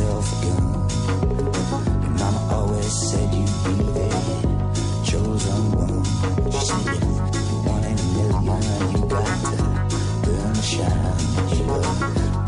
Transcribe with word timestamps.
Yourself 0.00 0.32
a 0.32 0.46
gun. 0.46 0.62
Your 2.02 2.14
mama 2.18 2.40
always 2.54 2.92
said 3.10 3.34
you'd 3.34 3.46
be 3.64 3.74
the 3.92 4.08
chosen 5.04 5.60
one. 5.76 6.04
She 6.50 6.66
said 6.66 7.02
one 7.64 7.84
in 7.84 7.98
a 7.98 8.06
million, 8.16 8.60
you 8.92 9.00
got 9.08 9.26
to 9.44 9.56
burn 10.24 10.52
the 10.52 10.62
shine. 10.62 11.20
You're 11.56 11.82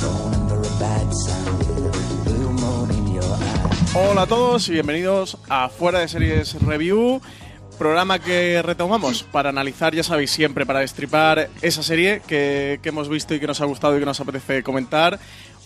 born 0.01 0.35
under 0.35 0.61
a 0.61 0.73
bad 0.79 1.15
sign 1.15 1.59
blue 2.25 2.53
moon 2.53 2.91
in 2.91 3.15
your 3.15 3.25
eye. 3.25 3.69
Hola 3.95 4.23
a 4.23 4.27
todos 4.27 4.69
y 4.69 4.73
bienvenidos 4.73 5.37
a 5.49 5.69
Fuera 5.69 5.99
de 6.01 6.09
Series 6.09 6.55
Review, 6.63 7.21
programa 7.79 8.19
que 8.19 8.63
retomamos 8.63 9.23
para 9.23 9.51
analizar, 9.51 9.95
ya 9.95 10.03
sabéis, 10.03 10.31
siempre 10.31 10.65
para 10.65 10.81
destripar 10.81 11.51
esa 11.61 11.83
serie 11.83 12.23
que, 12.27 12.81
que 12.83 12.89
hemos 12.89 13.11
visto 13.11 13.35
y 13.35 13.41
que 13.41 13.47
nos 13.47 13.61
ha 13.61 13.67
gustado 13.67 13.97
y 13.97 14.01
que 14.01 14.07
nos 14.07 14.21
apetece 14.21 14.63
comentar. 14.63 15.19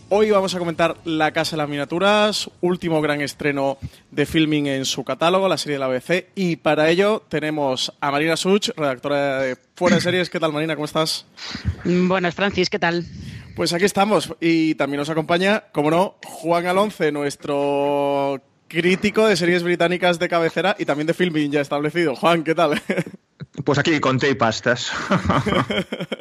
Hoy 0.08 0.30
vamos 0.30 0.54
a 0.54 0.60
comentar 0.60 0.96
La 1.04 1.32
Casa 1.32 1.56
de 1.56 1.62
las 1.62 1.68
Miniaturas, 1.68 2.48
último 2.60 3.02
gran 3.02 3.20
estreno 3.22 3.76
de 4.12 4.24
filming 4.24 4.68
en 4.68 4.84
su 4.84 5.02
catálogo, 5.02 5.48
la 5.48 5.58
serie 5.58 5.74
de 5.74 5.78
la 5.80 5.86
ABC, 5.86 6.28
y 6.36 6.54
para 6.54 6.88
ello 6.90 7.24
tenemos 7.28 7.92
a 8.00 8.12
Marina 8.12 8.36
Such, 8.36 8.68
redactora 8.76 9.40
de 9.40 9.56
Fuera 9.74 9.96
de 9.96 10.02
Series. 10.02 10.30
¿Qué 10.30 10.38
tal, 10.38 10.52
Marina? 10.52 10.76
¿Cómo 10.76 10.84
estás? 10.84 11.26
Buenas, 11.84 12.36
Francis, 12.36 12.70
¿qué 12.70 12.78
tal? 12.78 13.04
Pues 13.56 13.72
aquí 13.72 13.84
estamos 13.84 14.32
y 14.40 14.76
también 14.76 15.00
nos 15.00 15.10
acompaña, 15.10 15.64
como 15.72 15.90
no, 15.90 16.14
Juan 16.24 16.66
Alonce, 16.66 17.10
nuestro 17.10 18.40
crítico 18.68 19.26
de 19.26 19.36
series 19.36 19.64
británicas 19.64 20.20
de 20.20 20.28
cabecera 20.28 20.76
y 20.78 20.84
también 20.84 21.08
de 21.08 21.14
filming 21.14 21.50
ya 21.50 21.60
establecido. 21.60 22.14
Juan, 22.14 22.44
¿qué 22.44 22.54
tal? 22.54 22.80
Pues 23.64 23.78
aquí 23.78 23.98
con 23.98 24.18
té 24.18 24.30
y 24.30 24.34
pastas. 24.34 24.92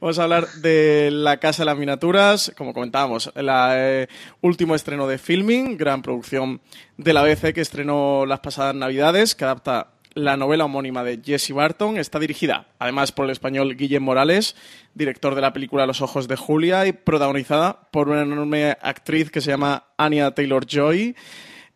Vamos 0.00 0.18
a 0.18 0.24
hablar 0.24 0.48
de 0.54 1.10
La 1.12 1.38
Casa 1.38 1.62
de 1.62 1.66
las 1.66 1.78
Miniaturas, 1.78 2.52
como 2.56 2.72
comentábamos, 2.72 3.32
el 3.34 3.48
eh, 3.50 4.06
último 4.40 4.74
estreno 4.74 5.06
de 5.06 5.18
filming, 5.18 5.76
gran 5.76 6.02
producción 6.02 6.60
de 6.96 7.12
la 7.12 7.22
BBC 7.22 7.52
que 7.54 7.60
estrenó 7.60 8.26
las 8.26 8.40
pasadas 8.40 8.74
Navidades, 8.74 9.34
que 9.34 9.44
adapta 9.44 9.92
la 10.14 10.36
novela 10.36 10.64
homónima 10.64 11.04
de 11.04 11.20
Jesse 11.24 11.52
Barton. 11.52 11.96
Está 11.96 12.18
dirigida, 12.18 12.68
además, 12.78 13.12
por 13.12 13.26
el 13.26 13.30
español 13.30 13.76
Guillem 13.76 14.02
Morales, 14.02 14.56
director 14.94 15.34
de 15.34 15.40
la 15.40 15.52
película 15.52 15.86
Los 15.86 16.02
Ojos 16.02 16.28
de 16.28 16.36
Julia 16.36 16.86
y 16.86 16.92
protagonizada 16.92 17.88
por 17.90 18.08
una 18.08 18.22
enorme 18.22 18.76
actriz 18.80 19.30
que 19.30 19.40
se 19.40 19.50
llama 19.50 19.84
Anya 19.96 20.32
Taylor-Joy. 20.32 21.14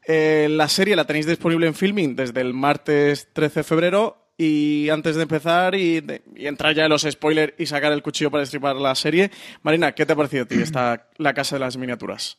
Eh, 0.07 0.49
la 0.51 0.69
serie 0.69 0.97
la 0.97 1.07
tenéis 1.07 1.27
disponible 1.27 1.67
en 1.67 1.75
filming 1.75 2.15
desde 2.15 2.41
el 2.41 2.53
martes 2.53 3.29
13 3.33 3.61
de 3.61 3.65
febrero. 3.65 4.24
Y 4.37 4.89
antes 4.91 5.15
de 5.17 5.23
empezar 5.23 5.75
y, 5.75 6.03
entrar 6.37 6.75
ya 6.75 6.85
en 6.85 6.91
los 6.91 7.03
spoilers 7.03 7.55
y 7.59 7.67
sacar 7.67 7.93
el 7.93 8.03
cuchillo 8.03 8.31
para 8.31 8.41
destripar 8.41 8.77
la 8.77 8.95
serie, 8.95 9.31
Marina, 9.63 9.93
¿qué 9.93 10.05
te 10.07 10.13
ha 10.13 10.17
parecido 10.17 10.45
a 10.45 10.47
ti 10.47 10.57
esta 10.57 11.09
La 11.19 11.35
Casa 11.35 11.57
de 11.57 11.61
las 11.61 11.77
Miniaturas? 11.77 12.39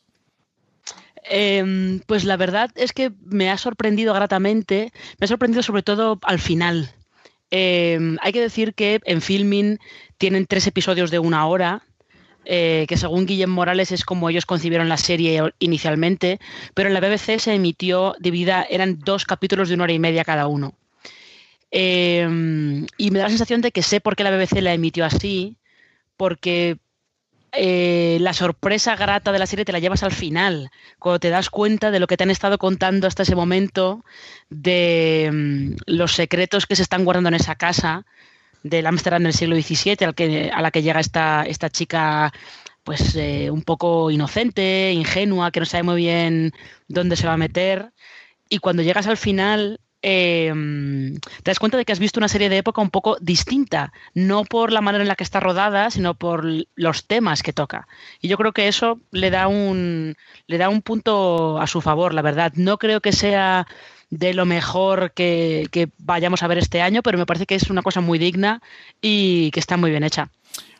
Eh, 1.28 2.00
pues 2.06 2.24
la 2.24 2.36
verdad 2.36 2.70
es 2.76 2.92
que 2.92 3.12
me 3.24 3.50
ha 3.50 3.58
sorprendido 3.58 4.14
gratamente, 4.14 4.92
me 5.18 5.24
ha 5.24 5.28
sorprendido 5.28 5.62
sobre 5.62 5.82
todo 5.82 6.18
al 6.22 6.38
final. 6.38 6.92
Eh, 7.50 7.98
hay 8.20 8.32
que 8.32 8.40
decir 8.40 8.74
que 8.74 9.00
en 9.04 9.20
filming 9.20 9.78
tienen 10.18 10.46
tres 10.46 10.66
episodios 10.66 11.10
de 11.10 11.18
una 11.18 11.46
hora, 11.46 11.82
eh, 12.44 12.86
que 12.88 12.96
según 12.96 13.26
Guillem 13.26 13.50
Morales 13.50 13.90
es 13.90 14.04
como 14.04 14.30
ellos 14.30 14.46
concibieron 14.46 14.88
la 14.88 14.96
serie 14.98 15.42
inicialmente, 15.58 16.38
pero 16.74 16.88
en 16.88 16.94
la 16.94 17.00
BBC 17.00 17.40
se 17.40 17.54
emitió 17.54 18.14
dividida, 18.20 18.64
eran 18.68 19.00
dos 19.00 19.24
capítulos 19.24 19.68
de 19.68 19.74
una 19.74 19.84
hora 19.84 19.92
y 19.92 19.98
media 19.98 20.24
cada 20.24 20.46
uno. 20.46 20.74
Eh, 21.70 22.86
y 22.96 23.10
me 23.10 23.18
da 23.18 23.24
la 23.24 23.30
sensación 23.30 23.60
de 23.60 23.72
que 23.72 23.82
sé 23.82 24.00
por 24.00 24.16
qué 24.16 24.24
la 24.24 24.30
BBC 24.30 24.60
la 24.60 24.72
emitió 24.74 25.04
así, 25.04 25.56
porque 26.16 26.78
eh, 27.52 28.18
la 28.20 28.34
sorpresa 28.34 28.96
grata 28.96 29.32
de 29.32 29.38
la 29.38 29.46
serie 29.46 29.64
te 29.64 29.72
la 29.72 29.78
llevas 29.78 30.02
al 30.02 30.12
final, 30.12 30.70
cuando 30.98 31.20
te 31.20 31.30
das 31.30 31.48
cuenta 31.48 31.90
de 31.90 32.00
lo 32.00 32.06
que 32.06 32.16
te 32.16 32.24
han 32.24 32.30
estado 32.30 32.58
contando 32.58 33.06
hasta 33.06 33.22
ese 33.22 33.34
momento, 33.34 34.04
de 34.50 35.30
mm, 35.32 35.76
los 35.86 36.12
secretos 36.12 36.66
que 36.66 36.76
se 36.76 36.82
están 36.82 37.04
guardando 37.04 37.28
en 37.28 37.34
esa 37.34 37.54
casa 37.54 38.04
del 38.62 38.86
Ámsterdam 38.86 39.22
del 39.22 39.32
siglo 39.32 39.56
XVII 39.56 40.06
al 40.06 40.14
que, 40.14 40.50
a 40.52 40.60
la 40.60 40.70
que 40.70 40.82
llega 40.82 41.00
esta, 41.00 41.44
esta 41.44 41.70
chica 41.70 42.32
pues 42.84 43.16
eh, 43.16 43.50
un 43.50 43.62
poco 43.62 44.10
inocente, 44.10 44.92
ingenua, 44.92 45.50
que 45.50 45.60
no 45.60 45.66
sabe 45.66 45.82
muy 45.82 45.96
bien 45.96 46.52
dónde 46.88 47.16
se 47.16 47.26
va 47.26 47.32
a 47.32 47.38
meter. 47.38 47.92
Y 48.48 48.58
cuando 48.58 48.82
llegas 48.82 49.06
al 49.08 49.16
final, 49.16 49.80
eh, 50.08 50.52
te 51.42 51.50
das 51.50 51.58
cuenta 51.58 51.76
de 51.76 51.84
que 51.84 51.90
has 51.90 51.98
visto 51.98 52.20
una 52.20 52.28
serie 52.28 52.48
de 52.48 52.58
época 52.58 52.80
un 52.80 52.90
poco 52.90 53.16
distinta, 53.20 53.92
no 54.14 54.44
por 54.44 54.70
la 54.70 54.80
manera 54.80 55.02
en 55.02 55.08
la 55.08 55.16
que 55.16 55.24
está 55.24 55.40
rodada, 55.40 55.90
sino 55.90 56.14
por 56.14 56.46
los 56.76 57.06
temas 57.08 57.42
que 57.42 57.52
toca. 57.52 57.88
Y 58.20 58.28
yo 58.28 58.36
creo 58.36 58.52
que 58.52 58.68
eso 58.68 59.00
le 59.10 59.30
da 59.30 59.48
un, 59.48 60.14
le 60.46 60.58
da 60.58 60.68
un 60.68 60.80
punto 60.80 61.60
a 61.60 61.66
su 61.66 61.80
favor, 61.80 62.14
la 62.14 62.22
verdad. 62.22 62.52
No 62.54 62.78
creo 62.78 63.00
que 63.00 63.10
sea 63.10 63.66
de 64.08 64.32
lo 64.32 64.46
mejor 64.46 65.10
que, 65.10 65.66
que 65.72 65.88
vayamos 65.98 66.44
a 66.44 66.46
ver 66.46 66.58
este 66.58 66.82
año, 66.82 67.02
pero 67.02 67.18
me 67.18 67.26
parece 67.26 67.46
que 67.46 67.56
es 67.56 67.68
una 67.68 67.82
cosa 67.82 68.00
muy 68.00 68.20
digna 68.20 68.62
y 69.02 69.50
que 69.50 69.58
está 69.58 69.76
muy 69.76 69.90
bien 69.90 70.04
hecha. 70.04 70.28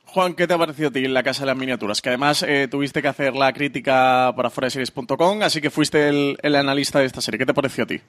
Juan, 0.05 0.35
¿qué 0.35 0.47
te 0.47 0.55
ha 0.55 0.59
parecido 0.59 0.91
a 0.91 0.93
ti 0.93 1.09
La 1.09 1.25
Casa 1.25 1.41
de 1.41 1.47
las 1.47 1.57
Miniaturas? 1.57 2.01
Que 2.01 2.11
además 2.11 2.45
eh, 2.45 2.69
tuviste 2.71 3.03
que 3.03 3.09
hacer 3.09 3.35
la 3.35 3.53
crítica 3.53 4.33
para 4.37 4.51
foraseries.com, 4.51 5.43
así 5.43 5.61
que 5.61 5.71
fuiste 5.71 6.09
el, 6.09 6.39
el 6.43 6.55
analista 6.55 7.01
de 7.01 7.07
esta 7.07 7.21
serie. 7.21 7.39
¿Qué 7.39 7.47
te 7.47 7.55
pareció 7.55 7.83
a 7.83 7.87
ti? 7.89 8.01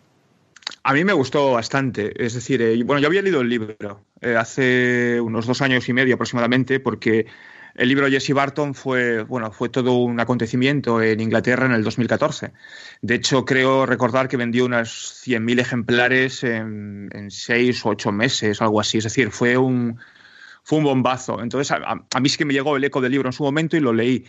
A 0.83 0.93
mí 0.93 1.03
me 1.03 1.13
gustó 1.13 1.53
bastante. 1.53 2.13
Es 2.23 2.33
decir, 2.33 2.61
eh, 2.61 2.81
bueno, 2.83 3.01
yo 3.01 3.07
había 3.07 3.21
leído 3.21 3.41
el 3.41 3.49
libro 3.49 4.05
eh, 4.21 4.35
hace 4.35 5.19
unos 5.21 5.45
dos 5.45 5.61
años 5.61 5.87
y 5.89 5.93
medio 5.93 6.15
aproximadamente, 6.15 6.79
porque 6.79 7.25
el 7.75 7.89
libro 7.89 8.07
Jesse 8.09 8.33
Barton 8.33 8.73
fue, 8.73 9.23
bueno, 9.23 9.51
fue 9.51 9.69
todo 9.69 9.93
un 9.93 10.19
acontecimiento 10.19 11.01
en 11.01 11.19
Inglaterra 11.19 11.65
en 11.65 11.73
el 11.73 11.83
2014. 11.83 12.51
De 13.01 13.15
hecho, 13.15 13.45
creo 13.45 13.85
recordar 13.85 14.27
que 14.27 14.37
vendió 14.37 14.65
unos 14.65 14.89
100.000 15.23 15.59
ejemplares 15.59 16.43
en, 16.43 17.09
seis 17.29 17.85
o 17.85 17.89
ocho 17.89 18.11
meses, 18.11 18.61
algo 18.61 18.79
así. 18.81 18.97
Es 18.97 19.03
decir, 19.05 19.31
fue 19.31 19.57
un, 19.57 19.99
fue 20.63 20.79
un 20.79 20.85
bombazo. 20.85 21.41
Entonces, 21.41 21.71
a, 21.71 21.77
a- 21.77 22.05
a 22.15 22.19
mí 22.19 22.29
sí 22.29 22.37
que 22.37 22.45
me 22.45 22.53
llegó 22.53 22.77
el 22.77 22.83
eco 22.83 23.01
del 23.01 23.11
libro 23.11 23.29
en 23.29 23.33
su 23.33 23.43
momento 23.43 23.77
y 23.77 23.79
lo 23.81 23.93
leí. 23.93 24.25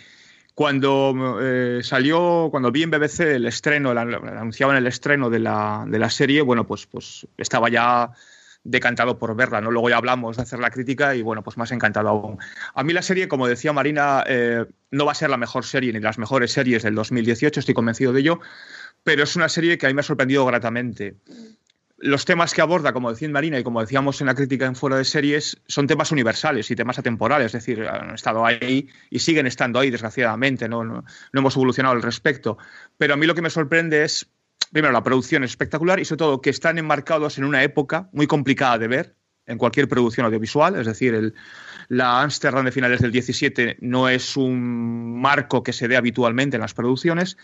Cuando 0.59 1.39
eh, 1.41 1.85
salió, 1.85 2.49
cuando 2.51 2.73
vi 2.73 2.83
en 2.83 2.91
BBC 2.91 3.21
el 3.21 3.47
estreno, 3.47 3.91
anunciaban 3.91 4.75
el 4.75 4.89
estreno 4.89 5.31
de 5.31 5.39
la, 5.39 5.85
de 5.87 6.01
la 6.01 6.11
serie, 6.11 6.43
bueno, 6.43 6.67
pues, 6.67 6.85
pues 6.87 7.29
estaba 7.37 7.69
ya 7.69 8.11
decantado 8.65 9.21
por 9.21 9.37
verla, 9.37 9.61
¿no? 9.61 9.71
Luego 9.71 9.89
ya 9.89 9.99
hablamos 9.99 10.37
de 10.37 10.43
hacer 10.43 10.59
la 10.59 10.73
crítica 10.73 11.15
y 11.15 11.23
bueno, 11.23 11.45
pues 11.45 11.59
más 11.59 11.71
encantado 11.71 12.09
aún. 12.09 12.39
A 12.75 12.83
mí 12.83 12.93
la 12.93 13.03
serie, 13.03 13.29
como 13.29 13.47
decía 13.47 13.73
Marina, 13.73 14.25
eh, 14.27 14.67
no 14.91 15.07
va 15.07 15.13
a 15.13 15.15
ser 15.15 15.31
la 15.31 15.37
mejor 15.37 15.65
serie 15.65 15.93
ni 15.93 16.01
las 16.01 16.19
mejores 16.19 16.51
series 16.51 16.83
del 16.83 16.97
2018, 16.97 17.61
estoy 17.61 17.75
convencido 17.75 18.13
de 18.13 18.19
ello, 18.19 18.41
pero 19.05 19.23
es 19.23 19.37
una 19.37 19.49
serie 19.49 19.79
que 19.79 19.87
a 19.87 19.91
mí 19.91 19.95
me 19.95 20.01
ha 20.01 20.03
sorprendido 20.03 20.45
gratamente. 20.45 21.15
Los 22.01 22.25
temas 22.25 22.55
que 22.55 22.61
aborda, 22.61 22.93
como 22.93 23.11
decía 23.11 23.29
Marina 23.29 23.59
y 23.59 23.65
como 23.65 23.81
decíamos 23.81 24.21
en 24.21 24.29
la 24.29 24.35
crítica 24.37 24.67
en 24.67 24.77
Fuera 24.77 24.97
de 24.97 25.05
Series, 25.05 25.61
son 25.67 25.89
temas 25.89 26.13
universales 26.13 26.71
y 26.71 26.77
temas 26.77 26.99
atemporales, 26.99 27.47
es 27.47 27.53
decir, 27.53 27.89
han 27.89 28.15
estado 28.15 28.47
ahí 28.47 28.89
y 29.11 29.19
siguen 29.19 29.49
estando 29.49 29.81
ahí, 29.81 29.91
desgraciadamente, 29.91 30.69
no, 30.69 31.05
hemos 31.33 31.57
evolucionado 31.57 31.97
al 31.97 32.03
respecto. 32.03 32.57
Pero 32.99 33.15
a 33.15 33.17
mí 33.17 33.27
lo 33.27 33.35
que 33.35 33.43
me 33.43 33.51
sorprende 33.51 34.05
es 34.05 34.29
primero, 34.71 34.93
la 34.93 35.03
producción 35.03 35.45
es 35.45 35.51
espectacular 35.51 35.99
y 35.99 36.05
sobre 36.05 36.19
todo 36.19 36.41
que 36.41 36.51
están 36.51 36.79
enmarcados 36.79 37.39
en 37.39 37.45
una 37.45 37.63
época 37.63 38.09
muy 38.13 38.27
complicada 38.27 38.79
de 38.79 38.89
ver 38.89 39.17
en 39.47 39.59
cualquier 39.59 39.89
producción 39.89 40.27
audiovisual, 40.27 40.77
es 40.77 40.87
decir, 40.87 41.35
la 41.89 42.23
Amsterdam 42.23 42.67
de 42.67 42.73
finales 42.73 43.01
del 43.01 43.11
17 43.11 43.79
no 43.81 44.09
es 44.09 44.37
un 44.37 45.21
marco 45.21 45.63
que 45.63 45.73
se 45.73 45.89
dé 45.89 45.97
habitualmente 45.97 46.57
en 46.57 46.61
las 46.61 46.75
producciones 46.75 47.39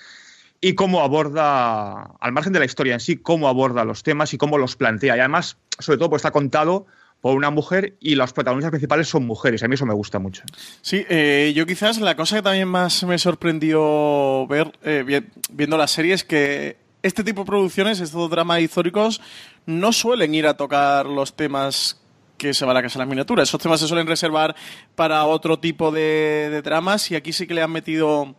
y 0.69 0.75
cómo 0.75 1.00
aborda, 1.02 2.14
al 2.20 2.32
margen 2.32 2.52
de 2.52 2.58
la 2.58 2.64
historia 2.64 2.94
en 2.94 3.00
sí, 3.00 3.16
cómo 3.16 3.49
aborda 3.49 3.84
los 3.84 4.02
temas 4.02 4.32
y 4.32 4.38
cómo 4.38 4.56
los 4.58 4.76
plantea. 4.76 5.16
Y 5.16 5.20
además, 5.20 5.58
sobre 5.78 5.99
todo, 5.99 6.11
pues 6.11 6.20
está 6.20 6.31
contado 6.31 6.87
por 7.20 7.37
una 7.37 7.50
mujer 7.50 7.96
y 8.00 8.14
los 8.16 8.32
protagonistas 8.32 8.70
principales 8.70 9.08
son 9.08 9.26
mujeres. 9.26 9.62
A 9.62 9.69
mí 9.69 9.75
eso 9.75 9.87
me 9.87 9.94
gusta 9.94 10.19
mucho. 10.19 10.43
Sí, 10.82 11.05
eh, 11.08 11.52
yo 11.55 11.66
quizás 11.66 11.99
la 12.00 12.16
cosa 12.16 12.37
que 12.37 12.43
también 12.43 12.69
más 12.69 13.02
me 13.05 13.19
sorprendió 13.19 14.46
ver 14.46 14.72
eh, 14.82 15.05
vi- 15.06 15.26
viendo 15.50 15.76
la 15.76 15.87
serie 15.87 16.14
es 16.14 16.25
que 16.25 16.76
este 17.02 17.25
tipo 17.25 17.43
de 17.43 17.46
producciones, 17.46 18.00
estos 18.00 18.31
dramas 18.31 18.61
históricos, 18.61 19.20
no 19.66 19.93
suelen 19.93 20.34
ir 20.34 20.46
a 20.46 20.56
tocar 20.56 21.06
los 21.06 21.34
temas 21.34 22.00
que 22.38 22.52
se 22.55 22.64
va 22.64 22.72
a 22.72 22.75
la 22.75 22.82
casa 22.82 22.99
de 22.99 23.05
las 23.05 23.08
miniaturas. 23.08 23.49
Esos 23.49 23.61
temas 23.61 23.81
se 23.81 23.87
suelen 23.88 24.06
reservar 24.06 24.55
para 24.94 25.25
otro 25.25 25.58
tipo 25.58 25.90
de, 25.90 26.49
de 26.50 26.62
dramas 26.62 27.11
y 27.11 27.16
aquí 27.16 27.32
sí 27.32 27.46
que 27.46 27.55
le 27.55 27.62
han 27.62 27.70
metido 27.72 28.34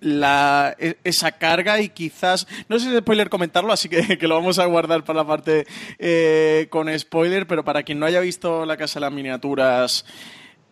la, 0.00 0.74
e, 0.78 0.96
esa 1.04 1.32
carga 1.32 1.80
y 1.80 1.88
quizás, 1.88 2.46
no 2.68 2.78
sé 2.78 2.86
si 2.86 2.92
es 2.92 3.00
spoiler 3.00 3.28
comentarlo, 3.28 3.72
así 3.72 3.88
que, 4.18 4.18
lo 4.26 4.34
vamos 4.34 4.58
a 4.58 4.66
guardar 4.66 5.04
para 5.04 5.20
la 5.20 5.26
parte 5.26 5.66
eh, 5.98 6.66
con 6.70 6.96
spoiler, 6.98 7.46
pero 7.46 7.64
para 7.64 7.82
quien 7.82 7.98
no 7.98 8.06
haya 8.06 8.20
visto 8.20 8.66
La 8.66 8.76
Casa 8.76 9.00
de 9.00 9.06
las 9.06 9.12
Miniaturas, 9.12 10.04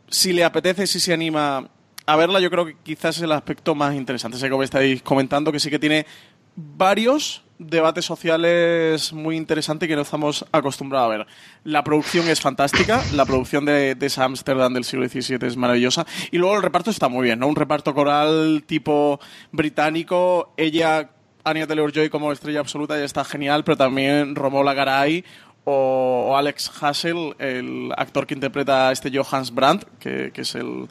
si 0.08 0.32
le 0.32 0.44
apetece, 0.44 0.86
si 0.86 1.00
se 1.00 1.12
anima 1.12 1.70
a 2.06 2.16
verla, 2.16 2.40
yo 2.40 2.50
creo 2.50 2.66
que 2.66 2.76
quizás 2.82 3.16
es 3.16 3.22
el 3.22 3.32
aspecto 3.32 3.74
más 3.74 3.94
interesante. 3.94 4.36
Sé 4.36 4.48
que 4.48 4.56
me 4.56 4.64
estáis 4.64 5.02
comentando 5.02 5.52
que 5.52 5.60
sí 5.60 5.70
que 5.70 5.78
tiene 5.78 6.06
varios 6.54 7.42
debates 7.66 8.04
sociales 8.04 9.12
muy 9.12 9.36
interesantes 9.36 9.88
que 9.88 9.96
no 9.96 10.02
estamos 10.02 10.44
acostumbrados 10.52 11.06
a 11.06 11.16
ver. 11.18 11.26
La 11.64 11.84
producción 11.84 12.28
es 12.28 12.40
fantástica, 12.40 13.02
la 13.14 13.24
producción 13.24 13.64
de, 13.64 13.94
de 13.94 14.06
esa 14.06 14.24
Amsterdam 14.24 14.74
del 14.74 14.84
siglo 14.84 15.08
XVII 15.08 15.46
es 15.46 15.56
maravillosa 15.56 16.06
y 16.30 16.38
luego 16.38 16.56
el 16.56 16.62
reparto 16.62 16.90
está 16.90 17.08
muy 17.08 17.24
bien, 17.24 17.38
¿no? 17.38 17.48
Un 17.48 17.56
reparto 17.56 17.94
coral 17.94 18.64
tipo 18.66 19.20
británico, 19.50 20.52
ella, 20.56 21.10
Anya 21.44 21.66
Taylor-Joy 21.66 22.08
como 22.08 22.32
estrella 22.32 22.60
absoluta 22.60 22.98
ya 22.98 23.04
está 23.04 23.24
genial, 23.24 23.64
pero 23.64 23.76
también 23.76 24.34
Romola 24.34 24.74
Garay 24.74 25.24
o, 25.64 26.34
Alex 26.36 26.70
Hassel, 26.80 27.34
el 27.38 27.92
actor 27.96 28.26
que 28.26 28.34
interpreta 28.34 28.88
a 28.88 28.92
este 28.92 29.10
Johannes 29.16 29.54
Brandt, 29.54 29.84
que, 29.98 30.32
es 30.34 30.54
el, 30.54 30.88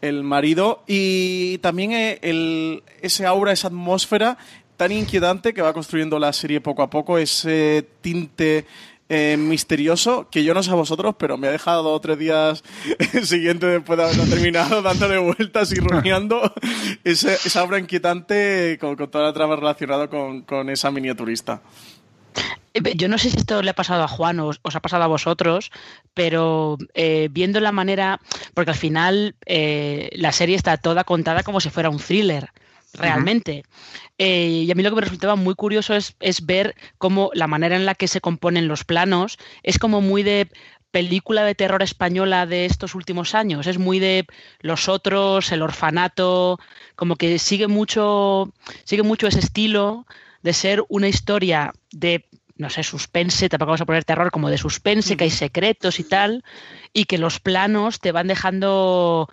el 0.00 0.22
marido, 0.22 0.82
y 0.86 1.58
también 1.58 1.92
eh, 1.92 2.18
el, 2.22 2.82
ese 3.00 3.26
aura, 3.26 3.52
esa 3.52 3.68
atmósfera 3.68 4.38
tan 4.82 4.90
inquietante 4.90 5.54
que 5.54 5.62
va 5.62 5.72
construyendo 5.72 6.18
la 6.18 6.32
serie 6.32 6.60
poco 6.60 6.82
a 6.82 6.90
poco, 6.90 7.16
ese 7.16 7.86
tinte 8.00 8.66
eh, 9.08 9.36
misterioso 9.36 10.26
que 10.28 10.42
yo 10.42 10.54
no 10.54 10.62
sé 10.64 10.72
a 10.72 10.74
vosotros, 10.74 11.14
pero 11.16 11.38
me 11.38 11.46
ha 11.46 11.52
dejado 11.52 11.84
dos 11.84 11.98
o 11.98 12.00
tres 12.00 12.18
días 12.18 12.64
siguientes 13.22 13.70
después 13.70 13.96
de 13.96 14.02
haberlo 14.02 14.24
terminado 14.24 14.82
dándole 14.82 15.18
vueltas 15.18 15.70
y 15.70 15.76
rumiando 15.76 16.52
esa 17.04 17.62
obra 17.62 17.78
inquietante 17.78 18.76
con, 18.80 18.96
toda 18.96 19.26
la 19.26 19.32
trama 19.32 19.54
relacionada 19.54 20.08
con, 20.08 20.42
con, 20.42 20.68
esa 20.68 20.90
miniaturista. 20.90 21.62
Eh, 22.74 22.96
yo 22.96 23.06
no 23.06 23.18
sé 23.18 23.30
si 23.30 23.36
esto 23.36 23.62
le 23.62 23.70
ha 23.70 23.74
pasado 23.74 24.02
a 24.02 24.08
Juan 24.08 24.40
o 24.40 24.48
os 24.48 24.74
ha 24.76 24.80
pasado 24.80 25.04
a 25.04 25.06
vosotros, 25.06 25.70
pero 26.12 26.76
eh, 26.94 27.28
viendo 27.30 27.60
la 27.60 27.70
manera, 27.70 28.20
porque 28.52 28.72
al 28.72 28.76
final 28.76 29.36
la 29.46 30.32
serie 30.32 30.56
está 30.56 30.76
toda 30.76 31.04
contada 31.04 31.44
como 31.44 31.60
si 31.60 31.70
fuera 31.70 31.88
un 31.88 31.98
thriller 31.98 32.50
realmente. 32.94 33.64
Eh, 34.18 34.64
y 34.66 34.70
a 34.70 34.74
mí 34.74 34.82
lo 34.82 34.90
que 34.90 34.96
me 34.96 35.02
resultaba 35.02 35.36
muy 35.36 35.54
curioso 35.54 35.94
es, 35.94 36.46
ver 36.46 36.74
cómo 36.98 37.30
la 37.34 37.46
manera 37.46 37.76
en 37.76 37.86
la 37.86 37.94
que 37.94 38.08
se 38.08 38.20
componen 38.20 38.68
los 38.68 38.84
planos 38.84 39.38
es 39.62 39.78
como 39.78 40.00
muy 40.00 40.22
de 40.22 40.48
película 40.90 41.44
de 41.44 41.54
terror 41.54 41.82
española 41.82 42.46
de 42.46 42.66
estos 42.66 42.94
últimos 42.94 43.34
años. 43.34 43.66
Es 43.66 43.78
muy 43.78 43.98
de 43.98 44.26
los 44.60 44.88
otros, 44.88 45.50
el 45.50 45.62
orfanato, 45.62 46.58
como 46.96 47.16
que 47.16 47.38
sigue 47.38 47.66
mucho, 47.66 48.52
sigue 48.84 49.02
mucho 49.02 49.26
ese 49.26 49.38
estilo 49.38 50.06
de 50.42 50.52
ser 50.52 50.84
una 50.88 51.08
historia 51.08 51.72
de 51.92 52.26
no 52.56 52.70
sé, 52.70 52.82
suspense, 52.82 53.48
tampoco 53.48 53.70
vamos 53.70 53.80
a 53.80 53.86
poner 53.86 54.04
terror 54.04 54.30
como 54.30 54.48
de 54.48 54.58
suspense, 54.58 55.16
que 55.16 55.24
hay 55.24 55.30
secretos 55.30 55.98
y 55.98 56.04
tal, 56.04 56.44
y 56.92 57.06
que 57.06 57.18
los 57.18 57.40
planos 57.40 57.98
te 57.98 58.12
van 58.12 58.28
dejando, 58.28 59.28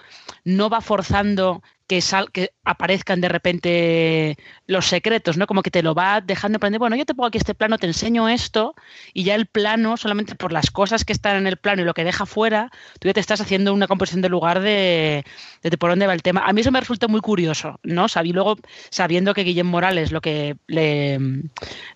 no 0.46 0.70
va 0.70 0.82
forzando 0.82 1.62
que, 1.90 2.02
sal, 2.02 2.32
que 2.32 2.52
aparezcan 2.64 3.20
de 3.20 3.30
repente 3.30 4.38
los 4.68 4.86
secretos, 4.86 5.38
¿no? 5.38 5.48
Como 5.48 5.64
que 5.64 5.72
te 5.72 5.82
lo 5.82 5.96
va 5.96 6.22
dejando 6.22 6.58
aprender, 6.58 6.78
bueno, 6.78 6.96
yo 6.96 7.04
te 7.04 7.16
pongo 7.16 7.26
aquí 7.26 7.40
este 7.40 7.56
plano, 7.56 7.80
te 7.80 7.88
enseño 7.88 8.30
esto, 8.30 8.76
y 9.12 9.24
ya 9.24 9.34
el 9.34 9.48
plano, 9.48 9.98
solamente 9.98 10.36
por 10.36 10.54
las 10.54 10.70
cosas 10.70 11.04
que 11.04 11.14
están 11.14 11.38
en 11.38 11.48
el 11.48 11.58
plano 11.58 11.82
y 11.82 11.86
lo 11.86 11.96
que 11.96 12.04
deja 12.04 12.28
fuera, 12.28 12.70
tú 13.00 13.08
ya 13.08 13.16
te 13.16 13.20
estás 13.20 13.42
haciendo 13.42 13.74
una 13.74 13.88
composición 13.88 14.22
de 14.22 14.30
lugar 14.30 14.60
de, 14.60 15.26
de 15.64 15.78
por 15.80 15.90
dónde 15.90 16.06
va 16.06 16.14
el 16.14 16.22
tema. 16.22 16.44
A 16.46 16.54
mí 16.54 16.62
eso 16.62 16.72
me 16.72 16.80
resultó 16.80 17.10
muy 17.10 17.22
curioso, 17.22 17.80
¿no? 17.82 18.08
Sabí 18.08 18.34
luego, 18.34 18.58
sabiendo 18.92 19.34
que 19.34 19.42
Guillermo 19.42 19.72
Morales 19.72 20.12
lo 20.12 20.22
que 20.22 20.58
le, 20.68 21.18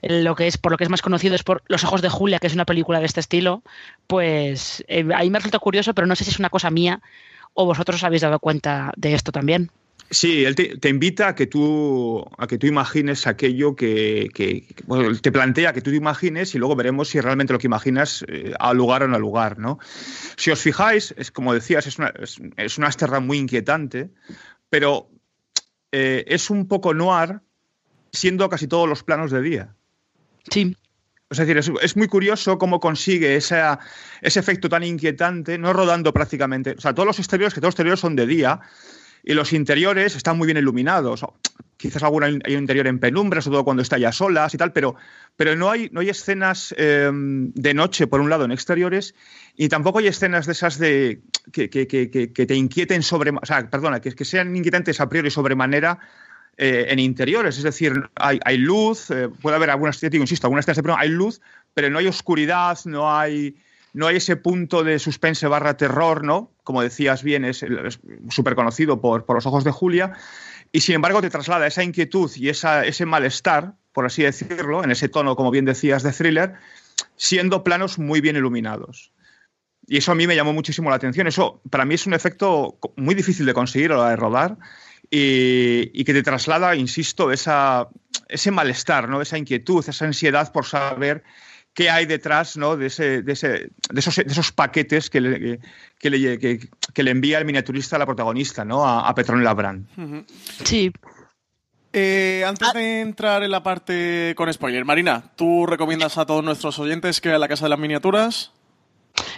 lo 0.02 0.34
que 0.34 0.48
es, 0.48 0.58
por 0.58 0.72
lo 0.72 0.80
que 0.80 0.86
es 0.86 0.90
más 0.90 1.04
conocido 1.04 1.36
es 1.36 1.44
por 1.44 1.62
Los 1.68 1.84
ojos 1.84 2.02
de 2.02 2.10
Julia, 2.10 2.40
que 2.40 2.48
es 2.48 2.56
una 2.56 2.66
película 2.66 3.00
de 3.00 3.06
este 3.06 3.20
estilo, 3.20 3.62
pues 4.08 4.84
eh, 4.88 5.08
ahí 5.16 5.30
me 5.30 5.38
resulta 5.38 5.60
curioso, 5.60 5.94
pero 5.94 6.08
no 6.08 6.16
sé 6.16 6.24
si 6.24 6.32
es 6.32 6.40
una 6.40 6.50
cosa 6.50 6.72
mía 6.72 7.00
o 7.54 7.66
vosotros 7.68 7.98
os 7.98 8.04
habéis 8.04 8.24
dado 8.24 8.40
cuenta 8.40 8.92
de 8.98 9.14
esto 9.14 9.32
también. 9.32 9.70
Sí, 10.14 10.46
él 10.46 10.56
te, 10.56 10.90
invita 10.90 11.30
a 11.30 11.36
que 11.36 11.48
tú 11.48 12.24
a 12.38 12.46
que 12.46 12.60
tú 12.60 12.68
imagines 12.68 13.26
aquello 13.26 13.76
que, 13.76 14.30
te 15.22 15.32
plantea 15.32 15.74
que 15.74 15.82
tú 15.82 15.90
te 15.90 15.98
imagines 15.98 16.54
y 16.54 16.60
luego 16.60 16.76
veremos 16.76 17.10
si 17.10 17.20
realmente 17.20 17.52
lo 17.52 17.58
que 17.58 17.66
imaginas 17.66 18.24
eh, 18.28 18.54
lugar 18.76 19.02
o 19.02 19.08
no 19.08 19.16
ha 19.16 19.20
lugar, 19.20 19.58
¿no? 19.58 19.80
Si 20.38 20.52
os 20.52 20.62
fijáis, 20.62 21.16
es 21.18 21.32
como 21.32 21.52
decías, 21.52 21.88
es 21.88 21.98
una, 21.98 22.14
es, 22.58 22.78
una 22.78 23.20
muy 23.22 23.40
inquietante, 23.40 24.12
pero 24.70 25.10
eh, 25.92 26.24
es 26.28 26.52
un 26.52 26.68
poco 26.68 26.94
noir 26.94 27.40
siendo 28.12 28.48
casi 28.50 28.68
todos 28.68 28.88
los 28.88 29.02
planos 29.02 29.32
de 29.32 29.42
día. 29.42 29.76
Sí. 30.52 30.78
Es 31.32 31.40
decir, 31.40 31.58
es, 31.58 31.98
muy 31.98 32.08
curioso 32.08 32.60
cómo 32.60 32.80
consigue 32.80 33.36
ese 33.36 33.58
efecto 34.22 34.70
tan 34.70 34.84
inquietante, 34.84 35.58
no 35.58 35.74
rodando 35.74 36.14
prácticamente. 36.14 36.76
O 36.78 36.82
sea, 36.82 36.94
todos 36.94 37.08
los 37.08 37.18
exteriores, 37.18 37.56
que 37.56 37.62
todos 37.62 37.70
los 37.70 37.74
exteriores 37.74 38.00
son 38.00 38.16
de 38.16 38.28
día, 38.28 38.62
y 39.24 39.34
los 39.34 39.54
interiores 39.54 40.16
están 40.16 40.38
muy 40.38 40.46
bien 40.46 40.58
iluminados. 40.58 41.26
Quizás 41.78 42.04
alguna 42.04 42.28
hay 42.28 42.56
un 42.56 42.62
interior 42.62 42.88
en 42.88 43.00
penumbra, 43.00 43.42
sobre 43.42 43.56
todo 43.56 43.64
cuando 43.64 43.82
está 43.82 43.98
ya 43.98 44.12
solas 44.12 44.54
y 44.54 44.58
tal, 44.58 44.72
pero, 44.74 44.96
pero 45.36 45.56
no, 45.56 45.70
hay, 45.72 45.90
no 45.92 46.02
hay 46.02 46.10
escenas 46.10 46.74
em, 46.78 47.52
de 47.54 47.74
noche, 47.74 48.08
por 48.08 48.22
un 48.22 48.30
lado, 48.30 48.46
en 48.46 48.52
exteriores, 48.52 49.16
y 49.56 49.70
tampoco 49.70 50.00
hay 50.00 50.08
escenas 50.08 50.46
de 50.46 50.52
esas 50.52 50.78
de 50.78 51.22
que, 51.52 51.68
te 51.68 52.56
inquieten 52.56 53.04
sobre, 53.04 53.32
o 53.32 53.46
sea, 53.46 53.70
perdona, 53.70 54.02
que, 54.02 54.14
que 54.14 54.26
sean 54.26 54.56
inquietantes 54.56 55.00
a 55.00 55.10
priori 55.10 55.30
sobremanera 55.30 56.00
eh, 56.58 56.86
en 56.90 57.00
interiores. 57.00 57.58
Es 57.58 57.64
decir, 57.64 58.10
hay, 58.16 58.40
hay 58.46 58.58
luz, 58.58 59.10
eh, 59.12 59.30
puede 59.42 59.56
haber 59.56 59.70
algunas, 59.70 60.00
digo, 60.00 60.24
insisto, 60.24 60.48
algunas 60.48 60.68
escenas 60.68 60.84
de 60.84 60.94
hay 60.98 61.10
luz, 61.10 61.42
pero 61.74 61.90
no 61.90 62.00
hay 62.00 62.08
oscuridad, 62.08 62.78
no 62.86 63.14
hay 63.14 63.56
no 63.94 64.08
hay 64.08 64.18
ese 64.18 64.36
punto 64.36 64.84
de 64.84 65.00
suspense 65.00 65.48
barra 65.48 65.78
terror, 65.78 66.24
¿no? 66.24 66.53
Como 66.64 66.82
decías 66.82 67.24
bien, 67.24 67.46
es 67.46 67.66
súper 68.30 68.56
conocido 68.56 69.02
por, 69.02 69.26
por, 69.26 69.36
los 69.36 69.46
ojos 69.46 69.64
de 69.64 69.72
Julia, 69.72 70.14
y 70.72 70.82
sin 70.82 70.96
embargo 70.96 71.22
te 71.22 71.30
traslada 71.30 71.68
esa 71.68 71.84
inquietud 71.84 72.32
y 72.36 72.50
esa, 72.50 72.86
ese 72.86 73.06
malestar, 73.06 73.74
por 73.92 74.06
así 74.06 74.24
decirlo, 74.24 74.84
en 74.84 74.92
ese 74.92 75.10
tono, 75.10 75.36
como 75.36 75.52
bien 75.52 75.66
decías, 75.66 76.04
de 76.04 76.12
thriller, 76.12 76.56
siendo 77.16 77.64
planos 77.64 78.00
muy 78.00 78.22
bien 78.22 78.36
iluminados. 78.36 79.12
Y 79.86 79.98
eso 79.98 80.12
a 80.12 80.16
mí 80.16 80.28
me 80.28 80.36
llamó 80.36 80.54
muchísimo 80.54 80.90
la 80.90 80.96
atención. 80.96 81.28
Eso 81.28 81.62
para 81.70 81.86
mí 81.86 81.96
es 81.96 82.08
un 82.08 82.14
efecto 82.14 82.80
muy 82.96 83.16
difícil 83.16 83.46
de 83.46 83.54
conseguir 83.54 83.92
a 83.92 83.98
la 83.98 84.10
de 84.10 84.16
rodar 84.16 84.58
y, 85.10 85.92
y 85.94 86.04
que 86.06 86.14
te 86.14 86.24
traslada, 86.24 86.76
insisto, 86.76 87.32
esa, 87.32 87.90
ese 88.30 88.52
malestar, 88.52 89.10
¿no? 89.10 89.22
esa 89.22 89.38
inquietud, 89.38 89.84
esa 89.88 90.06
ansiedad 90.06 90.52
por 90.52 90.66
saber 90.66 91.24
qué 91.74 91.90
hay 91.90 92.06
detrás 92.06 92.58
¿no? 92.58 92.78
de, 92.78 92.88
ese, 92.88 93.22
de, 93.22 93.34
ese, 93.34 93.48
de, 93.48 94.00
esos, 94.00 94.16
de, 94.16 94.24
esos, 94.28 94.52
paquetes 94.52 95.10
que 95.10 95.22
le, 95.22 95.60
que, 96.00 96.10
le, 96.10 96.40
que, 96.40 97.04
le, 97.04 97.12
envía 97.12 97.40
el 97.40 97.46
miniaturista 97.46 97.96
a 97.96 98.00
la 98.00 98.06
protagonista, 98.06 98.64
¿no? 98.64 98.86
a, 98.86 99.08
a 99.08 99.16
Petronella 99.16 99.54
Brand. 99.54 99.88
Sí. 100.64 100.92
Eh, 101.96 102.44
antes 102.46 102.70
ah. 102.70 102.78
de 102.78 103.02
entrar 103.02 103.44
en 103.44 103.52
la 103.52 103.62
parte 103.62 104.34
con 104.36 104.52
spoiler, 104.52 104.84
Marina, 104.84 105.32
¿tú 105.36 105.66
recomiendas 105.66 106.18
a 106.18 106.26
todos 106.26 106.44
nuestros 106.44 106.80
oyentes 106.80 107.22
que 107.22 107.30
vean 107.30 107.42
la 107.42 107.48
Casa 107.48 107.66
de 107.66 107.70
las 107.70 107.80
Miniaturas? 107.80 108.52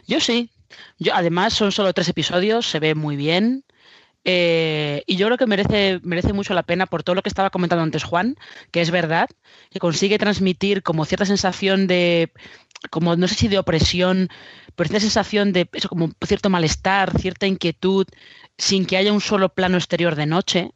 Yo 0.08 0.20
sí. 0.20 0.50
Yo, 0.98 1.14
además, 1.14 1.54
son 1.54 1.72
solo 1.72 1.94
tres 1.94 2.08
episodios, 2.10 2.66
se 2.70 2.80
ve 2.80 2.96
muy 2.96 3.18
bien. 3.18 3.66
Eh, 4.28 5.04
y 5.06 5.18
yo 5.18 5.28
creo 5.28 5.38
que 5.38 5.46
merece, 5.46 6.00
merece 6.04 6.34
mucho 6.34 6.56
la 6.56 6.64
pena 6.64 6.88
por 6.88 7.04
todo 7.04 7.16
lo 7.16 7.22
que 7.22 7.30
estaba 7.30 7.52
comentando 7.52 7.84
antes 7.84 8.04
Juan, 8.04 8.36
que 8.72 8.82
es 8.82 8.90
verdad, 8.90 9.30
que 9.70 9.80
consigue 9.80 10.18
transmitir 10.18 10.82
como 10.82 11.06
cierta 11.06 11.26
sensación 11.26 11.86
de, 11.86 12.34
como 12.90 13.16
no 13.16 13.28
sé 13.28 13.36
si 13.36 13.48
de 13.48 13.60
opresión, 13.60 14.30
pero 14.76 14.90
cierta 14.90 15.02
sensación 15.02 15.54
de 15.54 15.70
eso, 15.74 15.90
como 15.90 16.10
cierto 16.26 16.50
malestar, 16.50 17.18
cierta 17.20 17.46
inquietud, 17.46 18.08
sin 18.58 18.86
que 18.86 18.98
haya 18.98 19.14
un 19.14 19.22
solo 19.22 19.50
plano 19.54 19.78
exterior 19.78 20.16
de 20.16 20.26
noche 20.26 20.72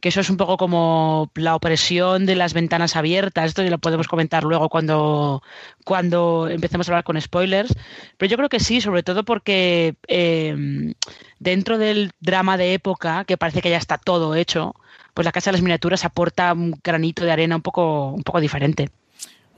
que 0.00 0.08
eso 0.08 0.20
es 0.20 0.30
un 0.30 0.36
poco 0.36 0.56
como 0.56 1.30
la 1.34 1.54
opresión 1.54 2.24
de 2.24 2.34
las 2.34 2.54
ventanas 2.54 2.96
abiertas, 2.96 3.46
esto 3.46 3.62
ya 3.62 3.70
lo 3.70 3.78
podemos 3.78 4.08
comentar 4.08 4.44
luego 4.44 4.68
cuando, 4.68 5.42
cuando 5.84 6.48
empecemos 6.48 6.88
a 6.88 6.92
hablar 6.92 7.04
con 7.04 7.20
spoilers, 7.20 7.74
pero 8.16 8.30
yo 8.30 8.36
creo 8.36 8.48
que 8.48 8.60
sí, 8.60 8.80
sobre 8.80 9.02
todo 9.02 9.24
porque 9.24 9.94
eh, 10.08 10.94
dentro 11.38 11.78
del 11.78 12.12
drama 12.20 12.56
de 12.56 12.74
época, 12.74 13.24
que 13.24 13.36
parece 13.36 13.60
que 13.60 13.70
ya 13.70 13.76
está 13.76 13.98
todo 13.98 14.34
hecho, 14.34 14.74
pues 15.14 15.24
la 15.24 15.32
Casa 15.32 15.50
de 15.50 15.56
las 15.56 15.62
Miniaturas 15.62 16.04
aporta 16.04 16.52
un 16.52 16.78
granito 16.82 17.24
de 17.24 17.32
arena 17.32 17.56
un 17.56 17.62
poco, 17.62 18.08
un 18.08 18.22
poco 18.22 18.40
diferente. 18.40 18.90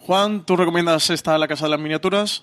Juan, 0.00 0.44
¿tú 0.44 0.56
recomiendas 0.56 1.10
esta 1.10 1.38
La 1.38 1.48
Casa 1.48 1.66
de 1.66 1.70
las 1.70 1.80
Miniaturas? 1.80 2.42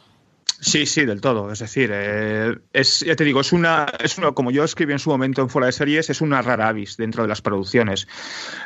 Sí, 0.60 0.86
sí, 0.86 1.06
del 1.06 1.22
todo. 1.22 1.52
Es 1.52 1.60
decir, 1.60 1.90
eh, 1.94 2.56
ya 2.74 3.16
te 3.16 3.24
digo, 3.24 3.42
es 3.42 3.52
una, 3.52 3.86
es 4.00 4.18
una, 4.18 4.32
como 4.32 4.52
yo 4.52 4.64
escribí 4.64 4.94
en 4.94 5.00
su 5.00 5.10
momento 5.10 5.42
en 5.42 5.50
Fuera 5.50 5.68
de 5.68 5.72
Series, 5.72 6.10
es 6.10 6.22
una 6.22 6.42
rara 6.42 6.68
avis 6.68 6.98
dentro 6.98 7.24
de 7.24 7.30
las 7.30 7.42
producciones. 7.42 8.08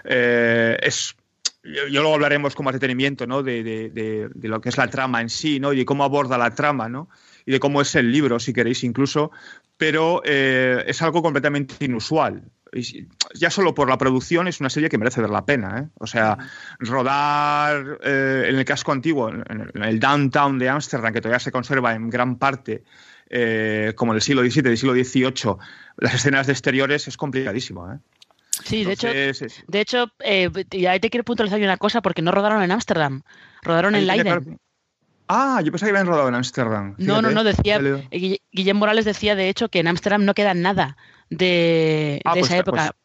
Eh, 0.04 0.78
es, 0.82 1.16
yo, 1.64 2.02
luego 2.02 2.14
hablaremos 2.14 2.54
con 2.54 2.66
más 2.66 2.74
detenimiento 2.74 3.26
¿no? 3.26 3.44
De, 3.44 3.64
de, 3.64 3.90
de, 3.90 4.30
de, 4.34 4.48
lo 4.48 4.62
que 4.62 4.70
es 4.70 4.78
la 4.78 4.90
trama 4.90 5.22
en 5.22 5.30
sí 5.30 5.60
¿no? 5.60 5.74
y 5.74 5.78
de 5.78 5.86
cómo 5.86 6.04
aborda 6.04 6.38
la 6.38 6.54
trama 6.54 6.90
¿no? 6.90 7.10
y 7.46 7.52
de 7.52 7.60
cómo 7.60 7.82
es 7.82 7.96
el 7.96 8.12
libro, 8.12 8.40
si 8.40 8.54
queréis 8.54 8.84
incluso, 8.84 9.32
pero 9.78 10.22
eh, 10.26 10.84
es 10.88 11.02
algo 11.02 11.22
completamente 11.22 11.84
inusual. 11.86 12.44
Ya 13.34 13.50
solo 13.50 13.74
por 13.74 13.90
la 13.90 13.98
producción 13.98 14.48
es 14.48 14.60
una 14.60 14.70
serie 14.70 14.90
que 14.90 14.98
merece 14.98 15.22
ver 15.22 15.30
la 15.30 15.46
pena. 15.46 15.80
¿eh? 15.80 15.88
O 16.00 16.08
sea, 16.08 16.38
rodar 16.80 18.00
eh, 18.04 18.46
en 18.50 18.56
el 18.58 18.66
casco 18.66 18.92
antiguo, 18.92 19.30
en 19.30 19.84
el, 19.84 20.00
downtown 20.00 20.60
de 20.60 20.70
Ámsterdam, 20.70 21.14
que 21.14 21.22
todavía 21.22 21.40
se 21.40 21.52
conserva 21.52 21.94
en 21.94 22.10
gran 22.10 22.38
parte 22.38 22.84
eh, 23.30 23.94
como 23.96 24.12
en 24.12 24.18
el 24.18 24.22
siglo 24.22 24.42
XVII, 24.44 24.62
del 24.62 24.78
siglo 24.78 24.94
XVIII, 24.94 25.56
las 25.98 26.16
escenas 26.16 26.48
de 26.48 26.54
exteriores 26.54 27.08
es 27.08 27.18
complicadísimo. 27.18 27.92
¿eh? 27.92 27.98
Sí, 28.64 28.84
de 28.86 28.94
hecho, 28.94 29.08
de 29.08 29.80
hecho 29.82 30.12
eh, 30.20 30.50
y 30.72 30.86
ahí 30.86 31.00
te 31.00 31.10
quiero 31.10 31.24
puntualizar 31.24 31.60
una 31.60 31.78
cosa, 31.78 32.02
porque 32.02 32.22
no 32.22 32.32
rodaron 32.32 32.64
en 32.64 32.72
Ámsterdam, 32.72 33.24
rodaron 33.62 33.96
en 33.96 34.08
Leiden. 34.08 34.60
Ah, 35.28 35.62
yo 35.64 35.72
pensaba 35.72 35.92
que 35.92 35.98
habían 35.98 36.08
rodado 36.08 36.28
en 36.28 36.36
Ámsterdam. 36.36 36.96
No, 36.98 37.22
no, 37.22 37.32
no, 37.32 37.44
decía. 37.44 37.80
Guillermo 38.52 38.80
Morales 38.80 39.06
decía, 39.06 39.36
de 39.36 39.50
hecho, 39.50 39.70
que 39.70 39.80
en 39.80 39.88
Ámsterdam 39.88 40.26
no 40.26 40.34
queda 40.34 40.54
nada 40.54 40.98
de, 41.30 42.22
ah, 42.26 42.34
pues 42.34 42.46
esa 42.46 42.58
época. 42.58 42.96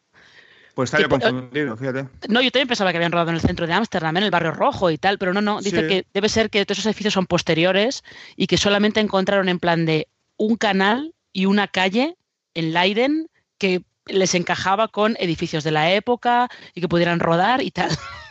Pues, 0.75 0.91
pues 0.91 1.07
confundido, 1.07 1.75
fíjate. 1.75 2.07
No, 2.29 2.41
yo 2.41 2.49
también 2.51 2.67
pensaba 2.67 2.91
que 2.91 2.97
habían 2.97 3.11
rodado 3.11 3.29
en 3.29 3.35
el 3.35 3.41
centro 3.41 3.67
de 3.67 3.73
Ámsterdam, 3.73 4.15
en 4.17 4.23
el 4.23 4.31
barrio 4.31 4.51
rojo 4.51 4.89
y 4.89 4.97
tal, 4.97 5.17
pero 5.17 5.33
no, 5.33 5.41
no. 5.41 5.61
Dice 5.61 5.87
que 5.87 6.05
debe 6.13 6.29
ser 6.29 6.49
que 6.49 6.65
todos 6.65 6.79
esos 6.79 6.87
edificios 6.87 7.13
son 7.13 7.27
posteriores 7.27 8.03
y 8.35 8.47
que 8.47 8.57
solamente 8.57 8.99
encontraron 8.99 9.49
en 9.49 9.59
plan 9.59 9.85
de 9.85 10.07
un 10.37 10.55
canal 10.55 11.13
y 11.33 11.45
una 11.45 11.67
calle 11.67 12.15
en 12.53 12.73
Leiden 12.73 13.27
que 13.57 13.83
les 14.07 14.33
encajaba 14.33 14.87
con 14.87 15.15
edificios 15.19 15.63
de 15.63 15.71
la 15.71 15.91
época 15.91 16.49
y 16.73 16.81
que 16.81 16.87
pudieran 16.87 17.19
rodar 17.19 17.61
y 17.61 17.71
tal. 17.71 17.89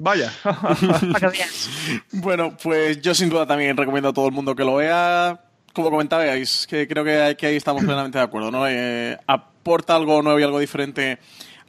Vaya. 0.00 0.32
bueno, 2.12 2.56
pues 2.62 3.00
yo 3.00 3.14
sin 3.14 3.28
duda 3.28 3.46
también 3.46 3.76
recomiendo 3.76 4.08
a 4.08 4.12
todo 4.12 4.26
el 4.26 4.32
mundo 4.32 4.56
que 4.56 4.64
lo 4.64 4.76
vea. 4.76 5.40
Como 5.72 5.90
comentabais, 5.90 6.66
que 6.66 6.88
creo 6.88 7.04
que, 7.04 7.46
ahí 7.46 7.56
estamos 7.56 7.84
plenamente 7.84 8.18
de 8.18 8.24
acuerdo, 8.24 8.50
¿no? 8.50 8.66
Eh, 8.66 9.16
aporta 9.26 9.94
algo 9.94 10.20
nuevo 10.22 10.40
y 10.40 10.42
algo 10.42 10.58
diferente 10.58 11.18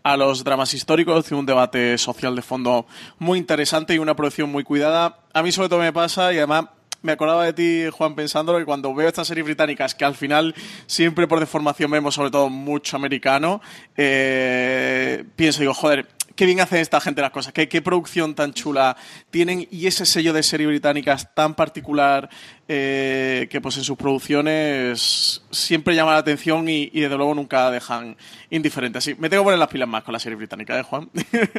a 0.03 0.17
los 0.17 0.43
dramas 0.43 0.73
históricos, 0.73 1.25
tiene 1.25 1.39
un 1.39 1.45
debate 1.45 1.97
social 1.99 2.35
de 2.35 2.41
fondo 2.41 2.87
muy 3.19 3.37
interesante 3.37 3.93
y 3.93 3.99
una 3.99 4.15
producción 4.15 4.51
muy 4.51 4.63
cuidada. 4.63 5.19
A 5.33 5.43
mí 5.43 5.51
sobre 5.51 5.69
todo 5.69 5.79
me 5.79 5.93
pasa 5.93 6.33
y 6.33 6.37
además 6.37 6.65
me 7.03 7.11
acordaba 7.11 7.45
de 7.45 7.53
ti, 7.53 7.83
Juan, 7.91 8.15
pensándolo 8.15 8.59
que 8.59 8.65
cuando 8.65 8.93
veo 8.93 9.07
estas 9.07 9.27
series 9.27 9.45
británicas, 9.45 9.95
que 9.95 10.05
al 10.05 10.15
final 10.15 10.55
siempre 10.85 11.27
por 11.27 11.39
deformación 11.39 11.91
vemos 11.91 12.15
sobre 12.15 12.31
todo 12.31 12.49
mucho 12.49 12.95
americano, 12.95 13.61
eh, 13.97 15.23
pienso, 15.35 15.61
digo, 15.61 15.73
joder, 15.73 16.07
qué 16.41 16.47
bien 16.47 16.59
hacen 16.59 16.79
esta 16.79 16.99
gente 16.99 17.21
las 17.21 17.29
cosas, 17.29 17.53
qué, 17.53 17.69
qué 17.69 17.83
producción 17.83 18.33
tan 18.33 18.51
chula 18.51 18.97
tienen 19.29 19.67
y 19.69 19.85
ese 19.85 20.07
sello 20.07 20.33
de 20.33 20.41
series 20.41 20.69
británicas 20.69 21.35
tan 21.35 21.53
particular 21.53 22.31
eh, 22.67 23.47
que 23.51 23.61
pues 23.61 23.77
en 23.77 23.83
sus 23.83 23.95
producciones 23.95 25.43
siempre 25.51 25.93
llama 25.93 26.13
la 26.13 26.17
atención 26.17 26.67
y, 26.67 26.89
desde 26.89 27.15
luego 27.15 27.35
nunca 27.35 27.69
dejan 27.69 28.17
indiferente. 28.49 28.97
Así, 28.97 29.13
me 29.19 29.29
tengo 29.29 29.43
que 29.43 29.49
poner 29.49 29.59
las 29.59 29.67
pilas 29.67 29.87
más 29.87 30.03
con 30.03 30.13
la 30.13 30.19
serie 30.19 30.35
británica, 30.35 30.79
¿eh, 30.79 30.81
Juan? 30.81 31.11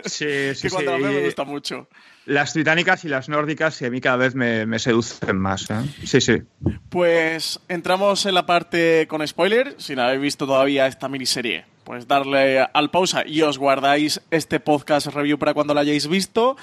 Sí, 0.04 0.26
sí, 0.56 0.62
que 0.62 0.70
cuando 0.70 0.96
sí. 0.96 1.02
me 1.04 1.24
gusta 1.26 1.44
mucho. 1.44 1.86
Las 2.26 2.52
británicas 2.52 3.04
y 3.04 3.08
las 3.08 3.28
nórdicas 3.28 3.80
y 3.82 3.84
a 3.84 3.90
mí 3.90 4.00
cada 4.00 4.16
vez 4.16 4.34
me, 4.34 4.78
seducen 4.80 5.38
más. 5.38 5.70
¿eh? 5.70 5.76
Sí, 6.02 6.20
sí. 6.20 6.42
Pues 6.88 7.60
entramos 7.68 8.26
en 8.26 8.34
la 8.34 8.46
parte 8.46 9.06
con 9.08 9.24
spoiler. 9.28 9.76
Si 9.78 9.94
no 9.94 10.02
habéis 10.02 10.22
visto 10.22 10.44
todavía 10.44 10.88
esta 10.88 11.08
miniserie, 11.08 11.66
pues 11.84 12.06
darle 12.06 12.60
al 12.60 12.90
pausa 12.90 13.24
y 13.26 13.42
os 13.42 13.58
guardáis 13.58 14.20
este 14.30 14.60
podcast 14.60 15.08
review 15.08 15.38
para 15.38 15.54
cuando 15.54 15.74
lo 15.74 15.80
hayáis 15.80 16.06
visto. 16.08 16.56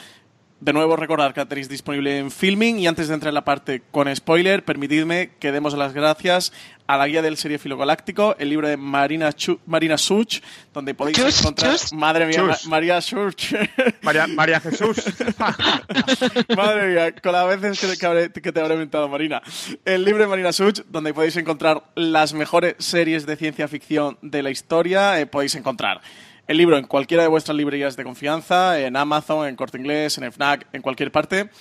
De 0.61 0.73
nuevo, 0.73 0.97
recordar 0.97 1.33
que 1.33 1.39
la 1.39 1.45
tenéis 1.47 1.69
disponible 1.69 2.17
en 2.17 2.31
Filming. 2.31 2.79
Y 2.79 2.87
antes 2.87 3.07
de 3.07 3.13
entrar 3.13 3.29
en 3.29 3.35
la 3.35 3.45
parte 3.45 3.81
con 3.91 4.13
spoiler, 4.13 4.65
permitidme 4.65 5.31
que 5.39 5.53
demos 5.53 5.73
las 5.73 5.93
gracias 5.93 6.51
a 6.85 6.97
la 6.97 7.07
guía 7.07 7.21
del 7.21 7.37
seriefilo 7.37 7.77
galáctico, 7.77 8.35
el 8.39 8.49
libro 8.49 8.67
de 8.67 8.75
Marina, 8.75 9.29
Marina 9.67 9.97
Such, 9.97 10.41
donde 10.73 10.95
podéis 10.95 11.19
encontrar. 11.39 11.77
Madre 11.93 12.25
mía, 12.25 12.43
María 12.65 12.99
Such. 12.99 13.53
María, 14.01 14.59
Jesús. 14.59 14.97
Madre 16.57 16.87
mía, 16.87 17.15
con 17.15 17.31
las 17.31 17.47
veces 17.59 17.97
que, 17.97 18.51
te 18.51 18.59
habré 18.59 18.73
inventado, 18.73 19.07
Marina. 19.07 19.41
El 19.85 20.03
libro 20.03 20.23
de 20.23 20.29
Marina 20.29 20.51
Such, 20.51 20.81
donde 20.89 21.13
podéis 21.13 21.37
encontrar 21.37 21.83
las 21.95 22.33
mejores 22.33 22.75
series 22.79 23.25
de 23.25 23.37
ciencia 23.37 23.67
ficción 23.67 24.17
de 24.21 24.43
la 24.43 24.49
historia. 24.49 25.21
Eh, 25.21 25.25
podéis 25.25 25.55
encontrar 25.55 26.01
el 26.49 26.57
libro 26.57 26.75
en 26.77 26.85
cualquiera 26.87 27.21
de 27.21 27.29
vuestras 27.29 27.55
librerías 27.55 27.95
de 27.95 28.03
confianza, 28.03 28.79
en 28.79 28.97
Amazon, 28.97 29.47
en 29.47 29.55
Corte 29.55 29.77
Inglés, 29.77 30.17
en 30.17 30.31
FNAC, 30.31 30.65
en 30.73 30.81
cualquier 30.81 31.11
parte. 31.11 31.51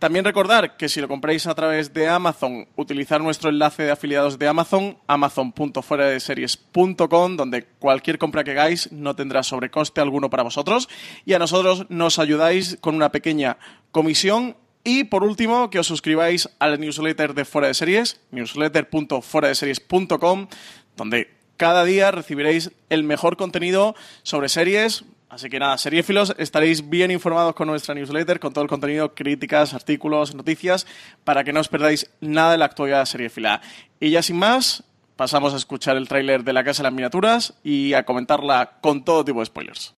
También 0.00 0.24
recordar 0.24 0.76
que 0.76 0.88
si 0.88 1.00
lo 1.00 1.06
compráis 1.06 1.46
a 1.46 1.54
través 1.54 1.94
de 1.94 2.08
Amazon, 2.08 2.66
utilizar 2.74 3.20
nuestro 3.20 3.50
enlace 3.50 3.84
de 3.84 3.92
afiliados 3.92 4.36
de 4.36 4.48
Amazon, 4.48 4.98
amazon.fueradeseries.com, 5.06 7.36
donde 7.36 7.66
cualquier 7.78 8.18
compra 8.18 8.42
que 8.42 8.50
hagáis 8.50 8.90
no 8.90 9.14
tendrá 9.14 9.44
sobrecoste 9.44 10.00
alguno 10.00 10.28
para 10.28 10.42
vosotros 10.42 10.88
y 11.24 11.34
a 11.34 11.38
nosotros 11.38 11.86
nos 11.88 12.18
ayudáis 12.18 12.78
con 12.80 12.96
una 12.96 13.12
pequeña 13.12 13.58
comisión 13.92 14.56
y 14.82 15.04
por 15.04 15.22
último, 15.22 15.70
que 15.70 15.78
os 15.78 15.86
suscribáis 15.86 16.48
al 16.58 16.80
newsletter 16.80 17.32
de 17.32 17.44
Fuera 17.44 17.68
de 17.68 17.74
Series, 17.74 18.20
newsletter.fueradeseries.com, 18.32 20.48
donde 20.96 21.35
cada 21.56 21.84
día 21.84 22.10
recibiréis 22.10 22.72
el 22.90 23.04
mejor 23.04 23.36
contenido 23.36 23.94
sobre 24.22 24.48
series. 24.48 25.04
Así 25.28 25.48
que 25.50 25.58
nada, 25.58 25.76
seriéfilos, 25.76 26.34
estaréis 26.38 26.88
bien 26.88 27.10
informados 27.10 27.54
con 27.54 27.66
nuestra 27.68 27.94
newsletter, 27.94 28.38
con 28.38 28.52
todo 28.52 28.62
el 28.62 28.70
contenido, 28.70 29.14
críticas, 29.14 29.74
artículos, 29.74 30.34
noticias, 30.34 30.86
para 31.24 31.44
que 31.44 31.52
no 31.52 31.60
os 31.60 31.68
perdáis 31.68 32.10
nada 32.20 32.52
de 32.52 32.58
la 32.58 32.66
actualidad 32.66 33.04
seriéfila. 33.04 33.60
Y 33.98 34.10
ya 34.10 34.22
sin 34.22 34.36
más, 34.36 34.84
pasamos 35.16 35.52
a 35.52 35.56
escuchar 35.56 35.96
el 35.96 36.08
tráiler 36.08 36.44
de 36.44 36.52
La 36.52 36.62
Casa 36.62 36.82
de 36.82 36.84
las 36.84 36.92
Miniaturas 36.92 37.54
y 37.64 37.94
a 37.94 38.04
comentarla 38.04 38.78
con 38.80 39.04
todo 39.04 39.24
tipo 39.24 39.40
de 39.40 39.46
spoilers. 39.46 39.94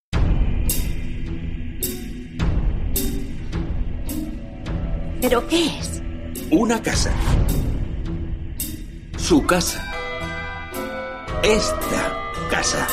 ¿Pero 5.20 5.46
qué 5.48 5.66
es? 5.66 6.02
Una 6.50 6.80
casa. 6.80 7.12
Su 9.16 9.44
casa 9.44 9.87
esta 11.42 12.16
casa. 12.50 12.86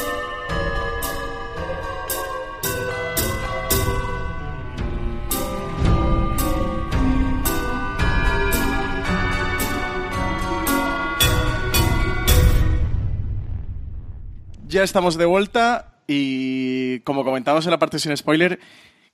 Ya 14.68 14.84
estamos 14.84 15.18
de 15.18 15.26
vuelta 15.26 16.02
y 16.08 17.00
como 17.02 17.24
comentamos 17.24 17.66
en 17.66 17.72
la 17.72 17.80
parte 17.80 18.00
sin 18.00 18.16
spoiler, 18.16 18.60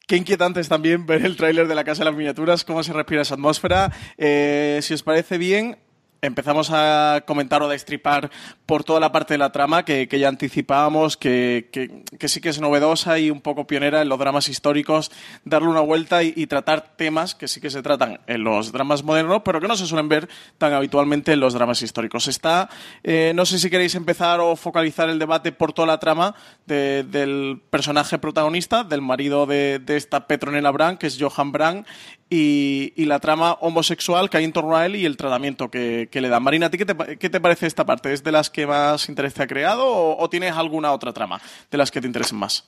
Qué 0.08 0.18
inquietante 0.18 0.60
es 0.60 0.68
también 0.68 1.06
ver 1.06 1.24
el 1.26 1.38
tráiler 1.38 1.70
de 1.70 1.76
la 1.76 1.86
Casa 1.86 2.00
de 2.00 2.10
las 2.10 2.18
Miniaturas, 2.18 2.66
cómo 2.66 2.84
se 2.84 2.92
respira 2.92 3.22
esa 3.22 3.36
atmósfera. 3.36 3.94
Eh, 4.18 4.80
si 4.82 4.94
os 4.94 5.04
parece 5.04 5.38
bien, 5.38 5.78
empezamos 6.22 6.70
a 6.72 7.24
comentar 7.26 7.62
o 7.62 7.66
a 7.66 7.70
destripar 7.70 8.30
por 8.66 8.84
toda 8.84 9.00
la 9.00 9.12
parte 9.12 9.34
de 9.34 9.38
la 9.40 9.52
trama 9.52 9.84
que, 9.84 10.08
ya 10.08 10.28
anticipábamos, 10.28 11.18
que, 11.18 11.70
que, 11.72 12.28
sí 12.28 12.42
que 12.42 12.50
es 12.50 12.62
novedosa 12.62 13.18
y 13.20 13.32
un 13.32 13.42
poco 13.42 13.66
pionera 13.66 14.02
en 14.02 14.10
los 14.10 14.20
dramas 14.20 14.48
históricos, 14.48 15.12
darle 15.46 15.70
una 15.70 15.82
vuelta 15.82 16.24
y, 16.24 16.46
tratar 16.52 16.96
temas 16.98 17.34
que 17.34 17.48
sí 17.48 17.62
que 17.62 17.70
se 17.70 17.82
tratan 17.82 18.20
en 18.28 18.44
los 18.44 18.72
dramas 18.72 19.04
modernos, 19.04 19.42
pero 19.46 19.62
que 19.62 19.68
no 19.68 19.78
se 19.78 19.86
suelen 19.86 20.10
ver 20.10 20.28
tan 20.58 20.74
habitualmente 20.74 21.32
en 21.32 21.40
los 21.40 21.54
dramas 21.54 21.82
históricos. 21.82 22.28
Está, 22.28 22.70
eh, 23.04 23.32
no 23.36 23.46
sé 23.46 23.58
si 23.58 23.70
queréis 23.70 23.96
empezar 23.96 24.42
o 24.42 24.56
focalizar 24.56 25.10
el 25.10 25.18
debate 25.18 25.52
por 25.52 25.72
toda 25.72 25.88
la 25.88 26.00
trama 26.00 26.36
del 26.66 27.62
personaje 27.70 28.20
protagonista, 28.20 28.84
del 28.84 29.02
marido 29.02 29.46
de, 29.46 29.80
de 29.80 29.98
esta 29.98 30.28
Petronella 30.28 30.72
Brand, 30.72 30.98
que 30.98 31.08
es 31.08 31.18
Johan 31.20 31.52
Brand, 31.52 31.86
y, 32.34 33.06
la 33.06 33.20
trama 33.20 33.58
homosexual 33.60 34.30
que 34.30 34.38
hay 34.38 34.46
en 34.46 34.54
torno 34.54 34.78
a 34.78 34.86
él 34.86 34.96
y 34.96 35.06
el 35.06 35.18
tratamiento 35.18 35.70
que, 35.70 36.08
le 36.12 36.30
dan. 36.30 36.42
Marina, 36.42 36.68
¿a 36.68 36.70
ti 36.70 36.78
qué 36.78 36.86
te, 36.86 37.42
parece 37.42 37.68
esta 37.68 37.86
parte? 37.86 38.14
¿Es 38.14 38.24
de 38.24 38.32
las 38.32 38.50
que 38.50 38.66
más 38.66 39.10
interés 39.10 39.34
te 39.34 39.44
ha 39.44 39.48
creado 39.48 39.86
o, 40.18 40.30
tienes 40.30 40.54
alguna 40.54 40.94
otra 40.94 41.12
trama 41.12 41.42
de 41.70 41.78
las 41.78 41.92
que 41.92 42.00
te 42.00 42.08
interesen 42.08 42.38
más? 42.38 42.64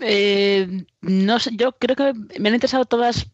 Eh, 0.00 0.84
no 1.00 1.38
sé, 1.38 1.52
yo 1.54 1.72
creo 1.72 1.94
que 1.94 2.12
me 2.40 2.48
han 2.48 2.56
interesado 2.56 2.84
todas 2.86 3.26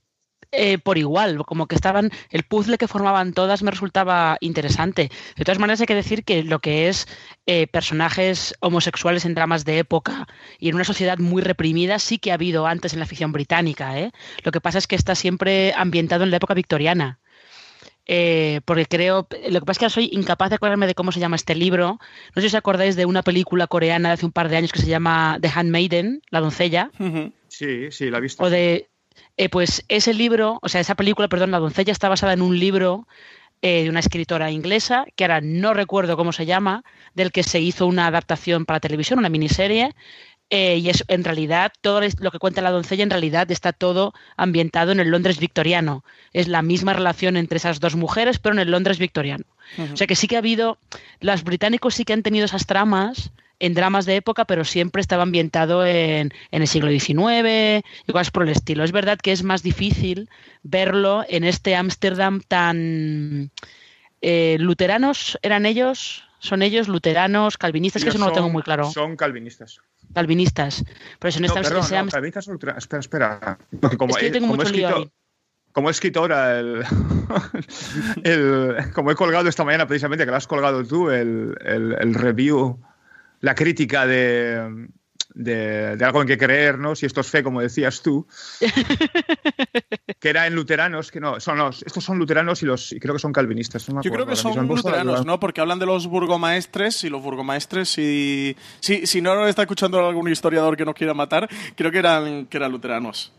eh, 0.52 0.78
por 0.78 0.98
igual, 0.98 1.44
como 1.44 1.66
que 1.66 1.76
estaban, 1.76 2.10
el 2.30 2.42
puzzle 2.42 2.76
que 2.76 2.88
formaban 2.88 3.32
todas 3.32 3.62
me 3.62 3.70
resultaba 3.70 4.36
interesante. 4.40 5.10
De 5.36 5.44
todas 5.44 5.60
maneras 5.60 5.80
hay 5.80 5.86
que 5.86 5.94
decir 5.94 6.24
que 6.24 6.42
lo 6.42 6.58
que 6.58 6.88
es 6.88 7.06
eh, 7.46 7.68
personajes 7.68 8.54
homosexuales 8.60 9.24
en 9.24 9.34
dramas 9.34 9.64
de 9.64 9.78
época 9.78 10.26
y 10.58 10.68
en 10.68 10.74
una 10.74 10.84
sociedad 10.84 11.18
muy 11.18 11.42
reprimida 11.42 12.00
sí 12.00 12.18
que 12.18 12.32
ha 12.32 12.34
habido 12.34 12.66
antes 12.66 12.94
en 12.94 12.98
la 12.98 13.06
ficción 13.06 13.30
británica. 13.30 14.00
¿eh? 14.00 14.10
Lo 14.42 14.50
que 14.50 14.60
pasa 14.60 14.78
es 14.78 14.88
que 14.88 14.96
está 14.96 15.14
siempre 15.14 15.72
ambientado 15.76 16.24
en 16.24 16.30
la 16.32 16.38
época 16.38 16.54
victoriana. 16.54 17.20
porque 18.64 18.86
creo, 18.86 19.28
lo 19.50 19.60
que 19.60 19.66
pasa 19.66 19.72
es 19.72 19.78
que 19.78 19.90
soy 19.90 20.10
incapaz 20.12 20.50
de 20.50 20.56
acordarme 20.56 20.88
de 20.88 20.96
cómo 20.96 21.12
se 21.12 21.20
llama 21.20 21.36
este 21.36 21.54
libro. 21.54 22.00
No 22.34 22.42
sé 22.42 22.42
si 22.42 22.46
os 22.48 22.54
acordáis 22.54 22.96
de 22.96 23.06
una 23.06 23.22
película 23.22 23.68
coreana 23.68 24.08
de 24.08 24.14
hace 24.14 24.26
un 24.26 24.32
par 24.32 24.48
de 24.48 24.56
años 24.56 24.72
que 24.72 24.80
se 24.80 24.88
llama 24.88 25.38
The 25.40 25.50
Handmaiden, 25.54 26.22
La 26.30 26.40
doncella. 26.40 26.90
Sí, 27.46 27.92
sí, 27.92 28.10
la 28.10 28.18
he 28.18 28.20
visto. 28.20 28.42
O 28.42 28.50
de, 28.50 28.89
eh, 29.36 29.48
pues 29.48 29.84
ese 29.88 30.14
libro, 30.14 30.58
o 30.62 30.68
sea, 30.68 30.80
esa 30.80 30.94
película, 30.94 31.28
perdón, 31.28 31.50
La 31.50 31.58
doncella 31.58 31.92
está 31.92 32.08
basada 32.08 32.32
en 32.32 32.42
un 32.42 32.58
libro 32.58 33.06
eh, 33.62 33.84
de 33.84 33.90
una 33.90 34.00
escritora 34.00 34.50
inglesa, 34.50 35.04
que 35.16 35.24
ahora 35.24 35.40
no 35.42 35.74
recuerdo 35.74 36.16
cómo 36.16 36.32
se 36.32 36.46
llama, 36.46 36.84
del 37.14 37.32
que 37.32 37.42
se 37.42 37.60
hizo 37.60 37.86
una 37.86 38.06
adaptación 38.06 38.64
para 38.64 38.80
televisión, 38.80 39.18
una 39.18 39.28
miniserie, 39.28 39.94
eh, 40.52 40.78
y 40.78 40.88
es 40.88 41.04
en 41.06 41.22
realidad 41.22 41.72
todo 41.80 42.00
lo 42.18 42.30
que 42.32 42.38
cuenta 42.40 42.60
la 42.60 42.72
doncella 42.72 43.04
en 43.04 43.10
realidad 43.10 43.48
está 43.52 43.72
todo 43.72 44.12
ambientado 44.36 44.90
en 44.90 44.98
el 44.98 45.08
Londres 45.08 45.38
victoriano. 45.38 46.04
Es 46.32 46.48
la 46.48 46.62
misma 46.62 46.92
relación 46.92 47.36
entre 47.36 47.58
esas 47.58 47.78
dos 47.78 47.94
mujeres, 47.94 48.40
pero 48.40 48.54
en 48.54 48.58
el 48.58 48.70
Londres 48.70 48.98
victoriano. 48.98 49.44
O 49.92 49.96
sea 49.96 50.08
que 50.08 50.16
sí 50.16 50.26
que 50.26 50.34
ha 50.34 50.40
habido, 50.40 50.78
los 51.20 51.44
británicos 51.44 51.94
sí 51.94 52.04
que 52.04 52.12
han 52.12 52.24
tenido 52.24 52.46
esas 52.46 52.66
tramas 52.66 53.30
en 53.60 53.74
dramas 53.74 54.06
de 54.06 54.16
época, 54.16 54.44
pero 54.46 54.64
siempre 54.64 55.00
estaba 55.00 55.22
ambientado 55.22 55.86
en, 55.86 56.32
en 56.50 56.62
el 56.62 56.66
siglo 56.66 56.90
XIX 56.90 57.84
y 58.06 58.12
cosas 58.12 58.30
por 58.30 58.42
el 58.42 58.48
estilo. 58.48 58.82
Es 58.82 58.90
verdad 58.92 59.18
que 59.22 59.32
es 59.32 59.42
más 59.44 59.62
difícil 59.62 60.28
verlo 60.62 61.24
en 61.28 61.44
este 61.44 61.76
Ámsterdam 61.76 62.40
tan... 62.48 63.50
Eh, 64.22 64.56
¿Luteranos 64.60 65.38
eran 65.42 65.64
ellos? 65.64 66.24
¿Son 66.40 66.62
ellos 66.62 66.88
luteranos, 66.88 67.56
calvinistas? 67.58 68.02
que 68.02 68.10
eso 68.10 68.18
no 68.18 68.26
lo 68.28 68.32
tengo 68.32 68.48
muy 68.50 68.62
claro. 68.62 68.90
Son 68.90 69.14
calvinistas. 69.16 69.78
Calvinistas. 70.14 70.84
Por 71.18 71.28
eso 71.28 71.40
no, 71.40 71.52
perdón, 71.54 71.80
ese 71.84 72.02
no, 72.02 72.08
calvinistas 72.08 72.48
o 72.48 72.52
luteranos. 72.52 72.82
Espera, 72.84 73.00
espera. 73.00 73.58
Porque 73.80 73.96
como, 73.96 74.16
Es 74.16 74.22
que 74.22 74.30
tengo 74.30 74.48
como 74.48 74.56
mucho 74.62 74.72
lío 74.72 74.88
escritor- 74.88 75.02
ahí. 75.04 75.10
como 75.72 75.90
escritora, 75.90 76.58
el, 76.58 76.82
el- 78.24 78.76
como 78.94 79.10
he 79.10 79.14
colgado 79.14 79.48
esta 79.48 79.64
mañana 79.64 79.86
precisamente, 79.86 80.24
que 80.24 80.30
lo 80.30 80.36
has 80.36 80.46
colgado 80.46 80.84
tú, 80.84 81.10
el- 81.10 81.54
el 81.64 82.14
review, 82.14 82.80
la 83.40 83.54
crítica 83.54 84.06
de, 84.06 84.86
de, 85.34 85.96
de 85.96 86.04
algo 86.04 86.20
en 86.22 86.28
que 86.28 86.38
creer, 86.38 86.78
¿no? 86.78 86.94
Si 86.94 87.06
esto 87.06 87.20
es 87.20 87.26
fe, 87.28 87.42
como 87.42 87.60
decías 87.60 88.02
tú, 88.02 88.26
que 90.20 90.28
era 90.28 90.46
en 90.46 90.54
luteranos, 90.54 91.10
que 91.10 91.20
no, 91.20 91.40
son 91.40 91.58
los, 91.58 91.82
estos 91.82 92.04
son 92.04 92.18
luteranos 92.18 92.62
y 92.62 92.66
los 92.66 92.92
y 92.92 93.00
creo 93.00 93.14
que 93.14 93.20
son 93.20 93.32
calvinistas. 93.32 93.88
no 93.88 93.96
me 93.96 94.02
Yo 94.02 94.10
creo 94.12 94.26
que 94.26 94.36
son 94.36 94.66
luteranos, 94.66 95.24
¿no? 95.24 95.40
Porque 95.40 95.60
hablan 95.60 95.78
de 95.78 95.86
los 95.86 96.06
burgomaestres 96.06 97.04
y 97.04 97.08
los 97.10 97.22
burgomaestres, 97.22 97.88
si, 97.88 98.56
si, 98.80 99.06
si 99.06 99.20
no 99.22 99.46
está 99.46 99.62
escuchando 99.62 100.06
algún 100.06 100.30
historiador 100.30 100.76
que 100.76 100.84
nos 100.84 100.94
quiera 100.94 101.14
matar, 101.14 101.48
creo 101.76 101.90
que 101.90 101.98
eran, 101.98 102.46
que 102.46 102.56
eran 102.56 102.72
luteranos. 102.72 103.32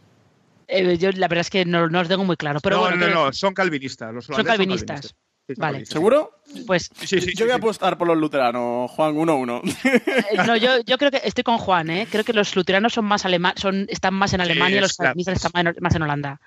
Eh, 0.67 0.97
yo 0.97 1.11
la 1.11 1.27
verdad 1.27 1.41
es 1.41 1.49
que 1.49 1.65
no, 1.65 1.87
no 1.89 1.99
os 1.99 2.07
tengo 2.07 2.23
muy 2.23 2.37
claro. 2.37 2.59
Pero 2.63 2.77
no, 2.77 2.81
bueno, 2.83 2.95
no, 2.97 3.05
que- 3.05 3.13
no, 3.13 3.33
son 3.33 3.53
calvinistas. 3.53 4.13
Los 4.13 4.25
Son 4.25 4.43
calvinistas. 4.45 5.13
Vale. 5.57 5.85
¿Seguro? 5.85 6.37
pues 6.67 6.89
Sí, 6.99 7.07
sí, 7.07 7.21
sí, 7.21 7.33
Yo 7.35 7.45
voy 7.45 7.51
a 7.51 7.55
sí. 7.55 7.59
apostar 7.61 7.97
por 7.97 8.07
los 8.07 8.17
luteranos, 8.17 8.91
Juan, 8.91 9.15
1-1. 9.15 9.61
eh, 9.85 10.37
no, 10.45 10.55
yo, 10.57 10.81
yo 10.85 10.97
creo 10.97 11.11
que 11.11 11.21
estoy 11.23 11.43
con 11.43 11.57
Juan, 11.57 11.89
¿eh? 11.89 12.07
Creo 12.11 12.23
que 12.23 12.33
los 12.33 12.55
luteranos 12.55 12.93
son 12.93 13.05
más 13.05 13.25
alema- 13.25 13.53
son, 13.55 13.85
están 13.89 14.13
más 14.13 14.33
en 14.33 14.41
Alemania, 14.41 14.81
los 14.81 14.93
claro. 14.97 15.09
calvinistas 15.11 15.35
están 15.45 15.73
más 15.79 15.95
en- 15.95 16.01
Holanda. 16.03 16.41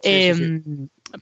Sí, 0.00 0.08
Eh, 0.10 0.34
sí, 0.34 0.62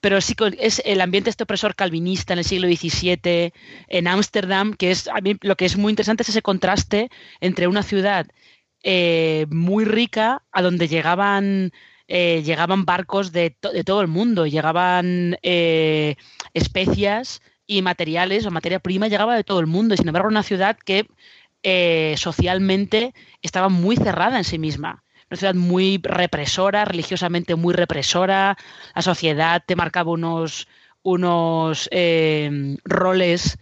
Pero 0.00 0.20
sí 0.20 0.34
es 0.58 0.82
el 0.84 1.00
ambiente 1.00 1.30
este 1.30 1.44
opresor 1.44 1.74
calvinista 1.74 2.32
en 2.32 2.40
el 2.40 2.44
siglo 2.44 2.66
XVII, 2.68 3.52
en 3.88 4.08
Ámsterdam, 4.08 4.74
que 4.74 4.90
es 4.90 5.08
a 5.08 5.20
mí 5.20 5.36
lo 5.42 5.56
que 5.56 5.64
es 5.64 5.76
muy 5.76 5.90
interesante 5.92 6.22
es 6.24 6.28
ese 6.28 6.42
contraste 6.42 7.08
entre 7.40 7.66
una 7.68 7.82
ciudad 7.82 8.26
eh, 8.82 9.46
muy 9.50 9.84
rica 9.84 10.42
a 10.52 10.62
donde 10.62 10.86
llegaban 10.88 11.72
eh, 12.08 12.42
llegaban 12.44 12.84
barcos 12.84 13.32
de, 13.32 13.56
de 13.72 13.84
todo 13.84 14.00
el 14.00 14.06
mundo, 14.06 14.46
llegaban 14.46 15.38
eh, 15.42 16.14
especias 16.54 17.42
y 17.66 17.82
materiales 17.82 18.46
o 18.46 18.52
materia 18.52 18.78
prima 18.78 19.08
llegaba 19.08 19.34
de 19.34 19.42
todo 19.42 19.58
el 19.58 19.66
mundo 19.66 19.94
y 19.94 19.96
sin 19.96 20.06
embargo 20.06 20.28
una 20.28 20.44
ciudad 20.44 20.76
que 20.84 21.08
eh, 21.64 22.14
socialmente 22.16 23.12
estaba 23.42 23.68
muy 23.68 23.96
cerrada 23.96 24.38
en 24.38 24.44
sí 24.44 24.56
misma. 24.58 25.02
Una 25.28 25.36
ciudad 25.36 25.54
muy 25.54 26.00
represora, 26.00 26.84
religiosamente 26.84 27.56
muy 27.56 27.74
represora. 27.74 28.56
La 28.94 29.02
sociedad 29.02 29.60
te 29.66 29.74
marcaba 29.74 30.12
unos, 30.12 30.68
unos 31.02 31.90
roles 32.84 33.58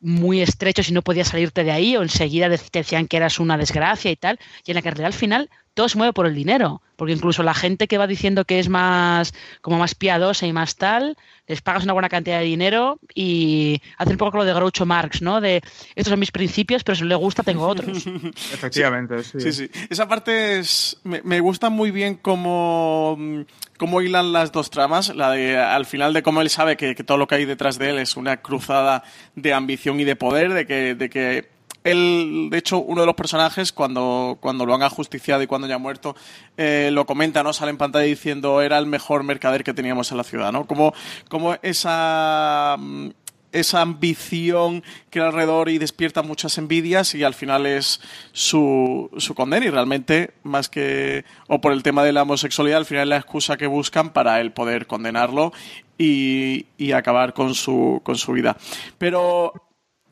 muy 0.00 0.42
estrechos 0.42 0.88
y 0.88 0.92
no 0.92 1.02
podías 1.02 1.28
salirte 1.28 1.62
de 1.62 1.70
ahí 1.70 1.96
o 1.96 2.02
enseguida 2.02 2.50
te 2.50 2.80
decían 2.80 3.06
que 3.06 3.16
eras 3.16 3.38
una 3.38 3.56
desgracia 3.56 4.10
y 4.10 4.16
tal. 4.16 4.40
Y 4.66 4.72
en 4.72 4.74
la 4.74 4.82
que 4.82 4.88
al 4.88 5.12
final 5.12 5.48
todo 5.74 5.88
se 5.88 5.98
mueve 5.98 6.12
por 6.12 6.26
el 6.26 6.34
dinero. 6.34 6.80
Porque 6.96 7.12
incluso 7.12 7.42
la 7.42 7.54
gente 7.54 7.88
que 7.88 7.98
va 7.98 8.06
diciendo 8.06 8.44
que 8.44 8.60
es 8.60 8.68
más 8.68 9.34
como 9.60 9.78
más 9.78 9.96
piadosa 9.96 10.46
y 10.46 10.52
más 10.52 10.76
tal, 10.76 11.16
les 11.48 11.60
pagas 11.60 11.82
una 11.84 11.92
buena 11.92 12.08
cantidad 12.08 12.38
de 12.38 12.44
dinero 12.44 13.00
y 13.14 13.82
hacen 13.98 14.12
un 14.12 14.18
poco 14.18 14.38
lo 14.38 14.44
de 14.44 14.54
Groucho 14.54 14.86
Marx, 14.86 15.20
¿no? 15.20 15.40
De 15.40 15.60
estos 15.96 16.10
son 16.10 16.20
mis 16.20 16.30
principios, 16.30 16.84
pero 16.84 16.94
si 16.94 17.02
no 17.02 17.08
le 17.08 17.16
gusta 17.16 17.42
tengo 17.42 17.66
otros. 17.68 18.06
Efectivamente, 18.06 19.24
sí. 19.24 19.40
Sí, 19.40 19.52
sí. 19.52 19.70
Esa 19.90 20.06
parte 20.06 20.60
es, 20.60 20.98
me, 21.02 21.20
me 21.22 21.40
gusta 21.40 21.68
muy 21.68 21.90
bien 21.90 22.14
cómo, 22.14 23.16
mm, 23.18 23.40
cómo 23.76 24.00
hilan 24.00 24.32
las 24.32 24.52
dos 24.52 24.70
tramas. 24.70 25.14
La 25.14 25.32
de 25.32 25.58
al 25.58 25.86
final 25.86 26.12
de 26.12 26.22
cómo 26.22 26.40
él 26.42 26.50
sabe 26.50 26.76
que, 26.76 26.94
que 26.94 27.02
todo 27.02 27.18
lo 27.18 27.26
que 27.26 27.34
hay 27.34 27.44
detrás 27.44 27.76
de 27.78 27.90
él 27.90 27.98
es 27.98 28.16
una 28.16 28.36
cruzada 28.36 29.02
de 29.34 29.52
ambición 29.52 29.98
y 29.98 30.04
de 30.04 30.14
poder, 30.14 30.52
de 30.52 30.66
que, 30.66 30.94
de 30.94 31.10
que 31.10 31.53
él, 31.84 32.48
de 32.50 32.58
hecho, 32.58 32.78
uno 32.78 33.02
de 33.02 33.06
los 33.06 33.14
personajes, 33.14 33.72
cuando, 33.72 34.38
cuando 34.40 34.64
lo 34.64 34.74
han 34.74 34.82
ajusticiado 34.82 35.42
y 35.42 35.46
cuando 35.46 35.68
ya 35.68 35.74
ha 35.74 35.78
muerto, 35.78 36.16
eh, 36.56 36.88
lo 36.92 37.04
comenta, 37.04 37.42
¿no? 37.42 37.52
Sale 37.52 37.70
en 37.70 37.76
pantalla 37.76 38.06
diciendo 38.06 38.62
era 38.62 38.78
el 38.78 38.86
mejor 38.86 39.22
mercader 39.22 39.62
que 39.62 39.74
teníamos 39.74 40.10
en 40.10 40.16
la 40.16 40.24
ciudad, 40.24 40.50
¿no? 40.50 40.66
Como, 40.66 40.94
como 41.28 41.54
esa 41.62 42.76
mm, 42.78 43.10
esa 43.52 43.82
ambición 43.82 44.82
que 45.10 45.20
hay 45.20 45.26
alrededor 45.26 45.68
y 45.68 45.78
despierta 45.78 46.22
muchas 46.22 46.58
envidias 46.58 47.14
y 47.14 47.22
al 47.22 47.34
final 47.34 47.66
es 47.66 48.00
su, 48.32 49.08
su 49.16 49.34
condena 49.34 49.64
y 49.64 49.70
realmente 49.70 50.32
más 50.42 50.68
que 50.68 51.24
o 51.46 51.60
por 51.60 51.72
el 51.72 51.84
tema 51.84 52.02
de 52.02 52.12
la 52.12 52.22
homosexualidad 52.22 52.78
al 52.78 52.84
final 52.84 53.04
es 53.04 53.08
la 53.10 53.16
excusa 53.16 53.56
que 53.56 53.68
buscan 53.68 54.12
para 54.12 54.40
el 54.40 54.52
poder 54.52 54.88
condenarlo 54.88 55.52
y, 55.96 56.66
y 56.76 56.92
acabar 56.92 57.32
con 57.32 57.54
su, 57.54 58.00
con 58.02 58.16
su 58.16 58.32
vida. 58.32 58.56
Pero 58.98 59.52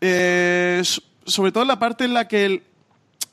eh, 0.01 0.83
sobre 1.27 1.53
todo 1.53 1.63
en 1.63 1.69
la 1.69 1.79
parte 1.79 2.05
en 2.05 2.15
la 2.15 2.29
que 2.29 2.63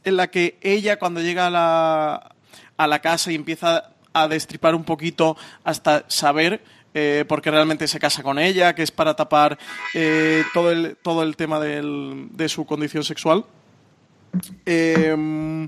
en 0.05 0.15
la 0.17 0.27
que 0.31 0.57
ella 0.61 0.97
cuando 0.97 1.19
llega 1.21 1.47
a 1.47 1.49
la, 1.49 2.31
a 2.77 2.87
la 2.87 2.99
casa 2.99 3.31
y 3.31 3.35
empieza 3.35 3.91
a 4.13 4.27
destripar 4.27 4.73
un 4.75 4.83
poquito 4.85 5.35
hasta 5.63 6.05
saber 6.07 6.63
eh, 6.93 7.25
por 7.27 7.41
qué 7.41 7.51
realmente 7.51 7.87
se 7.87 7.99
casa 7.99 8.23
con 8.23 8.39
ella, 8.39 8.73
que 8.73 8.81
es 8.81 8.91
para 8.91 9.15
tapar 9.15 9.59
eh, 9.93 10.43
todo, 10.53 10.71
el, 10.71 10.97
todo 11.01 11.21
el 11.23 11.35
tema 11.35 11.59
del- 11.59 12.29
de 12.31 12.49
su 12.49 12.65
condición 12.65 13.03
sexual. 13.03 13.45
Eh, 14.65 15.67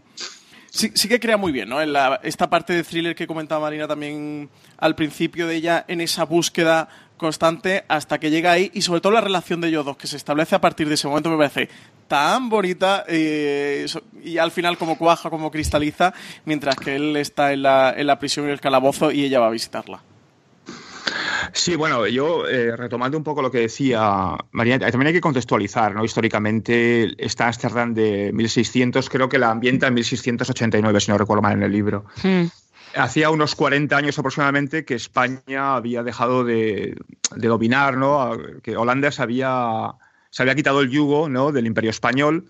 sí, 0.72 0.92
sí 0.96 1.08
que 1.08 1.20
crea 1.20 1.38
muy 1.38 1.52
bien, 1.52 1.70
¿no? 1.70 1.82
En 1.82 1.94
la- 1.94 2.20
esta 2.24 2.50
parte 2.50 2.74
de 2.74 2.84
thriller 2.84 3.14
que 3.16 3.28
comentaba 3.28 3.62
Marina 3.62 3.88
también 3.88 4.50
al 4.78 4.96
principio 4.96 5.46
de 5.46 5.56
ella, 5.58 5.86
en 5.88 6.02
esa 6.02 6.24
búsqueda 6.26 6.88
constante 7.18 7.84
hasta 7.88 8.20
que 8.20 8.32
llega 8.32 8.52
ahí 8.52 8.72
y 8.74 8.82
sobre 8.82 9.00
todo 9.00 9.12
la 9.12 9.22
relación 9.22 9.62
de 9.62 9.68
ellos 9.68 9.86
dos 9.86 9.96
que 9.96 10.08
se 10.08 10.18
establece 10.18 10.56
a 10.56 10.62
partir 10.62 10.88
de 10.88 10.96
ese 10.96 11.08
momento 11.08 11.30
me 11.30 11.38
parece 11.38 11.70
tan 12.08 12.50
bonita 12.50 13.06
eh, 13.08 13.86
y 14.24 14.40
al 14.40 14.50
final 14.50 14.76
como 14.78 14.98
cuaja, 14.98 15.30
como 15.30 15.52
cristaliza, 15.52 16.14
mientras 16.46 16.76
que 16.78 16.96
él 16.96 17.16
está 17.18 17.54
en 17.54 17.62
la, 17.62 17.94
en 17.96 18.08
la 18.08 18.18
prisión 18.18 18.48
y 18.48 18.52
el 18.52 18.60
calabozo 18.60 19.12
y 19.12 19.24
ella 19.24 19.40
va 19.40 19.48
a 19.48 19.52
visitarla. 19.52 20.02
Sí, 21.54 21.76
bueno, 21.76 22.08
yo 22.08 22.48
eh, 22.48 22.76
retomando 22.76 23.18
un 23.18 23.24
poco 23.24 23.42
lo 23.42 23.52
que 23.52 23.60
decía 23.60 24.38
María, 24.52 24.80
también 24.80 25.08
hay 25.08 25.14
que 25.14 25.22
contextualizar, 25.22 25.96
¿no? 25.96 26.04
Históricamente, 26.04 27.14
esta 27.24 27.48
Ámsterdam 27.48 27.94
de 27.94 28.32
1600, 28.34 29.10
creo 29.10 29.30
que 29.30 29.40
la 29.40 29.52
ambienta 29.52 29.88
en 29.88 29.94
1689, 29.94 31.00
si 31.00 31.12
no 31.12 31.18
recuerdo 31.18 31.42
mal 31.42 31.54
en 31.54 31.64
el 31.64 31.72
libro. 31.72 32.06
Hmm. 32.24 32.46
Hacía 32.96 33.30
unos 33.30 33.56
40 33.56 33.96
años 33.96 34.20
aproximadamente 34.20 34.84
que 34.84 34.96
España 34.96 35.76
había 35.76 36.04
dejado 36.04 36.44
de, 36.44 36.98
de 37.36 37.48
dominar, 37.48 37.98
¿no? 37.98 38.38
Que 38.62 38.76
Holanda 38.76 39.12
se 39.12 39.22
había, 39.22 39.94
se 40.30 40.44
había 40.44 40.56
quitado 40.56 40.82
el 40.82 40.90
yugo, 40.90 41.30
¿no? 41.30 41.52
Del 41.52 41.68
Imperio 41.68 41.90
Español 41.90 42.48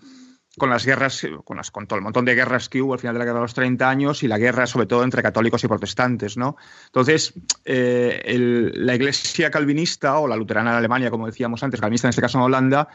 con 0.58 0.68
las 0.68 0.84
guerras, 0.84 1.26
con, 1.44 1.56
las, 1.56 1.70
con 1.70 1.86
todo 1.86 1.96
el 1.98 2.02
montón 2.02 2.24
de 2.26 2.34
guerras 2.34 2.68
que 2.68 2.82
hubo 2.82 2.92
al 2.92 2.98
final 2.98 3.14
de 3.14 3.20
la 3.20 3.24
guerra 3.24 3.38
de 3.38 3.44
los 3.44 3.54
30 3.54 3.88
años 3.88 4.22
y 4.22 4.28
la 4.28 4.36
guerra 4.38 4.66
sobre 4.66 4.86
todo 4.86 5.02
entre 5.02 5.22
católicos 5.22 5.64
y 5.64 5.68
protestantes, 5.68 6.36
¿no? 6.36 6.56
Entonces, 6.86 7.32
eh, 7.64 8.70
la 8.74 8.94
iglesia 8.94 9.50
calvinista 9.50 10.18
o 10.18 10.28
la 10.28 10.36
luterana 10.36 10.72
en 10.72 10.76
Alemania, 10.76 11.10
como 11.10 11.26
decíamos 11.26 11.62
antes, 11.62 11.80
calvinista 11.80 12.08
en 12.08 12.10
este 12.10 12.20
caso 12.22 12.38
en 12.38 12.44
Holanda, 12.44 12.88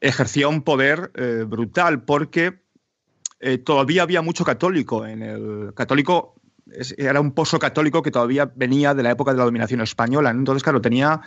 ejercía 0.00 0.48
un 0.48 0.62
poder 0.62 1.12
eh, 1.14 1.44
brutal 1.46 2.04
porque 2.04 2.62
eh, 3.40 3.58
todavía 3.58 4.02
había 4.02 4.22
mucho 4.22 4.44
católico 4.44 5.04
en 5.06 5.22
el 5.22 5.74
católico 5.74 6.34
era 6.96 7.20
un 7.20 7.32
pozo 7.32 7.58
católico 7.58 8.00
que 8.02 8.10
todavía 8.10 8.50
venía 8.56 8.94
de 8.94 9.02
la 9.02 9.10
época 9.10 9.32
de 9.32 9.36
la 9.38 9.44
dominación 9.44 9.82
española. 9.82 10.30
Entonces, 10.30 10.62
claro, 10.62 10.80
tenía, 10.80 11.20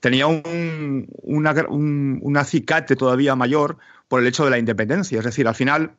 tenía 0.00 0.26
un- 0.26 1.06
un 1.20 2.36
acicate 2.38 2.96
todavía 2.96 3.36
mayor 3.36 3.76
por 4.08 4.20
el 4.20 4.26
hecho 4.26 4.44
de 4.44 4.50
la 4.50 4.58
independencia. 4.58 5.18
Es 5.18 5.24
decir, 5.24 5.46
al 5.46 5.54
final, 5.54 5.92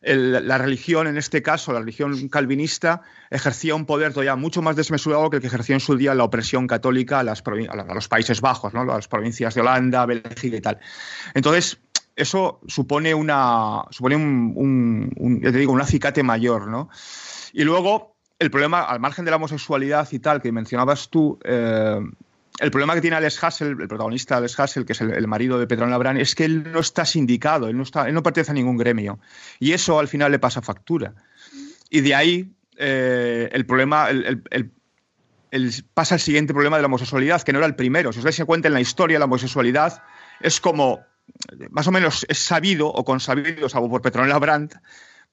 la 0.00 0.58
religión, 0.58 1.06
en 1.06 1.16
este 1.16 1.42
caso, 1.42 1.72
la 1.72 1.80
religión 1.80 2.28
calvinista, 2.28 3.02
ejercía 3.30 3.74
un 3.74 3.84
poder 3.84 4.12
todavía 4.12 4.36
mucho 4.36 4.62
más 4.62 4.76
desmesurado 4.76 5.28
que 5.28 5.36
el 5.36 5.40
que 5.40 5.48
ejerció 5.48 5.74
en 5.74 5.80
su 5.80 5.96
día 5.96 6.14
la 6.14 6.24
opresión 6.24 6.66
católica 6.66 7.20
a, 7.20 7.24
las 7.24 7.42
a 7.46 7.94
los 7.94 8.08
Países 8.08 8.40
Bajos, 8.40 8.72
¿no? 8.74 8.84
las 8.84 9.08
provincias 9.08 9.54
de 9.54 9.60
Holanda, 9.60 10.06
Bélgica 10.06 10.56
y 10.56 10.60
tal. 10.60 10.78
Entonces, 11.34 11.78
eso 12.14 12.60
supone 12.66 13.14
una 13.14 13.84
supone 13.90 14.16
un, 14.16 15.40
te 15.42 15.52
digo, 15.52 15.72
un 15.72 15.80
acicate 15.80 16.22
mayor, 16.22 16.66
¿no? 16.66 16.90
Y 17.52 17.64
luego, 17.64 18.16
el 18.38 18.50
problema, 18.50 18.82
al 18.82 19.00
margen 19.00 19.24
de 19.24 19.30
la 19.30 19.36
homosexualidad 19.36 20.08
y 20.10 20.18
tal, 20.18 20.42
que 20.42 20.52
mencionabas 20.52 21.08
tú, 21.08 21.38
eh, 21.44 22.00
el 22.60 22.70
problema 22.70 22.94
que 22.94 23.00
tiene 23.00 23.16
Alex 23.16 23.42
Hassel, 23.42 23.76
el 23.80 23.88
protagonista 23.88 24.36
Alex 24.36 24.58
Hassel, 24.58 24.84
que 24.84 24.92
es 24.92 25.00
el, 25.00 25.26
marido 25.28 25.58
de 25.58 25.66
Petronella 25.66 25.98
Brand, 25.98 26.20
es 26.20 26.34
que 26.34 26.44
él 26.44 26.72
no 26.72 26.80
está 26.80 27.04
sindicado, 27.04 27.68
él 27.68 27.76
no, 27.76 27.84
está, 27.84 28.08
él 28.08 28.14
no 28.14 28.22
pertenece 28.22 28.50
a 28.50 28.54
ningún 28.54 28.76
gremio. 28.76 29.20
Y 29.60 29.72
eso 29.72 29.98
al 29.98 30.08
final 30.08 30.32
le 30.32 30.38
pasa 30.38 30.60
factura. 30.60 31.14
Y 31.88 32.00
de 32.00 32.14
ahí 32.14 32.52
eh, 32.76 33.48
el 33.52 33.64
problema, 33.64 34.08
el, 34.10 34.42
pasa 35.94 36.16
el 36.16 36.20
siguiente 36.20 36.52
problema 36.52 36.76
de 36.76 36.82
la 36.82 36.86
homosexualidad, 36.86 37.42
que 37.42 37.52
no 37.52 37.58
era 37.58 37.66
el 37.66 37.76
primero. 37.76 38.12
Si 38.12 38.18
os 38.18 38.24
dais 38.24 38.42
cuenta 38.44 38.68
en 38.68 38.74
la 38.74 38.80
historia, 38.80 39.18
la 39.18 39.26
homosexualidad 39.26 40.02
es 40.40 40.60
como, 40.60 41.00
más 41.70 41.86
o 41.86 41.92
menos 41.92 42.26
es 42.28 42.38
sabido 42.38 42.88
o 42.88 43.04
consabido, 43.04 43.68
salvo 43.68 43.88
por 43.88 44.02
Petronella 44.02 44.38
Brandt, 44.38 44.74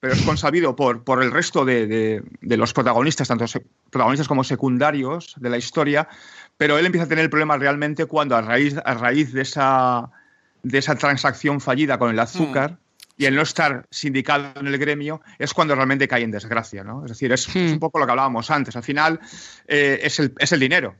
pero 0.00 0.12
es 0.12 0.22
consabido 0.22 0.76
por, 0.76 1.04
por 1.04 1.22
el 1.22 1.30
resto 1.30 1.64
de, 1.64 2.22
los 2.40 2.72
protagonistas, 2.72 3.28
tanto 3.28 3.46
protagonistas 3.90 4.28
como 4.28 4.44
secundarios 4.44 5.34
de 5.38 5.50
la 5.50 5.56
historia, 5.56 6.08
pero 6.56 6.78
él 6.78 6.86
empieza 6.86 7.06
a 7.06 7.08
tener 7.08 7.24
el 7.24 7.30
problema 7.30 7.56
realmente 7.56 8.06
cuando 8.06 8.36
a 8.36 8.42
raíz, 8.42 8.76
a 8.84 8.94
raíz 8.94 9.32
de, 9.32 9.42
esa, 9.42 10.10
de 10.62 10.78
esa 10.78 10.96
transacción 10.96 11.60
fallida 11.60 11.98
con 11.98 12.10
el 12.10 12.18
azúcar, 12.18 12.72
mm. 12.72 12.76
y 13.16 13.24
el 13.24 13.34
no 13.34 13.42
estar 13.42 13.86
sindicado 13.90 14.52
en 14.60 14.66
el 14.66 14.78
gremio 14.78 15.22
es 15.38 15.54
cuando 15.54 15.74
realmente 15.74 16.06
cae 16.06 16.22
en 16.22 16.30
desgracia. 16.30 16.84
¿no? 16.84 17.04
Es 17.04 17.12
decir, 17.12 17.32
es, 17.32 17.54
un 17.54 17.76
mm. 17.76 17.78
poco 17.78 17.98
lo 17.98 18.04
que 18.04 18.12
hablábamos 18.12 18.50
antes. 18.50 18.76
Al 18.76 18.82
final 18.82 19.18
eh, 19.66 20.00
es, 20.02 20.20
el, 20.20 20.34
es, 20.38 20.52
el, 20.52 20.60
dinero. 20.60 20.94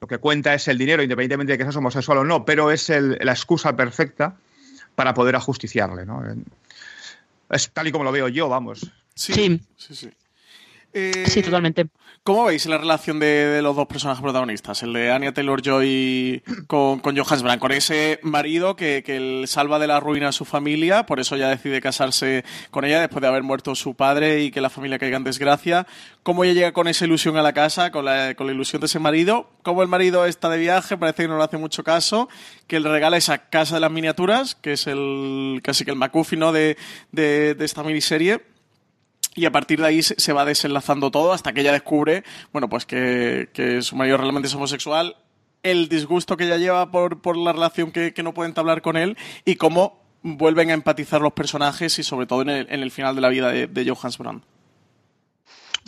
Lo 0.00 0.06
que 0.06 0.18
cuenta 0.18 0.54
es 0.54 0.68
el 0.68 0.78
dinero, 0.78 1.02
independientemente 1.02 1.52
de 1.52 1.58
que 1.58 1.64
seas 1.64 1.76
homosexual 1.76 2.18
o 2.18 2.24
no, 2.24 2.44
pero 2.44 2.70
es 2.70 2.88
la 2.88 3.32
excusa 3.32 3.76
perfecta 3.76 4.36
para 4.94 5.12
poder 5.12 5.36
ajusticiarle. 5.36 6.06
¿no? 6.06 6.22
Es 7.50 7.70
tal 7.72 7.86
y 7.88 7.92
como 7.92 8.04
lo 8.04 8.12
veo 8.12 8.28
yo, 8.28 8.48
vamos. 8.48 8.80
Sí, 9.14 9.32
sí, 9.32 9.60
sí. 9.76 9.94
sí. 9.94 10.10
Sí 10.92 11.42
totalmente. 11.42 11.86
¿Cómo 12.22 12.44
veis 12.44 12.66
la 12.66 12.76
relación 12.76 13.18
de, 13.20 13.60
los 13.62 13.74
dos 13.74 13.86
personajes 13.86 14.22
protagonistas? 14.22 14.82
El 14.82 14.92
de 14.92 15.10
Anya 15.12 15.32
Taylor-Joy 15.32 16.42
con, 16.66 17.00
con 17.00 17.16
Johannes 17.16 17.42
Brand, 17.42 17.60
con 17.60 17.72
ese 17.72 18.20
marido 18.22 18.76
que, 18.76 19.02
que 19.02 19.44
salva 19.46 19.78
de 19.78 19.86
la 19.86 19.98
ruina 19.98 20.28
a 20.28 20.32
su 20.32 20.44
familia, 20.44 21.06
por 21.06 21.20
eso 21.20 21.36
ya 21.36 21.48
decide 21.48 21.80
casarse 21.80 22.44
con 22.70 22.84
ella 22.84 23.00
después 23.00 23.22
de 23.22 23.28
haber 23.28 23.42
muerto 23.42 23.74
su 23.74 23.94
padre 23.94 24.42
y 24.42 24.50
que 24.50 24.60
la 24.60 24.68
familia 24.68 24.98
caiga 24.98 25.16
en 25.16 25.24
desgracia. 25.24 25.86
¿Cómo 26.22 26.44
ella 26.44 26.52
llega 26.52 26.72
con 26.72 26.88
esa 26.88 27.06
ilusión 27.06 27.38
a 27.38 27.42
la 27.42 27.54
casa, 27.54 27.90
con 27.90 28.04
la, 28.04 28.34
con 28.34 28.46
la 28.46 28.52
ilusión 28.52 28.80
de 28.80 28.86
ese 28.86 28.98
marido? 28.98 29.50
¿Cómo 29.62 29.82
el 29.82 29.88
marido 29.88 30.26
está 30.26 30.50
de 30.50 30.58
viaje? 30.58 30.98
Parece 30.98 31.22
que 31.22 31.28
no 31.28 31.38
le 31.38 31.44
hace 31.44 31.56
mucho 31.56 31.82
caso. 31.82 32.28
Que 32.66 32.80
le 32.80 32.90
regala 32.90 33.16
esa 33.16 33.48
casa 33.48 33.76
de 33.76 33.80
las 33.80 33.90
miniaturas, 33.90 34.54
que 34.54 34.72
es 34.72 34.86
el 34.86 35.60
casi 35.62 35.86
que 35.86 35.92
el 35.92 35.96
McGuffin 35.96 36.40
de, 36.52 36.76
de, 37.12 37.54
de 37.54 37.64
esta 37.64 37.82
miniserie 37.82 38.42
y 39.34 39.46
a 39.46 39.52
partir 39.52 39.80
de 39.80 39.86
ahí 39.86 40.02
se 40.02 40.32
va 40.32 40.44
desenlazando 40.44 41.10
todo 41.10 41.32
hasta 41.32 41.52
que 41.52 41.60
ella 41.60 41.72
descubre, 41.72 42.24
bueno, 42.52 42.68
pues 42.68 42.86
que, 42.86 43.78
su 43.82 43.96
marido 43.96 44.16
realmente 44.16 44.48
es 44.48 44.54
homosexual, 44.54 45.16
el 45.62 45.88
disgusto 45.88 46.36
que 46.36 46.44
ella 46.44 46.56
lleva 46.56 46.90
por, 46.90 47.20
por 47.20 47.36
la 47.36 47.52
relación 47.52 47.92
que, 47.92 48.12
no 48.22 48.34
pueden 48.34 48.50
entablar 48.50 48.82
con 48.82 48.96
él 48.96 49.16
y 49.44 49.56
cómo 49.56 50.02
vuelven 50.22 50.70
a 50.70 50.74
empatizar 50.74 51.20
los 51.20 51.32
personajes 51.32 51.98
y 51.98 52.02
sobre 52.02 52.26
todo 52.26 52.42
en 52.42 52.48
el, 52.50 52.90
final 52.90 53.14
de 53.14 53.20
la 53.20 53.28
vida 53.28 53.50
de, 53.50 53.66
de 53.66 53.88
Johannes 53.88 54.18
Brand. 54.18 54.42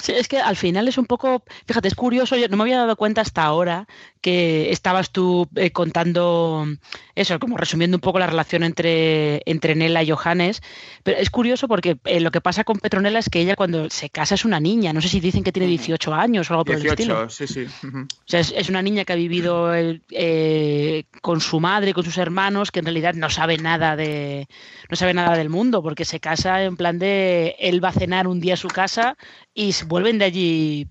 Sí, 0.00 0.12
es 0.12 0.28
que 0.28 0.38
al 0.38 0.56
final 0.56 0.88
es 0.88 0.98
un 0.98 1.06
poco, 1.06 1.42
fíjate, 1.66 1.88
es 1.88 1.94
curioso, 1.94 2.36
yo 2.36 2.48
no 2.48 2.56
me 2.56 2.62
había 2.62 2.78
dado 2.78 2.96
cuenta 2.96 3.20
hasta 3.20 3.44
ahora 3.44 3.86
que 4.20 4.70
estabas 4.70 5.10
tú 5.10 5.48
eh, 5.56 5.70
contando 5.70 6.66
eso, 7.14 7.38
como 7.38 7.56
resumiendo 7.56 7.96
un 7.96 8.00
poco 8.00 8.18
la 8.18 8.26
relación 8.26 8.62
entre, 8.62 9.42
entre 9.46 9.74
Nela 9.74 10.02
y 10.02 10.10
Johannes, 10.10 10.62
pero 11.02 11.18
es 11.18 11.30
curioso 11.30 11.68
porque 11.68 11.98
eh, 12.04 12.20
lo 12.20 12.30
que 12.30 12.40
pasa 12.40 12.64
con 12.64 12.78
Petronella 12.78 13.18
es 13.18 13.30
que 13.30 13.40
ella 13.40 13.56
cuando 13.56 13.88
se 13.90 14.10
casa 14.10 14.34
es 14.34 14.44
una 14.44 14.60
niña, 14.60 14.92
no 14.92 15.00
sé 15.00 15.08
si 15.08 15.20
dicen 15.20 15.42
que 15.42 15.52
tiene 15.52 15.68
18 15.68 16.14
años 16.14 16.50
o 16.50 16.54
algo 16.54 16.64
por 16.64 16.76
el 16.76 16.86
estilo. 16.86 17.28
sí, 17.30 17.46
sí. 17.46 17.66
O 17.84 18.06
sea, 18.26 18.40
es, 18.40 18.68
una 18.68 18.82
niña 18.82 19.04
que 19.04 19.12
ha 19.12 19.16
vivido 19.16 19.74
eh, 19.74 21.04
con 21.22 21.40
su 21.40 21.60
madre, 21.60 21.94
con 21.94 22.04
sus 22.04 22.18
hermanos, 22.18 22.70
que 22.70 22.80
en 22.80 22.86
realidad 22.86 23.14
no 23.14 23.30
sabe 23.30 23.58
nada 23.58 23.96
de 23.96 24.48
no 24.88 24.96
sabe 24.96 25.14
nada 25.14 25.36
del 25.36 25.48
mundo, 25.48 25.82
porque 25.82 26.04
se 26.04 26.20
casa 26.20 26.62
en 26.62 26.76
plan 26.76 26.98
de 26.98 27.56
él 27.58 27.82
va 27.82 27.88
a 27.88 27.92
cenar 27.92 28.26
un 28.26 28.40
día 28.40 28.54
a 28.54 28.56
su 28.56 28.68
casa 28.68 29.16
y 29.54 29.72
vuelven 29.90 30.18
de 30.18 30.24
allí 30.24 30.88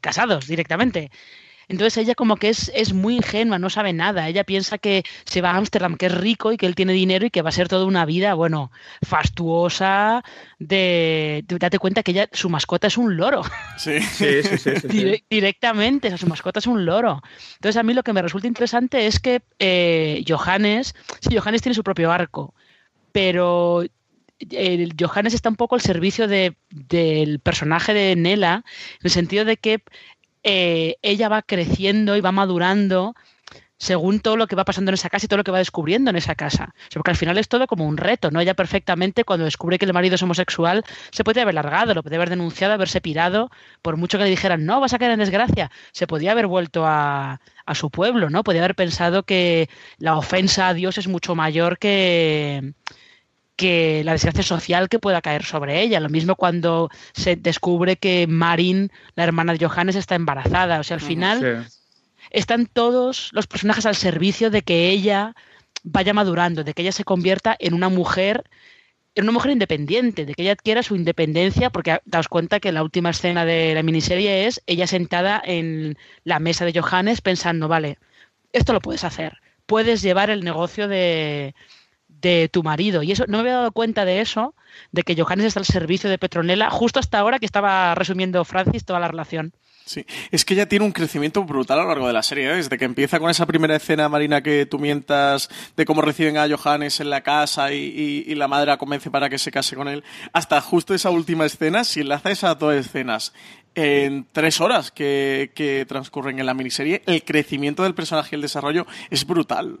casados 0.00 0.46
directamente. 0.46 1.10
Entonces 1.68 1.96
ella 1.96 2.14
como 2.14 2.36
que 2.36 2.48
es, 2.48 2.70
es 2.74 2.92
muy 2.92 3.16
ingenua, 3.16 3.58
no 3.58 3.70
sabe 3.70 3.92
nada. 3.92 4.28
Ella 4.28 4.44
piensa 4.44 4.78
que 4.78 5.02
se 5.24 5.40
va 5.40 5.50
a 5.50 5.56
Ámsterdam, 5.56 5.96
que 5.96 6.06
es 6.06 6.14
rico 6.14 6.52
y 6.52 6.56
que 6.56 6.66
él 6.66 6.76
tiene 6.76 6.92
dinero 6.92 7.26
y 7.26 7.30
que 7.30 7.42
va 7.42 7.48
a 7.48 7.52
ser 7.52 7.68
toda 7.68 7.86
una 7.86 8.04
vida, 8.04 8.34
bueno, 8.34 8.70
fastuosa, 9.02 10.22
de... 10.58 11.44
Date 11.46 11.78
cuenta 11.78 12.02
que 12.02 12.12
ella, 12.12 12.28
su 12.32 12.48
mascota 12.48 12.86
es 12.86 12.96
un 12.96 13.16
loro. 13.16 13.42
Sí, 13.78 14.00
sí, 14.00 14.42
sí. 14.42 14.70
sí, 14.76 15.24
directamente, 15.28 16.08
o 16.08 16.10
sea, 16.10 16.18
su 16.18 16.28
mascota 16.28 16.60
es 16.60 16.66
un 16.68 16.84
loro. 16.86 17.20
Entonces 17.54 17.76
a 17.78 17.82
mí 17.82 17.94
lo 17.94 18.04
que 18.04 18.12
me 18.12 18.22
resulta 18.22 18.46
interesante 18.46 19.06
es 19.06 19.18
que 19.18 19.42
eh, 19.58 20.24
Johannes, 20.26 20.94
sí, 21.20 21.36
Johannes 21.36 21.62
tiene 21.62 21.74
su 21.74 21.82
propio 21.82 22.12
arco, 22.12 22.54
pero 23.10 23.84
Johannes 24.98 25.34
está 25.34 25.48
un 25.48 25.56
poco 25.56 25.74
al 25.74 25.80
servicio 25.80 26.28
de, 26.28 26.56
del 26.70 27.40
personaje 27.40 27.94
de 27.94 28.16
Nela, 28.16 28.64
en 29.00 29.04
el 29.04 29.10
sentido 29.10 29.44
de 29.44 29.56
que 29.56 29.82
eh, 30.42 30.96
ella 31.02 31.28
va 31.28 31.42
creciendo 31.42 32.16
y 32.16 32.20
va 32.20 32.32
madurando 32.32 33.14
según 33.78 34.20
todo 34.20 34.36
lo 34.36 34.46
que 34.46 34.56
va 34.56 34.64
pasando 34.64 34.90
en 34.90 34.94
esa 34.94 35.10
casa 35.10 35.26
y 35.26 35.28
todo 35.28 35.38
lo 35.38 35.44
que 35.44 35.50
va 35.50 35.58
descubriendo 35.58 36.10
en 36.10 36.16
esa 36.16 36.34
casa. 36.34 36.74
porque 36.94 37.10
al 37.10 37.16
final 37.16 37.38
es 37.38 37.48
todo 37.48 37.66
como 37.66 37.86
un 37.86 37.96
reto, 37.96 38.30
¿no? 38.30 38.40
Ella 38.40 38.54
perfectamente, 38.54 39.24
cuando 39.24 39.44
descubre 39.44 39.78
que 39.78 39.84
el 39.84 39.92
marido 39.92 40.14
es 40.14 40.22
homosexual, 40.22 40.84
se 41.10 41.24
puede 41.24 41.40
haber 41.40 41.54
largado, 41.54 41.94
lo 41.94 42.02
puede 42.02 42.16
haber 42.16 42.30
denunciado, 42.30 42.74
haberse 42.74 43.00
pirado, 43.00 43.50
por 43.82 43.96
mucho 43.96 44.18
que 44.18 44.24
le 44.24 44.30
dijeran, 44.30 44.64
no, 44.64 44.80
vas 44.80 44.94
a 44.94 44.98
caer 44.98 45.12
en 45.12 45.18
desgracia, 45.18 45.70
se 45.92 46.06
podía 46.06 46.32
haber 46.32 46.46
vuelto 46.46 46.86
a, 46.86 47.40
a 47.66 47.74
su 47.74 47.90
pueblo, 47.90 48.30
¿no? 48.30 48.44
Podía 48.44 48.62
haber 48.62 48.74
pensado 48.74 49.24
que 49.24 49.68
la 49.98 50.16
ofensa 50.16 50.68
a 50.68 50.74
Dios 50.74 50.98
es 50.98 51.08
mucho 51.08 51.34
mayor 51.34 51.78
que, 51.78 52.72
que 53.56 54.02
la 54.04 54.12
desgracia 54.12 54.42
social 54.42 54.88
que 54.88 54.98
pueda 54.98 55.22
caer 55.22 55.44
sobre 55.44 55.80
ella. 55.82 55.98
Lo 55.98 56.10
mismo 56.10 56.36
cuando 56.36 56.90
se 57.14 57.36
descubre 57.36 57.96
que 57.96 58.26
Marin, 58.26 58.92
la 59.14 59.24
hermana 59.24 59.54
de 59.54 59.66
Johannes, 59.66 59.96
está 59.96 60.14
embarazada. 60.14 60.78
O 60.78 60.84
sea, 60.84 60.96
al 60.96 61.00
final 61.00 61.66
están 62.30 62.66
todos 62.66 63.30
los 63.32 63.46
personajes 63.46 63.86
al 63.86 63.96
servicio 63.96 64.50
de 64.50 64.62
que 64.62 64.90
ella 64.90 65.34
vaya 65.82 66.12
madurando, 66.12 66.64
de 66.64 66.74
que 66.74 66.82
ella 66.82 66.92
se 66.92 67.04
convierta 67.04 67.56
en 67.58 67.74
una 67.74 67.88
mujer 67.88 68.44
en 69.14 69.24
una 69.24 69.32
mujer 69.32 69.52
independiente, 69.52 70.26
de 70.26 70.34
que 70.34 70.42
ella 70.42 70.52
adquiera 70.52 70.82
su 70.82 70.94
independencia, 70.94 71.70
porque 71.70 72.00
daos 72.04 72.28
cuenta 72.28 72.60
que 72.60 72.70
la 72.70 72.82
última 72.82 73.08
escena 73.08 73.46
de 73.46 73.74
la 73.74 73.82
miniserie 73.82 74.46
es 74.46 74.62
ella 74.66 74.86
sentada 74.86 75.40
en 75.42 75.96
la 76.24 76.38
mesa 76.38 76.66
de 76.66 76.78
Johannes 76.78 77.22
pensando, 77.22 77.66
vale, 77.66 77.96
esto 78.52 78.74
lo 78.74 78.82
puedes 78.82 79.04
hacer, 79.04 79.38
puedes 79.64 80.02
llevar 80.02 80.28
el 80.28 80.44
negocio 80.44 80.86
de, 80.86 81.54
de 82.26 82.48
tu 82.48 82.64
marido. 82.64 83.04
Y 83.04 83.12
eso 83.12 83.24
no 83.28 83.38
me 83.38 83.42
había 83.42 83.54
dado 83.54 83.72
cuenta 83.72 84.04
de 84.04 84.20
eso, 84.20 84.54
de 84.90 85.04
que 85.04 85.14
Johannes 85.14 85.46
está 85.46 85.60
al 85.60 85.66
servicio 85.66 86.10
de 86.10 86.18
Petronella, 86.18 86.70
justo 86.70 86.98
hasta 86.98 87.20
ahora 87.20 87.38
que 87.38 87.46
estaba 87.46 87.94
resumiendo 87.94 88.44
Francis 88.44 88.84
toda 88.84 88.98
la 88.98 89.08
relación. 89.08 89.52
Sí, 89.84 90.04
es 90.32 90.44
que 90.44 90.54
ella 90.54 90.68
tiene 90.68 90.84
un 90.84 90.90
crecimiento 90.90 91.44
brutal 91.44 91.78
a 91.78 91.82
lo 91.82 91.88
largo 91.88 92.08
de 92.08 92.12
la 92.12 92.24
serie, 92.24 92.50
¿eh? 92.50 92.56
desde 92.56 92.76
que 92.76 92.84
empieza 92.84 93.20
con 93.20 93.30
esa 93.30 93.46
primera 93.46 93.76
escena, 93.76 94.08
Marina, 94.08 94.42
que 94.42 94.66
tú 94.66 94.80
mientas 94.80 95.48
de 95.76 95.84
cómo 95.84 96.02
reciben 96.02 96.36
a 96.38 96.48
Johannes 96.48 96.98
en 96.98 97.08
la 97.08 97.20
casa 97.20 97.72
y, 97.72 98.34
la 98.34 98.48
madre 98.48 98.66
la 98.66 98.78
convence 98.78 99.12
para 99.12 99.30
que 99.30 99.38
se 99.38 99.52
case 99.52 99.76
con 99.76 99.86
él, 99.86 100.02
hasta 100.32 100.60
justo 100.60 100.92
esa 100.92 101.10
última 101.10 101.46
escena, 101.46 101.84
si 101.84 102.00
enlaza 102.00 102.32
esas 102.32 102.58
dos 102.58 102.74
escenas 102.74 103.32
en 103.76 104.26
tres 104.32 104.60
horas 104.60 104.90
que, 104.90 105.52
que 105.54 105.86
transcurren 105.86 106.40
en 106.40 106.46
la 106.46 106.54
miniserie, 106.54 107.02
el 107.06 107.22
crecimiento 107.22 107.84
del 107.84 107.94
personaje 107.94 108.30
y 108.32 108.34
el 108.34 108.42
desarrollo 108.42 108.88
es 109.10 109.24
brutal. 109.24 109.78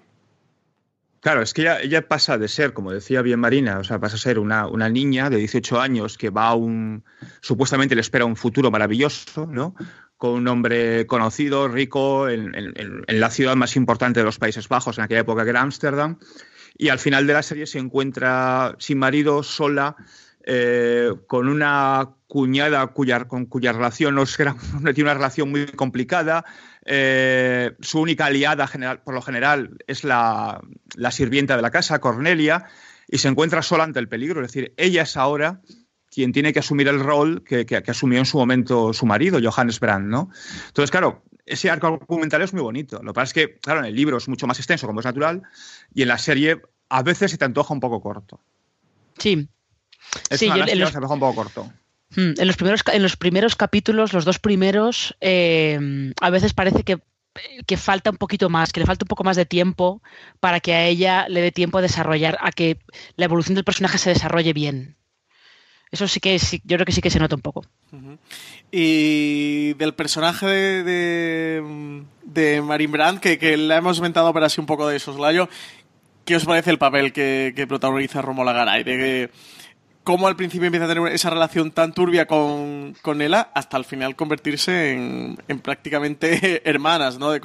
Claro, 1.26 1.42
es 1.42 1.54
que 1.54 1.62
ella, 1.82 2.06
pasa 2.06 2.38
de 2.38 2.46
ser, 2.46 2.72
como 2.72 2.92
decía 2.92 3.20
bien 3.20 3.40
Marina, 3.40 3.80
o 3.80 3.82
sea, 3.82 3.98
pasa 3.98 4.14
a 4.14 4.18
ser 4.20 4.38
una, 4.38 4.88
niña 4.88 5.28
de 5.28 5.38
18 5.38 5.80
años 5.80 6.16
que 6.16 6.30
va 6.30 6.46
a 6.46 6.54
un. 6.54 7.02
supuestamente 7.40 7.96
le 7.96 8.00
espera 8.00 8.24
un 8.24 8.36
futuro 8.36 8.70
maravilloso, 8.70 9.44
¿no? 9.44 9.74
Con 10.18 10.34
un 10.34 10.46
hombre 10.46 11.04
conocido, 11.08 11.66
rico, 11.66 12.28
en, 12.28 12.52
la 13.08 13.30
ciudad 13.30 13.56
más 13.56 13.74
importante 13.74 14.20
de 14.20 14.24
los 14.24 14.38
Países 14.38 14.68
Bajos 14.68 14.98
en 14.98 15.04
aquella 15.04 15.22
época, 15.22 15.42
que 15.42 15.50
era 15.50 15.62
Ámsterdam. 15.62 16.20
Y 16.78 16.90
al 16.90 17.00
final 17.00 17.26
de 17.26 17.32
la 17.32 17.42
serie 17.42 17.66
se 17.66 17.80
encuentra 17.80 18.76
sin 18.78 18.98
marido, 18.98 19.42
sola, 19.42 19.96
eh, 20.44 21.10
con 21.26 21.48
una 21.48 22.08
cuñada 22.26 22.86
cuya, 22.88 23.24
con 23.26 23.46
cuya 23.46 23.72
relación 23.72 24.14
no, 24.14 24.22
es, 24.22 24.36
tiene 24.94 25.02
una 25.02 25.14
relación 25.14 25.50
muy 25.50 25.66
complicada, 25.66 26.44
eh, 26.84 27.72
su 27.80 28.00
única 28.00 28.26
aliada, 28.26 28.66
general, 28.66 29.02
por 29.02 29.14
lo 29.14 29.22
general, 29.22 29.76
es 29.86 30.04
la, 30.04 30.60
sirvienta 31.10 31.56
de 31.56 31.62
la 31.62 31.70
casa, 31.70 32.00
Cornelia, 32.00 32.66
y 33.08 33.18
se 33.18 33.28
encuentra 33.28 33.62
sola 33.62 33.84
ante 33.84 33.98
el 33.98 34.08
peligro. 34.08 34.40
Es 34.40 34.52
decir, 34.52 34.74
ella 34.76 35.02
es 35.02 35.16
ahora 35.16 35.60
quien 36.10 36.32
tiene 36.32 36.52
que 36.52 36.60
asumir 36.60 36.88
el 36.88 37.00
rol 37.00 37.44
que, 37.44 37.66
asumió 37.86 38.18
en 38.18 38.26
su 38.26 38.38
momento 38.38 38.92
su 38.92 39.06
marido, 39.06 39.38
Johannes 39.42 39.80
Brand, 39.80 40.08
¿no? 40.08 40.30
Entonces, 40.68 40.90
claro, 40.90 41.24
ese 41.44 41.70
arco 41.70 41.86
argumental 41.86 42.42
es 42.42 42.52
muy 42.52 42.62
bonito. 42.62 43.02
Lo 43.02 43.12
que 43.12 43.16
pasa 43.16 43.24
es 43.24 43.34
que, 43.34 43.58
claro, 43.58 43.80
en 43.80 43.86
el 43.86 43.94
libro 43.94 44.16
es 44.16 44.28
mucho 44.28 44.46
más 44.46 44.58
extenso, 44.58 44.86
como 44.86 45.00
es 45.00 45.06
natural, 45.06 45.42
y 45.94 46.02
en 46.02 46.08
la 46.08 46.18
serie 46.18 46.62
a 46.88 47.02
veces 47.02 47.30
se 47.32 47.38
te 47.38 47.44
antoja 47.44 47.74
un 47.74 47.80
poco 47.80 48.00
corto. 48.00 48.40
Sí. 49.18 49.48
Es 50.30 50.40
sí, 50.40 50.46
una 50.46 50.66
se 50.66 50.96
antoja 50.96 51.14
un 51.14 51.20
poco 51.20 51.34
corto. 51.34 51.72
Hmm, 52.14 52.34
en 52.38 52.46
los 52.46 52.56
primeros, 52.56 52.82
en 52.92 53.02
los 53.02 53.16
primeros 53.16 53.56
capítulos, 53.56 54.12
los 54.12 54.24
dos 54.24 54.38
primeros, 54.38 55.16
eh, 55.20 56.12
a 56.20 56.30
veces 56.30 56.54
parece 56.54 56.84
que 56.84 56.98
que 57.66 57.76
falta 57.76 58.10
un 58.10 58.16
poquito 58.16 58.48
más, 58.48 58.72
que 58.72 58.80
le 58.80 58.86
falta 58.86 59.04
un 59.04 59.08
poco 59.08 59.24
más 59.24 59.36
de 59.36 59.46
tiempo 59.46 60.02
para 60.40 60.60
que 60.60 60.74
a 60.74 60.86
ella 60.86 61.26
le 61.28 61.40
dé 61.40 61.52
tiempo 61.52 61.78
a 61.78 61.82
desarrollar, 61.82 62.38
a 62.40 62.52
que 62.52 62.78
la 63.16 63.26
evolución 63.26 63.54
del 63.54 63.64
personaje 63.64 63.98
se 63.98 64.10
desarrolle 64.10 64.52
bien. 64.52 64.96
Eso 65.90 66.08
sí 66.08 66.18
que 66.18 66.38
sí, 66.38 66.60
yo 66.64 66.76
creo 66.76 66.86
que 66.86 66.92
sí 66.92 67.00
que 67.00 67.10
se 67.10 67.20
nota 67.20 67.36
un 67.36 67.42
poco. 67.42 67.64
Y 68.72 69.74
del 69.74 69.94
personaje 69.94 70.46
de, 70.46 70.82
de, 70.82 72.02
de 72.24 72.62
Marin 72.62 72.90
Brandt, 72.90 73.20
que, 73.20 73.38
que 73.38 73.56
la 73.56 73.76
hemos 73.76 73.98
inventado 73.98 74.32
para 74.32 74.46
así 74.46 74.60
un 74.60 74.66
poco 74.66 74.88
de 74.88 74.98
soslayo, 74.98 75.48
¿qué 76.24 76.36
os 76.36 76.44
parece 76.44 76.70
el 76.70 76.78
papel 76.78 77.12
que, 77.12 77.52
que 77.54 77.66
protagoniza 77.68 78.20
Romola 78.20 78.52
Garay? 78.52 78.82
De 78.82 78.96
que, 78.96 79.30
cómo 80.06 80.28
al 80.28 80.36
principio 80.36 80.66
empieza 80.66 80.84
a 80.84 80.88
tener 80.88 81.12
esa 81.12 81.30
relación 81.30 81.72
tan 81.72 81.92
turbia 81.92 82.26
con, 82.26 82.94
con 83.02 83.20
Ella 83.20 83.50
hasta 83.54 83.76
al 83.76 83.84
final 83.84 84.14
convertirse 84.14 84.92
en, 84.92 85.36
en 85.48 85.58
prácticamente 85.58 86.62
hermanas, 86.70 87.18
¿no? 87.18 87.32
De, 87.32 87.40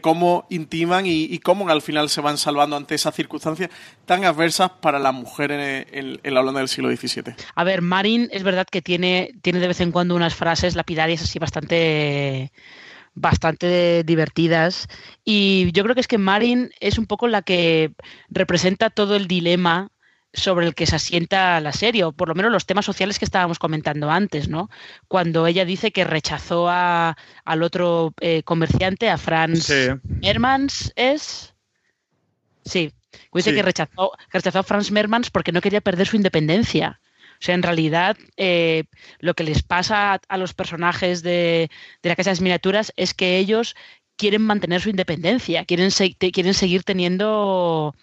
cómo 0.00 0.46
intiman 0.48 1.04
y, 1.04 1.36
cómo 1.40 1.68
al 1.68 1.82
final 1.82 2.08
se 2.08 2.20
van 2.20 2.38
salvando 2.38 2.76
ante 2.76 2.94
esas 2.94 3.12
circunstancias 3.12 3.70
tan 4.04 4.24
adversas 4.24 4.70
para 4.80 5.00
la 5.00 5.10
mujer 5.10 5.50
en, 5.50 5.60
en- 5.90 6.20
en 6.22 6.34
la 6.34 6.40
Holanda 6.42 6.60
del 6.60 6.68
siglo 6.68 6.94
XVII. 6.94 7.34
A 7.56 7.64
ver, 7.64 7.82
Marin 7.82 8.28
es 8.30 8.44
verdad 8.44 8.68
que 8.70 8.82
tiene, 8.82 9.32
tiene 9.42 9.58
de 9.58 9.66
vez 9.66 9.80
en 9.80 9.90
cuando 9.90 10.14
unas 10.14 10.36
frases 10.36 10.76
lapidarias 10.76 11.22
así 11.22 11.40
bastante 11.40 12.52
bastante 13.14 14.04
divertidas 14.04 14.86
y 15.24 15.72
yo 15.72 15.82
creo 15.82 15.94
que 15.94 16.02
es 16.02 16.06
que 16.06 16.18
Marin 16.18 16.70
es 16.80 16.98
un 16.98 17.06
poco 17.06 17.26
la 17.26 17.42
que 17.42 17.92
representa 18.28 18.90
todo 18.90 19.16
el 19.16 19.26
dilema 19.26 19.88
sobre 20.36 20.66
el 20.66 20.74
que 20.74 20.86
se 20.86 20.96
asienta 20.96 21.60
la 21.60 21.72
serie, 21.72 22.04
o 22.04 22.12
por 22.12 22.28
lo 22.28 22.34
menos 22.34 22.52
los 22.52 22.66
temas 22.66 22.84
sociales 22.84 23.18
que 23.18 23.24
estábamos 23.24 23.58
comentando 23.58 24.10
antes, 24.10 24.48
¿no? 24.48 24.70
Cuando 25.08 25.46
ella 25.46 25.64
dice 25.64 25.90
que 25.92 26.04
rechazó 26.04 26.68
a, 26.68 27.16
al 27.44 27.62
otro 27.62 28.14
eh, 28.20 28.42
comerciante, 28.42 29.08
a 29.10 29.18
Franz 29.18 29.64
Sí. 29.64 29.88
Hermans, 30.22 30.92
¿es? 30.96 31.54
Sí, 32.64 32.92
dice 33.32 33.50
Sí. 33.50 33.56
que, 33.56 33.62
rechazó, 33.62 34.12
que 34.30 34.38
rechazó 34.38 34.58
a 34.58 34.62
Franz 34.62 34.90
Mermans 34.90 35.30
porque 35.30 35.52
no 35.52 35.60
quería 35.60 35.80
perder 35.80 36.06
su 36.06 36.16
independencia. 36.16 37.00
O 37.38 37.42
sea, 37.42 37.54
en 37.54 37.62
realidad, 37.62 38.16
eh, 38.36 38.84
lo 39.18 39.34
que 39.34 39.44
les 39.44 39.62
pasa 39.62 40.14
a, 40.14 40.20
a 40.28 40.36
los 40.38 40.54
personajes 40.54 41.22
de, 41.22 41.70
de 42.02 42.08
la 42.08 42.16
Casa 42.16 42.30
de 42.30 42.32
las 42.32 42.40
Miniaturas 42.40 42.92
es 42.96 43.12
que 43.12 43.36
ellos 43.38 43.76
quieren 44.16 44.42
mantener 44.42 44.80
su 44.80 44.88
independencia, 44.90 45.64
quieren, 45.64 45.90
se- 45.90 46.14
te- 46.18 46.30
quieren 46.32 46.54
seguir 46.54 46.82
teniendo, 46.84 47.94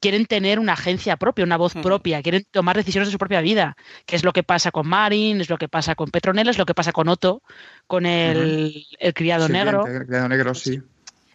quieren 0.00 0.26
tener 0.26 0.58
una 0.58 0.72
agencia 0.72 1.16
propia, 1.16 1.44
una 1.44 1.56
voz 1.56 1.72
Ujú. 1.74 1.82
propia, 1.82 2.22
quieren 2.22 2.44
tomar 2.50 2.76
decisiones 2.76 3.08
de 3.08 3.12
su 3.12 3.18
propia 3.18 3.40
vida, 3.40 3.76
que 4.06 4.16
es 4.16 4.24
lo 4.24 4.32
que 4.32 4.42
pasa 4.42 4.70
con 4.72 4.86
Marin, 4.88 5.40
es 5.40 5.48
lo 5.50 5.58
que 5.58 5.68
pasa 5.68 5.94
con 5.94 6.10
Petronella, 6.10 6.50
es 6.50 6.58
lo 6.58 6.66
que 6.66 6.74
pasa 6.74 6.92
con 6.92 7.08
Otto, 7.08 7.42
con 7.86 8.04
el, 8.06 8.86
el 8.98 9.14
criado 9.14 9.48
negro 9.48 9.84
Sirviente, 9.84 10.06
Criado 10.06 10.28
negro, 10.28 10.54
sí. 10.54 10.80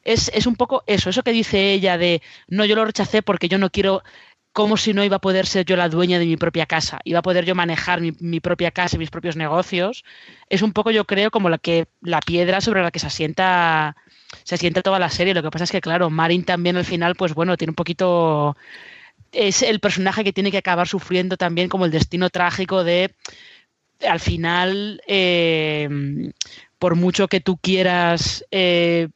es, 0.04 0.30
es 0.34 0.46
un 0.46 0.56
poco 0.56 0.84
eso, 0.88 1.10
eso 1.10 1.24
que 1.24 1.32
dice 1.32 1.72
ella 1.74 1.98
de 1.98 2.22
no, 2.48 2.66
yo 2.66 2.76
lo 2.76 2.86
rechacé 2.86 3.22
porque 3.22 3.48
yo 3.50 3.58
no 3.58 3.70
quiero, 3.70 4.04
como 4.52 4.78
si 4.78 4.94
no 4.94 5.04
iba 5.04 5.18
a 5.18 5.20
poder 5.22 5.48
ser 5.48 5.66
yo 5.66 5.76
la 5.76 5.90
dueña 5.90 6.20
de 6.20 6.26
mi 6.26 6.38
propia 6.38 6.66
casa, 6.66 7.00
iba 7.04 7.20
a 7.20 7.24
poder 7.24 7.46
yo 7.46 7.56
manejar 7.56 8.02
mi, 8.02 8.12
mi 8.20 8.40
propia 8.40 8.72
casa 8.72 8.96
y 8.96 9.00
mis 9.00 9.10
propios 9.10 9.36
negocios, 9.36 10.04
es 10.50 10.62
un 10.62 10.74
poco 10.74 10.92
yo 10.92 11.06
creo 11.06 11.32
como 11.32 11.50
la 11.50 11.58
que 11.58 11.88
la 12.02 12.20
piedra 12.22 12.62
sobre 12.62 12.84
la 12.84 12.92
que 12.92 13.00
se 13.00 13.08
asienta 13.08 13.96
se 14.44 14.56
asienta 14.56 14.82
toda 14.82 15.00
la 15.00 15.10
serie. 15.10 15.34
Lo 15.34 15.44
que 15.44 15.52
pasa 15.52 15.66
es 15.66 15.72
que 15.72 15.82
claro, 15.82 16.10
Marin 16.10 16.44
también 16.44 16.78
al 16.78 16.86
final, 16.86 17.16
pues 17.16 17.34
bueno, 17.34 17.58
tiene 17.58 17.72
un 17.72 17.76
poquito 17.76 18.56
es 19.32 19.62
el 19.64 19.80
personaje 19.80 20.24
que 20.24 20.34
tiene 20.34 20.52
que 20.52 20.58
acabar 20.58 20.88
sufriendo 20.88 21.38
también 21.38 21.70
como 21.70 21.86
el 21.86 21.92
destino 21.92 22.30
trágico 22.30 22.84
de 22.84 23.14
al 24.08 24.20
final 24.20 25.02
eh, 25.08 25.90
por 26.80 26.96
mucho 26.96 27.28
que 27.28 27.42
tú 27.42 27.58
quieras 27.58 28.46
eh, 28.52 29.10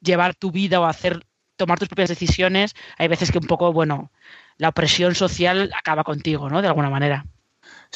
llevar 0.00 0.34
tu 0.34 0.50
vida 0.50 0.80
o 0.80 0.84
hacer 0.84 1.24
tomar 1.56 1.78
tus 1.78 1.88
propias 1.88 2.08
decisiones, 2.08 2.74
hay 2.98 3.08
veces 3.08 3.30
que 3.30 3.38
un 3.38 3.46
poco, 3.46 3.72
bueno, 3.72 4.10
la 4.58 4.70
opresión 4.70 5.14
social 5.14 5.70
acaba 5.76 6.04
contigo, 6.04 6.50
¿no? 6.50 6.62
De 6.62 6.68
alguna 6.68 6.90
manera. 6.90 7.24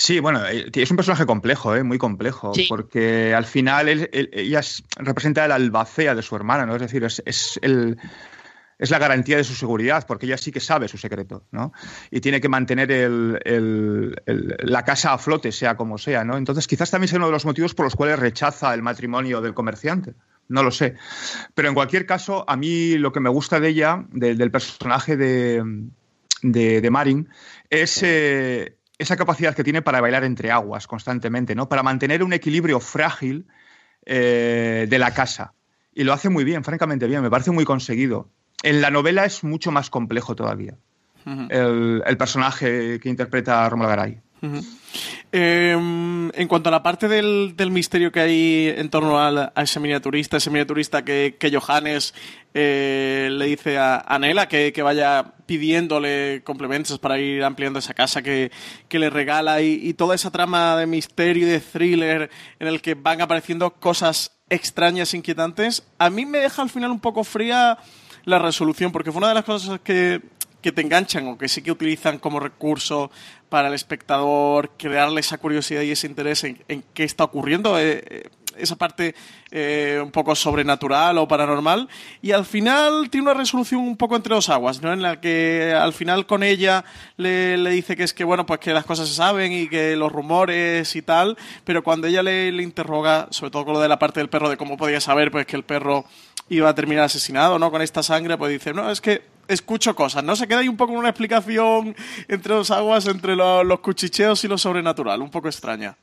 Sí, 0.00 0.20
bueno, 0.20 0.46
eh, 0.46 0.70
es 0.72 0.90
un 0.92 0.96
personaje 0.96 1.26
complejo, 1.26 1.74
¿eh? 1.74 1.82
muy 1.82 1.98
complejo, 1.98 2.54
Sí. 2.54 2.66
porque 2.68 3.34
al 3.34 3.44
final 3.44 3.88
él- 3.88 4.08
él- 4.12 4.30
ella 4.32 4.60
es- 4.60 4.84
representa 4.96 5.44
el 5.44 5.50
albacea 5.50 6.14
de 6.14 6.22
su 6.22 6.36
hermana, 6.36 6.64
¿no? 6.66 6.76
Es 6.76 6.80
decir, 6.82 7.02
es, 7.02 7.20
es 7.26 7.58
el, 7.62 7.98
es 8.78 8.90
la 8.90 9.00
garantía 9.00 9.36
de 9.38 9.42
su 9.42 9.56
seguridad, 9.56 10.06
porque 10.06 10.26
ella 10.26 10.38
sí 10.38 10.52
que 10.52 10.60
sabe 10.60 10.86
su 10.86 10.98
secreto, 10.98 11.42
¿no? 11.50 11.72
Y 12.12 12.20
tiene 12.20 12.40
que 12.40 12.48
mantener 12.48 12.92
el- 12.92 13.40
el- 13.44 14.22
el- 14.24 14.54
la 14.60 14.84
casa 14.84 15.12
a 15.14 15.18
flote, 15.18 15.50
sea 15.50 15.76
como 15.76 15.98
sea, 15.98 16.22
¿no? 16.22 16.36
Entonces, 16.36 16.68
quizás 16.68 16.92
también 16.92 17.08
sea 17.08 17.16
uno 17.18 17.26
de 17.26 17.32
los 17.32 17.44
motivos 17.44 17.74
por 17.74 17.84
los 17.84 17.96
cuales 17.96 18.20
rechaza 18.20 18.72
el 18.74 18.82
matrimonio 18.82 19.40
del 19.40 19.52
comerciante. 19.52 20.14
No 20.46 20.62
lo 20.62 20.70
sé. 20.70 20.94
Pero 21.54 21.68
en 21.70 21.74
cualquier 21.74 22.06
caso, 22.06 22.44
a 22.48 22.56
mí 22.56 22.96
lo 22.98 23.10
que 23.12 23.18
me 23.18 23.30
gusta 23.30 23.58
de 23.58 23.68
ella, 23.70 24.04
de- 24.12 24.36
del 24.36 24.52
personaje 24.52 25.16
de, 25.16 25.60
de, 26.42 26.80
de 26.80 26.90
Marin, 26.90 27.28
es 27.68 28.00
eh, 28.04 28.77
esa 28.98 29.16
capacidad 29.16 29.54
que 29.54 29.64
tiene 29.64 29.82
para 29.82 30.00
bailar 30.00 30.24
entre 30.24 30.50
aguas 30.50 30.86
constantemente, 30.86 31.54
¿no? 31.54 31.68
Para 31.68 31.82
mantener 31.82 32.22
un 32.22 32.32
equilibrio 32.32 32.80
frágil 32.80 33.46
eh, 34.04 34.86
de 34.88 34.98
la 34.98 35.14
casa. 35.14 35.54
Y 35.94 36.04
lo 36.04 36.12
hace 36.12 36.28
muy 36.28 36.44
bien, 36.44 36.64
francamente 36.64 37.06
bien, 37.06 37.22
me 37.22 37.30
parece 37.30 37.50
muy 37.50 37.64
conseguido. 37.64 38.28
En 38.62 38.80
la 38.80 38.90
novela 38.90 39.24
es 39.24 39.44
mucho 39.44 39.70
más 39.70 39.88
complejo 39.90 40.34
todavía, 40.34 40.76
el, 41.24 42.02
el 42.04 42.16
personaje 42.16 42.98
que 43.00 43.08
interpreta 43.08 43.64
a 43.64 43.68
Romola 43.68 43.90
Garay. 43.90 44.20
Eh, 45.30 45.72
en 45.72 46.48
cuanto 46.48 46.68
a 46.68 46.72
la 46.72 46.82
parte 46.82 47.06
del, 47.08 47.54
del 47.54 47.70
misterio 47.70 48.10
que 48.10 48.20
hay 48.20 48.74
en 48.76 48.88
torno 48.88 49.20
al- 49.20 49.52
a, 49.54 49.62
ese 49.62 49.78
miniaturista, 49.80 50.38
ese 50.38 50.48
miniaturista 50.50 51.04
que, 51.04 51.36
que 51.38 51.54
Johannes 51.54 52.14
eh, 52.54 53.28
le 53.30 53.44
dice 53.46 53.76
a, 53.76 53.98
a 54.06 54.18
Nela 54.18 54.48
que, 54.48 54.72
que 54.72 54.82
vaya 54.82 55.34
pidiéndole 55.46 56.42
complementos 56.44 56.98
para 56.98 57.18
ir 57.18 57.44
ampliando 57.44 57.78
esa 57.78 57.92
casa 57.94 58.22
que, 58.22 58.50
que 58.88 58.98
le 58.98 59.10
regala 59.10 59.60
y, 59.60 59.74
y 59.82 59.94
toda 59.94 60.14
esa 60.14 60.30
trama 60.30 60.76
de 60.76 60.86
misterio 60.86 61.46
y 61.46 61.50
de 61.50 61.60
thriller 61.60 62.30
en 62.58 62.68
el 62.68 62.80
que 62.80 62.94
van 62.94 63.20
apareciendo 63.20 63.70
cosas 63.74 64.32
extrañas, 64.48 65.12
inquietantes, 65.12 65.82
a 65.98 66.08
mí 66.08 66.24
me 66.24 66.38
deja 66.38 66.62
al 66.62 66.70
final 66.70 66.90
un 66.90 67.00
poco 67.00 67.22
fría 67.22 67.76
la 68.24 68.38
resolución, 68.38 68.92
porque 68.92 69.10
fue 69.12 69.18
una 69.18 69.28
de 69.28 69.34
las 69.34 69.44
cosas 69.44 69.80
que, 69.80 70.20
que 70.60 70.72
te 70.72 70.82
enganchan 70.82 71.26
o 71.28 71.38
que 71.38 71.48
sí 71.48 71.62
que 71.62 71.70
utilizan 71.70 72.18
como 72.18 72.40
recurso 72.40 73.10
para 73.48 73.68
el 73.68 73.74
espectador 73.74 74.70
crearle 74.76 75.20
esa 75.20 75.38
curiosidad 75.38 75.82
y 75.82 75.92
ese 75.92 76.06
interés 76.06 76.44
en, 76.44 76.84
qué 76.94 77.04
está 77.04 77.24
ocurriendo, 77.24 77.78
eh, 77.78 78.02
eh, 78.06 78.22
esa 78.56 78.76
parte 78.76 79.14
eh, 79.50 80.00
un 80.02 80.10
poco 80.10 80.34
sobrenatural 80.34 81.16
o 81.18 81.28
paranormal, 81.28 81.88
y 82.20 82.32
al 82.32 82.44
final 82.44 83.08
tiene 83.08 83.30
una 83.30 83.38
resolución 83.38 83.80
un 83.80 83.96
poco 83.96 84.16
entre 84.16 84.34
dos 84.34 84.48
aguas, 84.48 84.82
¿no? 84.82 84.92
En 84.92 85.00
la 85.00 85.20
que 85.20 85.72
al 85.78 85.92
final 85.92 86.26
con 86.26 86.42
ella 86.42 86.84
le, 87.16 87.56
le 87.56 87.70
dice 87.70 87.96
que 87.96 88.02
es 88.02 88.12
que, 88.12 88.24
bueno, 88.24 88.44
pues 88.44 88.58
que 88.58 88.72
las 88.72 88.84
cosas 88.84 89.08
se 89.08 89.14
saben 89.14 89.52
y 89.52 89.68
que 89.68 89.96
los 89.96 90.10
rumores 90.10 90.96
y 90.96 91.02
tal, 91.02 91.38
pero 91.64 91.84
cuando 91.84 92.08
ella 92.08 92.22
le, 92.22 92.50
le 92.50 92.62
interroga, 92.62 93.28
sobre 93.30 93.52
todo 93.52 93.64
con 93.64 93.74
lo 93.74 93.80
de 93.80 93.88
la 93.88 93.98
parte 93.98 94.20
del 94.20 94.28
perro, 94.28 94.50
de 94.50 94.56
cómo 94.56 94.76
podía 94.76 95.00
saber 95.00 95.30
pues 95.30 95.46
que 95.46 95.56
el 95.56 95.62
perro 95.62 96.04
iba 96.50 96.68
a 96.68 96.74
terminar 96.74 97.04
asesinado, 97.04 97.58
¿no? 97.58 97.70
Con 97.70 97.82
esta 97.82 98.02
sangre, 98.02 98.36
pues 98.38 98.52
dice, 98.52 98.72
no, 98.72 98.90
es 98.90 99.00
que 99.00 99.22
escucho 99.48 99.94
cosas, 99.94 100.22
¿no? 100.24 100.36
Se 100.36 100.46
queda 100.46 100.60
ahí 100.60 100.68
un 100.68 100.76
poco 100.76 100.92
una 100.92 101.08
explicación 101.10 101.94
entre 102.28 102.54
dos 102.54 102.70
aguas, 102.70 103.06
entre 103.06 103.34
lo- 103.36 103.64
los 103.64 103.80
cuchicheos 103.80 104.42
y 104.44 104.48
lo 104.48 104.58
sobrenatural, 104.58 105.20
un 105.22 105.30
poco 105.30 105.48
extraña. 105.48 105.96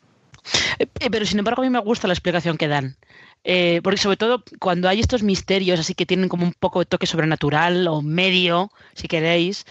Eh, 0.79 0.87
eh, 0.99 1.09
Pero 1.09 1.25
sin 1.25 1.39
embargo 1.39 1.61
a 1.61 1.65
mí 1.65 1.69
me 1.71 1.79
gusta 1.79 2.07
la 2.07 2.13
explicación 2.13 2.57
que 2.57 2.67
dan. 2.67 2.95
Eh, 3.43 3.79
porque 3.83 3.97
sobre 3.99 4.17
todo 4.17 4.43
cuando 4.59 4.89
hay 4.89 4.99
estos 4.99 5.21
misterios 5.21 5.79
así 5.79 5.93
que 5.93 6.05
tienen 6.07 6.29
como 6.29 6.45
un 6.45 6.53
poco 6.53 6.79
de 6.79 6.85
toque 6.85 7.05
sobrenatural 7.05 7.87
o 7.87 8.01
medio, 8.01 8.71
si 8.95 9.07
queréis, 9.07 9.65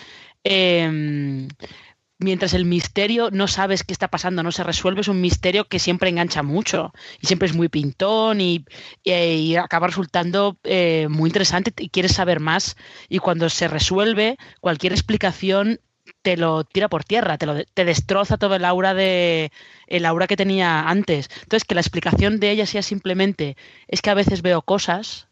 mientras 2.19 2.55
el 2.55 2.65
misterio 2.65 3.31
no 3.31 3.49
sabes 3.49 3.83
qué 3.85 3.93
está 3.93 4.09
pasando, 4.09 4.43
no 4.43 4.53
se 4.53 4.63
resuelve, 4.65 5.01
es 5.03 5.09
un 5.09 5.21
misterio 5.21 5.67
que 5.67 5.79
siempre 5.79 6.09
engancha 6.11 6.43
mucho 6.43 6.93
y 7.21 7.27
siempre 7.27 7.47
es 7.49 7.55
muy 7.55 7.69
pintón 7.69 8.41
y, 8.41 8.65
y- 9.03 9.13
y 9.13 9.57
acaba 9.57 9.87
resultando 9.89 10.59
eh, 10.65 11.07
muy 11.11 11.29
interesante 11.29 11.73
y 11.79 11.89
quieres 11.91 12.13
saber 12.13 12.41
más. 12.41 12.77
Y 13.09 13.19
cuando 13.19 13.49
se 13.51 13.69
resuelve, 13.69 14.37
cualquier 14.61 14.93
explicación 14.93 15.81
te 16.23 16.37
lo 16.37 16.65
tira 16.65 16.89
por 16.89 17.05
tierra, 17.05 17.39
te, 17.39 17.47
lo, 17.47 17.65
te 17.65 17.85
destroza 17.85 18.37
todo 18.37 18.55
el 18.57 18.65
aura 18.65 18.93
de 18.95 19.51
el 19.87 20.05
aura 20.07 20.27
que 20.27 20.37
tenía 20.37 20.89
antes. 20.89 21.29
Entonces, 21.43 21.65
que 21.65 21.75
la 21.75 21.81
explicación 21.81 22.41
de 22.41 22.51
ella 22.51 22.67
sea 22.67 22.83
simplemente 22.83 23.57
es 23.89 24.03
que 24.03 24.11
a 24.11 24.15
veces 24.15 24.43
veo 24.43 24.63
cosas, 24.63 25.29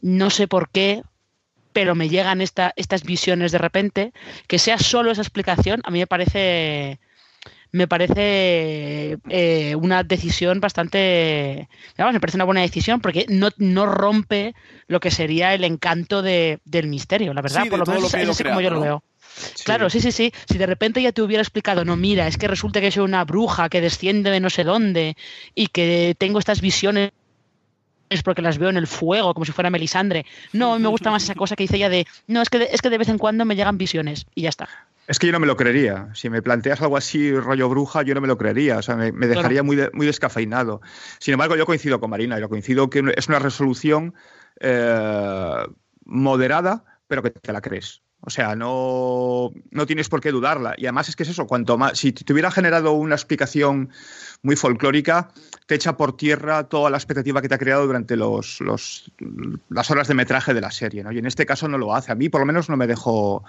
no 0.00 0.30
sé 0.30 0.48
por 0.48 0.70
qué, 0.70 1.02
pero 1.74 1.94
me 1.94 2.08
llegan 2.08 2.40
esta, 2.40 2.72
estas 2.76 3.02
visiones 3.02 3.52
de 3.52 3.58
repente, 3.58 4.12
que 4.46 4.58
sea 4.58 4.78
solo 4.78 5.10
esa 5.10 5.20
explicación, 5.20 5.82
a 5.84 5.90
mí 5.90 5.98
me 5.98 6.06
parece 6.06 6.98
me 7.72 7.88
parece 7.88 9.18
eh, 9.28 9.74
una 9.74 10.04
decisión 10.04 10.60
bastante 10.60 11.68
vamos, 11.98 12.14
me 12.14 12.20
parece 12.20 12.36
una 12.38 12.44
buena 12.44 12.60
decisión 12.60 13.00
porque 13.00 13.26
no, 13.28 13.50
no 13.58 13.84
rompe 13.86 14.54
lo 14.86 15.00
que 15.00 15.10
sería 15.10 15.52
el 15.54 15.64
encanto 15.64 16.22
de- 16.22 16.60
del 16.64 16.86
misterio, 16.86 17.34
la 17.34 17.42
verdad, 17.42 17.64
Sí, 17.64 17.70
por 17.70 17.80
lo 17.80 17.86
menos 17.86 18.02
lo 18.14 18.20
es 18.20 18.28
así 18.30 18.44
como 18.44 18.60
yo 18.60 18.70
lo 18.70 18.80
veo. 18.80 19.02
Claro, 19.64 19.90
sí, 19.90 20.00
sí, 20.00 20.12
sí. 20.12 20.32
Si 20.48 20.58
de 20.58 20.66
repente 20.66 21.02
ya 21.02 21.10
te 21.10 21.20
hubiera 21.20 21.42
explicado, 21.42 21.84
no, 21.84 21.96
mira, 21.96 22.28
es 22.28 22.36
que 22.38 22.46
resulta 22.46 22.80
que 22.80 22.92
soy 22.92 23.02
una 23.02 23.24
bruja 23.24 23.68
que 23.68 23.80
desciende 23.80 24.30
de 24.30 24.38
no 24.38 24.48
sé 24.50 24.62
dónde 24.62 25.16
y 25.56 25.66
que 25.66 26.14
tengo 26.16 26.38
estas 26.38 26.60
visiones 26.60 27.08
es 27.08 27.23
porque 28.22 28.42
las 28.42 28.58
veo 28.58 28.70
en 28.70 28.76
el 28.76 28.86
fuego, 28.86 29.34
como 29.34 29.44
si 29.44 29.52
fuera 29.52 29.70
Melisandre. 29.70 30.26
No, 30.52 30.78
me 30.78 30.88
gusta 30.88 31.10
más 31.10 31.24
esa 31.24 31.34
cosa 31.34 31.56
que 31.56 31.64
dice 31.64 31.76
ella 31.76 31.88
de, 31.88 32.06
no, 32.26 32.42
es 32.42 32.48
que 32.48 32.58
de, 32.58 32.68
es 32.70 32.80
que 32.80 32.90
de 32.90 32.98
vez 32.98 33.08
en 33.08 33.18
cuando 33.18 33.44
me 33.44 33.56
llegan 33.56 33.78
visiones 33.78 34.26
y 34.34 34.42
ya 34.42 34.48
está. 34.50 34.68
Es 35.06 35.18
que 35.18 35.26
yo 35.26 35.32
no 35.32 35.40
me 35.40 35.46
lo 35.46 35.56
creería. 35.56 36.08
Si 36.14 36.30
me 36.30 36.40
planteas 36.40 36.80
algo 36.80 36.96
así, 36.96 37.34
rollo 37.34 37.68
bruja, 37.68 38.02
yo 38.02 38.14
no 38.14 38.20
me 38.20 38.28
lo 38.28 38.38
creería. 38.38 38.78
O 38.78 38.82
sea, 38.82 38.96
me, 38.96 39.12
me 39.12 39.26
dejaría 39.26 39.62
muy, 39.62 39.76
de, 39.76 39.90
muy 39.92 40.06
descafeinado. 40.06 40.80
Sin 41.18 41.32
embargo, 41.32 41.56
yo 41.56 41.66
coincido 41.66 42.00
con 42.00 42.10
Marina. 42.10 42.38
Yo 42.38 42.48
coincido 42.48 42.88
que 42.88 43.12
es 43.14 43.28
una 43.28 43.38
resolución 43.38 44.14
eh, 44.60 45.66
moderada, 46.04 46.84
pero 47.06 47.22
que 47.22 47.30
te 47.30 47.52
la 47.52 47.60
crees. 47.60 48.03
O 48.26 48.30
sea, 48.30 48.56
no, 48.56 49.52
no 49.70 49.86
tienes 49.86 50.08
por 50.08 50.20
qué 50.20 50.30
dudarla. 50.30 50.74
Y 50.78 50.86
además 50.86 51.08
es 51.08 51.16
que 51.16 51.24
es 51.24 51.28
eso, 51.28 51.46
cuanto 51.46 51.76
más, 51.76 51.98
si 51.98 52.12
te 52.12 52.32
hubiera 52.32 52.50
generado 52.50 52.92
una 52.92 53.14
explicación 53.14 53.90
muy 54.42 54.56
folclórica, 54.56 55.28
te 55.66 55.74
echa 55.74 55.96
por 55.96 56.16
tierra 56.16 56.64
toda 56.64 56.90
la 56.90 56.96
expectativa 56.96 57.42
que 57.42 57.48
te 57.48 57.54
ha 57.54 57.58
creado 57.58 57.86
durante 57.86 58.16
los, 58.16 58.60
los, 58.60 59.10
las 59.68 59.90
horas 59.90 60.08
de 60.08 60.14
metraje 60.14 60.54
de 60.54 60.60
la 60.62 60.70
serie. 60.70 61.04
¿no? 61.04 61.12
Y 61.12 61.18
en 61.18 61.26
este 61.26 61.44
caso 61.44 61.68
no 61.68 61.76
lo 61.76 61.94
hace. 61.94 62.12
A 62.12 62.14
mí 62.14 62.30
por 62.30 62.40
lo 62.40 62.46
menos 62.46 62.70
no 62.70 62.76
me 62.76 62.86
dejó, 62.86 63.44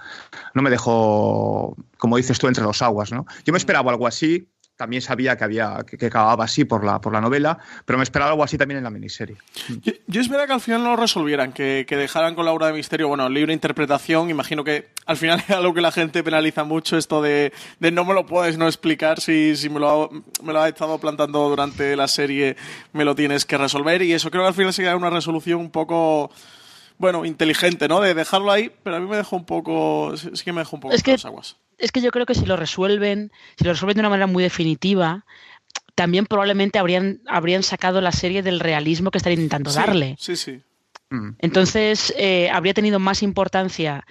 no 0.54 0.62
me 0.62 0.70
dejó, 0.70 1.76
como 1.98 2.18
dices 2.18 2.38
tú, 2.38 2.48
entre 2.48 2.64
los 2.64 2.82
aguas. 2.82 3.14
¿no? 3.14 3.26
Yo 3.46 3.54
me 3.54 3.58
esperaba 3.58 3.92
algo 3.92 4.08
así, 4.08 4.50
también 4.76 5.02
sabía 5.02 5.38
que 5.38 5.44
había 5.44 5.86
que, 5.86 6.06
acababa 6.06 6.44
así 6.46 6.66
por 6.66 6.84
la, 6.84 7.00
por 7.00 7.14
la 7.14 7.22
novela, 7.22 7.58
pero 7.86 7.98
me 7.98 8.04
esperaba 8.04 8.32
algo 8.32 8.44
así 8.44 8.58
también 8.58 8.80
en 8.80 8.84
la 8.84 8.90
miniserie. 8.90 9.38
Yo, 9.82 9.94
yo 10.08 10.22
esperaba 10.22 10.48
que 10.48 10.54
al 10.54 10.62
final 10.62 10.84
no 10.84 10.92
lo 10.92 10.96
resolvieran, 10.98 11.54
que, 11.54 11.86
que 11.88 11.96
dejaran 11.96 12.36
con 12.36 12.46
la 12.46 12.52
obra 12.52 12.68
de 12.68 12.74
misterio, 12.74 13.08
bueno, 13.08 13.30
libre 13.30 13.54
interpretación, 13.54 14.30
imagino 14.30 14.64
que 14.64 14.90
al 15.06 15.18
final 15.18 15.40
es 15.48 15.56
algo 15.56 15.74
que 15.74 15.82
la 15.82 15.92
gente 15.92 16.24
penaliza 16.24 16.64
mucho, 16.64 16.98
esto 16.98 17.22
de, 17.22 17.54
de 17.80 17.92
no 17.92 18.06
me 18.06 18.14
lo 18.14 18.26
puedes 18.26 18.58
no 18.58 18.68
explicar, 18.68 19.22
si, 19.22 19.56
si 19.56 19.70
me, 19.70 19.80
lo 19.80 20.10
me 20.44 20.54
lo 20.54 20.66
estado 20.66 20.98
plantando 21.00 21.48
durante 21.50 21.96
la 21.96 22.08
serie, 22.08 22.58
me 22.94 23.06
lo 23.06 23.16
tienes 23.16 23.46
que 23.46 23.58
resolver, 23.58 24.02
y 24.02 24.14
eso 24.14 24.30
creo 24.30 24.44
que 24.44 24.50
al 24.50 24.54
final 24.54 24.74
sería 24.74 24.96
una 24.96 25.10
resolución 25.10 25.60
un 25.60 25.72
poco 25.72 26.32
bueno, 26.98 27.26
inteligente, 27.26 27.88
¿no? 27.88 28.02
De 28.02 28.14
dejarlo 28.14 28.52
ahí, 28.52 28.72
pero 28.84 28.96
a 28.96 29.00
mí 29.00 29.08
me 29.08 29.18
dejó 29.18 29.36
un 29.36 29.46
poco, 29.46 30.16
sí 30.18 30.44
que 30.44 30.54
me 30.54 30.62
dejó 30.62 30.78
un 30.78 30.82
poco 30.82 30.94
es 30.94 31.04
que, 31.04 31.12
las 31.12 31.26
aguas. 31.26 31.58
Es 31.78 31.92
que 31.92 32.02
yo 32.02 32.12
creo 32.12 32.26
que 32.26 32.36
si 32.36 32.46
lo 32.46 32.56
resuelven, 32.56 33.32
si 33.58 33.66
lo 33.66 33.74
resuelven 33.74 33.96
de 33.96 34.02
una 34.02 34.10
manera 34.10 34.28
muy 34.28 34.44
definitiva, 34.44 35.26
también 35.96 36.26
probablemente 36.26 36.80
habrían, 36.80 37.22
habrían 37.28 37.64
sacado 37.64 38.02
la 38.02 38.12
serie 38.12 38.44
del 38.44 38.60
realismo 38.60 39.12
que 39.12 39.18
están 39.18 39.34
intentando 39.34 39.72
sí, 39.72 39.78
darle. 39.78 40.16
Sí, 40.20 40.36
sí. 40.36 40.62
Mm. 41.10 41.32
Entonces, 41.40 42.14
eh, 42.18 42.50
habría 42.52 42.74
tenido 42.74 43.00
más 43.00 43.24
importancia 43.24 44.06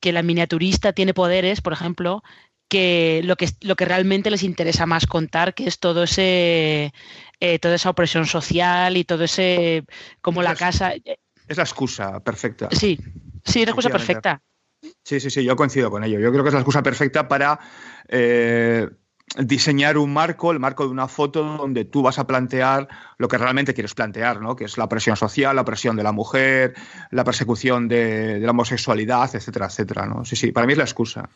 que 0.00 0.12
la 0.12 0.22
miniaturista 0.22 0.92
tiene 0.92 1.14
poderes, 1.14 1.60
por 1.60 1.72
ejemplo, 1.72 2.22
que 2.68 3.20
lo 3.24 3.36
que, 3.36 3.48
lo 3.62 3.74
que 3.74 3.84
realmente 3.84 4.30
les 4.30 4.44
interesa 4.44 4.86
más 4.86 5.06
contar, 5.06 5.54
que 5.54 5.66
es 5.66 5.80
todo 5.80 6.04
ese 6.04 6.92
eh, 7.40 7.58
toda 7.58 7.74
esa 7.74 7.90
opresión 7.90 8.26
social 8.26 8.96
y 8.96 9.04
todo 9.04 9.24
ese 9.24 9.84
como 10.20 10.42
la 10.42 10.54
casa 10.54 10.94
es 11.50 11.56
la 11.56 11.64
excusa 11.64 12.20
perfecta. 12.20 12.68
Sí, 12.70 12.96
sí, 13.44 13.60
es 13.60 13.66
la 13.66 13.72
excusa 13.72 13.90
perfecta. 13.90 14.40
Sí, 15.02 15.18
sí, 15.18 15.30
sí, 15.30 15.44
yo 15.44 15.56
coincido 15.56 15.90
con 15.90 16.04
ello. 16.04 16.20
Yo 16.20 16.30
creo 16.30 16.44
que 16.44 16.48
es 16.48 16.54
la 16.54 16.60
excusa 16.60 16.82
perfecta 16.82 17.26
para 17.26 17.58
eh, 18.08 18.88
diseñar 19.36 19.98
un 19.98 20.12
marco, 20.12 20.52
el 20.52 20.60
marco 20.60 20.84
de 20.84 20.90
una 20.90 21.08
foto 21.08 21.42
donde 21.42 21.84
tú 21.84 22.02
vas 22.02 22.20
a 22.20 22.26
plantear 22.26 22.86
lo 23.18 23.26
que 23.26 23.36
realmente 23.36 23.74
quieres 23.74 23.94
plantear, 23.94 24.40
¿no? 24.40 24.54
Que 24.54 24.64
es 24.64 24.78
la 24.78 24.88
presión 24.88 25.16
social, 25.16 25.56
la 25.56 25.64
presión 25.64 25.96
de 25.96 26.04
la 26.04 26.12
mujer, 26.12 26.74
la 27.10 27.24
persecución 27.24 27.88
de, 27.88 28.38
de 28.38 28.46
la 28.46 28.52
homosexualidad, 28.52 29.34
etcétera, 29.34 29.66
etcétera, 29.66 30.06
¿no? 30.06 30.24
Sí, 30.24 30.36
sí, 30.36 30.52
para 30.52 30.68
mí 30.68 30.74
es 30.74 30.78
la 30.78 30.84
excusa. 30.84 31.28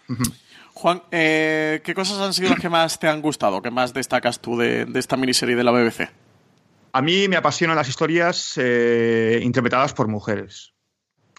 Juan, 0.75 1.03
eh, 1.11 1.83
¿qué 1.85 1.93
cosas 1.93 2.21
han 2.21 2.33
sido 2.33 2.51
las 2.51 2.61
que 2.61 2.69
más 2.69 3.01
te 3.01 3.09
han 3.09 3.21
gustado? 3.21 3.61
¿Qué 3.63 3.73
más 3.73 3.93
destacas 3.93 4.41
tú 4.41 4.57
de, 4.57 4.85
de 4.87 5.01
esta 5.01 5.17
miniserie 5.17 5.57
de 5.57 5.65
la 5.65 5.73
BBC? 5.73 6.09
A 6.95 7.03
mí 7.03 7.27
me 7.27 7.35
apasionan 7.37 7.75
las 7.75 7.89
historias 7.89 8.53
eh, 8.57 9.41
interpretadas 9.43 9.93
por 9.93 10.07
mujeres. 10.07 10.75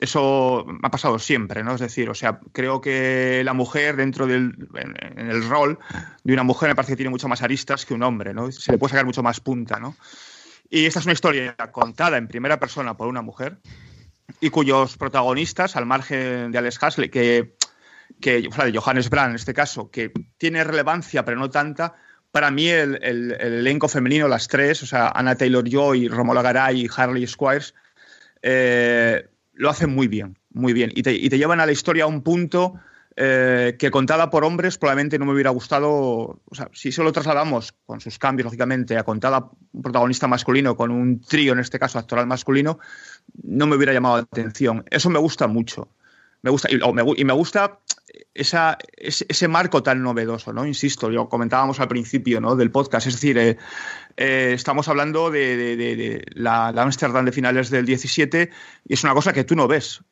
Eso 0.01 0.65
ha 0.83 0.91
pasado 0.91 1.17
siempre, 1.17 1.63
¿no? 1.63 1.75
Es 1.75 1.79
decir, 1.79 2.09
o 2.09 2.13
sea, 2.13 2.41
creo 2.51 2.81
que 2.81 3.41
la 3.45 3.53
mujer 3.53 3.95
dentro 3.95 4.27
del 4.27 4.53
en, 4.73 5.29
el 5.29 5.47
rol 5.47 5.79
de 6.25 6.33
una 6.33 6.43
mujer 6.43 6.67
me 6.67 6.75
parece 6.75 6.91
que 6.91 6.97
tiene 6.97 7.09
mucho 7.09 7.29
más 7.29 7.41
aristas 7.41 7.85
que 7.85 7.93
un 7.93 8.03
hombre, 8.03 8.33
¿no? 8.33 8.51
Se 8.51 8.73
le 8.73 8.77
puede 8.77 8.91
sacar 8.91 9.05
mucho 9.05 9.23
más 9.23 9.39
punta, 9.39 9.79
¿no? 9.79 9.95
Y 10.69 10.87
esta 10.87 10.99
es 10.99 11.05
una 11.05 11.13
historia 11.13 11.55
contada 11.71 12.17
en 12.17 12.27
primera 12.27 12.59
persona 12.59 12.97
por 12.97 13.07
una 13.07 13.21
mujer 13.21 13.57
y 14.41 14.49
cuyos 14.49 14.97
protagonistas, 14.97 15.77
al 15.77 15.85
margen 15.85 16.51
de 16.51 16.57
Alex 16.57 16.83
Hasley, 16.83 17.07
que, 17.07 17.55
que 18.19 18.41
de 18.41 18.77
Johannes 18.77 19.09
Brand 19.09 19.29
en 19.29 19.35
este 19.37 19.53
caso, 19.53 19.89
que 19.89 20.11
tiene 20.37 20.65
relevancia 20.65 21.23
pero 21.23 21.39
no 21.39 21.49
tanta, 21.49 21.95
para 22.35 22.51
mí 22.51 22.67
el, 22.67 22.99
el, 23.01 23.31
el, 23.39 23.53
elenco 23.59 23.87
femenino, 23.87 24.27
las 24.27 24.49
tres, 24.49 24.83
o 24.83 24.85
sea, 24.85 25.07
Anna 25.07 25.37
Taylor-Joy, 25.37 26.09
Romola 26.09 26.41
Garay 26.41 26.81
y 26.81 26.89
Harley 26.93 27.25
Squires, 27.25 27.73
eh, 28.41 29.29
lo 29.53 29.69
hacen 29.69 29.95
muy 29.95 30.09
bien, 30.09 30.37
muy 30.49 30.73
bien. 30.73 30.91
Y 30.93 31.01
te, 31.01 31.13
y 31.13 31.29
te, 31.29 31.37
llevan 31.37 31.61
a 31.61 31.65
la 31.65 31.71
historia 31.71 32.03
a 32.03 32.07
un 32.07 32.23
punto 32.23 32.73
eh, 33.15 33.77
que 33.79 33.89
contada 33.89 34.29
por 34.29 34.43
hombres 34.43 34.77
probablemente 34.77 35.17
no 35.17 35.23
me 35.23 35.31
hubiera 35.31 35.51
gustado, 35.51 36.41
o 36.43 36.51
sea, 36.51 36.67
si 36.73 36.91
solo 36.91 37.13
trasladamos, 37.13 37.73
con 37.85 38.01
sus 38.01 38.19
cambios, 38.19 38.43
lógicamente, 38.43 38.97
a 38.97 39.05
contada 39.05 39.49
un 39.71 39.81
protagonista 39.81 40.27
masculino, 40.27 40.75
con 40.75 40.91
un 40.91 41.21
trío, 41.21 41.53
en 41.53 41.59
este 41.59 41.79
caso, 41.79 41.99
actoral 41.99 42.27
masculino, 42.27 42.79
no 43.43 43.65
me 43.65 43.77
hubiera 43.77 43.93
llamado 43.93 44.17
la 44.17 44.23
atención. 44.23 44.83
Eso 44.91 45.09
me 45.09 45.19
gusta 45.19 45.47
mucho. 45.47 45.87
Me 46.45 46.51
gusta, 46.51 46.69
y, 46.71 46.77
me, 46.93 47.03
y 47.17 47.25
me 47.25 47.33
gusta 47.33 47.79
esa, 48.35 48.77
ese, 48.95 49.25
ese, 49.27 49.47
marco 49.47 49.81
tan 49.81 50.03
novedoso, 50.03 50.53
¿no? 50.53 50.67
Insisto, 50.67 51.09
lo 51.09 51.27
comentábamos 51.27 51.79
al 51.79 51.87
principio 51.87 52.39
¿no? 52.39 52.55
del 52.55 52.69
podcast, 52.69 53.07
es 53.07 53.15
decir, 53.15 53.35
eh, 53.39 53.57
eh, 54.15 54.51
estamos 54.53 54.87
hablando 54.87 55.31
de, 55.31 55.57
de, 55.57 55.75
de, 55.75 55.95
de 55.95 56.25
la, 56.35 56.71
la 56.71 56.83
Amsterdam 56.83 57.25
de 57.25 57.31
finales 57.31 57.71
del 57.71 57.87
17 57.87 58.51
y 58.87 58.93
es 58.93 59.03
una 59.03 59.15
cosa 59.15 59.33
que 59.33 59.43
tú 59.43 59.55
no 59.55 59.67
ves 59.67 60.03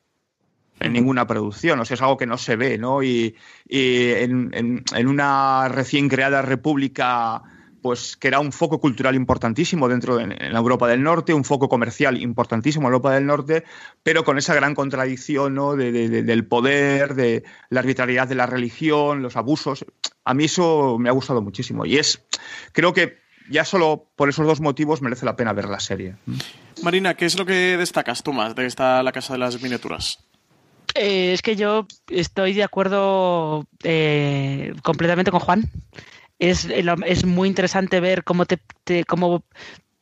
en 0.80 0.92
ninguna 0.92 1.24
producción, 1.24 1.78
o 1.78 1.84
sea, 1.84 1.94
es 1.94 2.02
algo 2.02 2.16
que 2.16 2.26
no 2.26 2.36
se 2.36 2.56
ve, 2.56 2.78
¿no? 2.78 3.04
Y, 3.04 3.36
y 3.68 4.10
en, 4.10 4.50
en, 4.54 4.82
en, 4.92 5.06
una 5.06 5.68
recién 5.68 6.08
creada 6.08 6.42
república 6.42 7.44
pues 7.84 8.16
que 8.16 8.28
era 8.28 8.40
un 8.40 8.50
foco 8.50 8.80
cultural 8.80 9.14
importantísimo 9.14 9.90
dentro 9.90 10.16
de 10.16 10.24
en 10.24 10.52
la 10.54 10.58
Europa 10.58 10.88
del 10.88 11.02
Norte, 11.02 11.34
un 11.34 11.44
foco 11.44 11.68
comercial 11.68 12.18
importantísimo 12.18 12.84
en 12.84 12.94
Europa 12.94 13.12
del 13.12 13.26
Norte, 13.26 13.64
pero 14.02 14.24
con 14.24 14.38
esa 14.38 14.54
gran 14.54 14.74
contradicción 14.74 15.54
¿no? 15.54 15.76
de, 15.76 15.92
de, 15.92 16.08
de, 16.08 16.22
del 16.22 16.46
poder, 16.46 17.14
de 17.14 17.44
la 17.68 17.80
arbitrariedad 17.80 18.26
de 18.26 18.36
la 18.36 18.46
religión, 18.46 19.20
los 19.20 19.36
abusos. 19.36 19.84
A 20.24 20.32
mí 20.32 20.44
eso 20.44 20.96
me 20.98 21.10
ha 21.10 21.12
gustado 21.12 21.42
muchísimo 21.42 21.84
y 21.84 21.98
es, 21.98 22.24
creo 22.72 22.94
que 22.94 23.18
ya 23.50 23.66
solo 23.66 24.06
por 24.16 24.30
esos 24.30 24.46
dos 24.46 24.62
motivos 24.62 25.02
merece 25.02 25.26
la 25.26 25.36
pena 25.36 25.52
ver 25.52 25.68
la 25.68 25.78
serie. 25.78 26.16
Marina, 26.82 27.12
¿qué 27.12 27.26
es 27.26 27.38
lo 27.38 27.44
que 27.44 27.76
destacas 27.76 28.22
tú 28.22 28.32
más 28.32 28.54
de 28.54 28.64
esta 28.64 29.02
La 29.02 29.12
Casa 29.12 29.34
de 29.34 29.40
las 29.40 29.60
Miniaturas? 29.60 30.24
Eh, 30.94 31.34
es 31.34 31.42
que 31.42 31.54
yo 31.54 31.86
estoy 32.08 32.54
de 32.54 32.64
acuerdo 32.64 33.66
eh, 33.82 34.72
completamente 34.82 35.30
con 35.30 35.40
Juan 35.40 35.70
es, 36.38 36.66
es 36.66 37.24
muy 37.24 37.48
interesante 37.48 38.00
ver 38.00 38.24
cómo 38.24 38.46
te, 38.46 38.58
te 38.84 39.04
cómo 39.04 39.44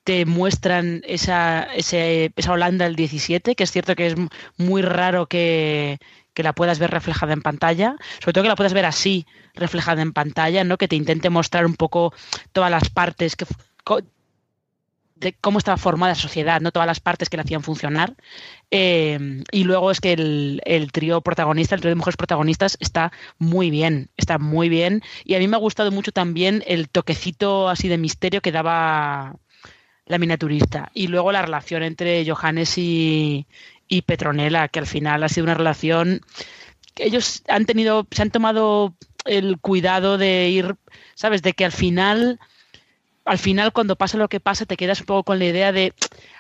te 0.05 0.27
muestran 0.27 1.03
esa, 1.05 1.63
ese, 1.75 2.33
esa 2.35 2.53
Holanda 2.53 2.87
del 2.87 2.97
17, 2.97 3.55
que 3.55 3.65
es 3.65 3.71
cierto 3.71 3.95
que 3.95 4.09
es 4.09 4.15
muy 4.57 4.83
raro 4.83 5.27
que, 5.27 5.99
que, 6.35 6.43
la 6.43 6.53
puedas 6.53 6.79
ver 6.79 6.91
reflejada 6.91 7.33
en 7.33 7.43
pantalla, 7.43 7.97
sobre 8.21 8.33
todo 8.33 8.43
que 8.43 8.49
la 8.49 8.57
puedas 8.57 8.73
ver 8.73 8.85
así, 8.85 9.27
reflejada 9.55 10.03
en 10.03 10.13
pantalla, 10.13 10.65
¿no? 10.65 10.77
que 10.77 10.89
te 10.89 10.97
intente 10.97 11.31
mostrar 11.31 11.67
un 11.67 11.77
poco 11.77 12.13
todas 12.53 12.71
las 12.71 12.91
partes 12.91 13.37
que 13.37 13.47
cómo 15.41 15.59
estaba 15.59 15.77
formada 15.77 16.13
la 16.13 16.17
sociedad, 16.17 16.61
no 16.61 16.73
todas 16.73 16.87
las 16.87 17.01
partes 17.01 17.29
que 17.29 17.37
la 17.37 17.45
hacían 17.45 17.63
funcionar. 17.63 18.15
Eh, 18.71 19.43
y 19.51 19.65
luego 19.65 19.91
es 19.91 20.01
que 20.01 20.13
el, 20.13 20.61
el, 20.65 20.91
trío 20.93 21.21
protagonista, 21.21 21.75
el 21.75 21.81
trío 21.81 21.91
de 21.91 21.97
mujeres 21.97 22.17
protagonistas, 22.17 22.77
está 22.81 23.13
muy 23.39 23.71
bien, 23.71 24.11
está 24.17 24.39
muy 24.39 24.69
bien. 24.69 25.03
Y 25.25 25.35
a 25.35 25.39
mí 25.39 25.49
me 25.49 25.57
ha 25.57 25.61
gustado 25.61 25.93
mucho 25.93 26.13
también 26.13 26.65
el 26.67 26.89
toquecito 26.89 27.69
así 27.69 27.89
de 27.89 27.99
misterio 27.99 28.41
que 28.41 28.53
daba 28.53 29.37
la 30.07 30.19
miniaturista. 30.19 30.91
Y 30.95 31.07
luego 31.07 31.33
la 31.33 31.43
relación 31.43 31.83
entre 31.83 32.25
Johannes 32.29 32.77
y, 32.79 33.47
y 33.89 34.03
Petronella, 34.03 34.69
que 34.69 34.79
al 34.79 34.87
final 34.87 35.23
ha 35.23 35.29
sido 35.29 35.45
una 35.45 35.55
relación 35.55 36.21
que 36.95 37.05
ellos 37.05 37.43
han 37.49 37.65
tenido, 37.67 38.07
se 38.11 38.23
han 38.23 38.31
tomado 38.31 38.95
el 39.25 39.59
cuidado 39.59 40.19
de 40.19 40.49
ir, 40.49 40.77
¿sabes? 41.15 41.43
De 41.43 41.53
que 41.53 41.65
al 41.65 41.73
final 41.73 42.41
al 43.25 43.39
final 43.39 43.73
cuando 43.73 43.97
pasa 43.97 44.19
lo 44.19 44.29
que 44.29 44.41
pasa 44.41 44.67
te 44.67 44.77
quedas 44.77 45.01
un 45.01 45.07
poco 45.07 45.25
con 45.25 45.39
la 45.39 45.45
idea 45.47 45.73
de 45.73 45.93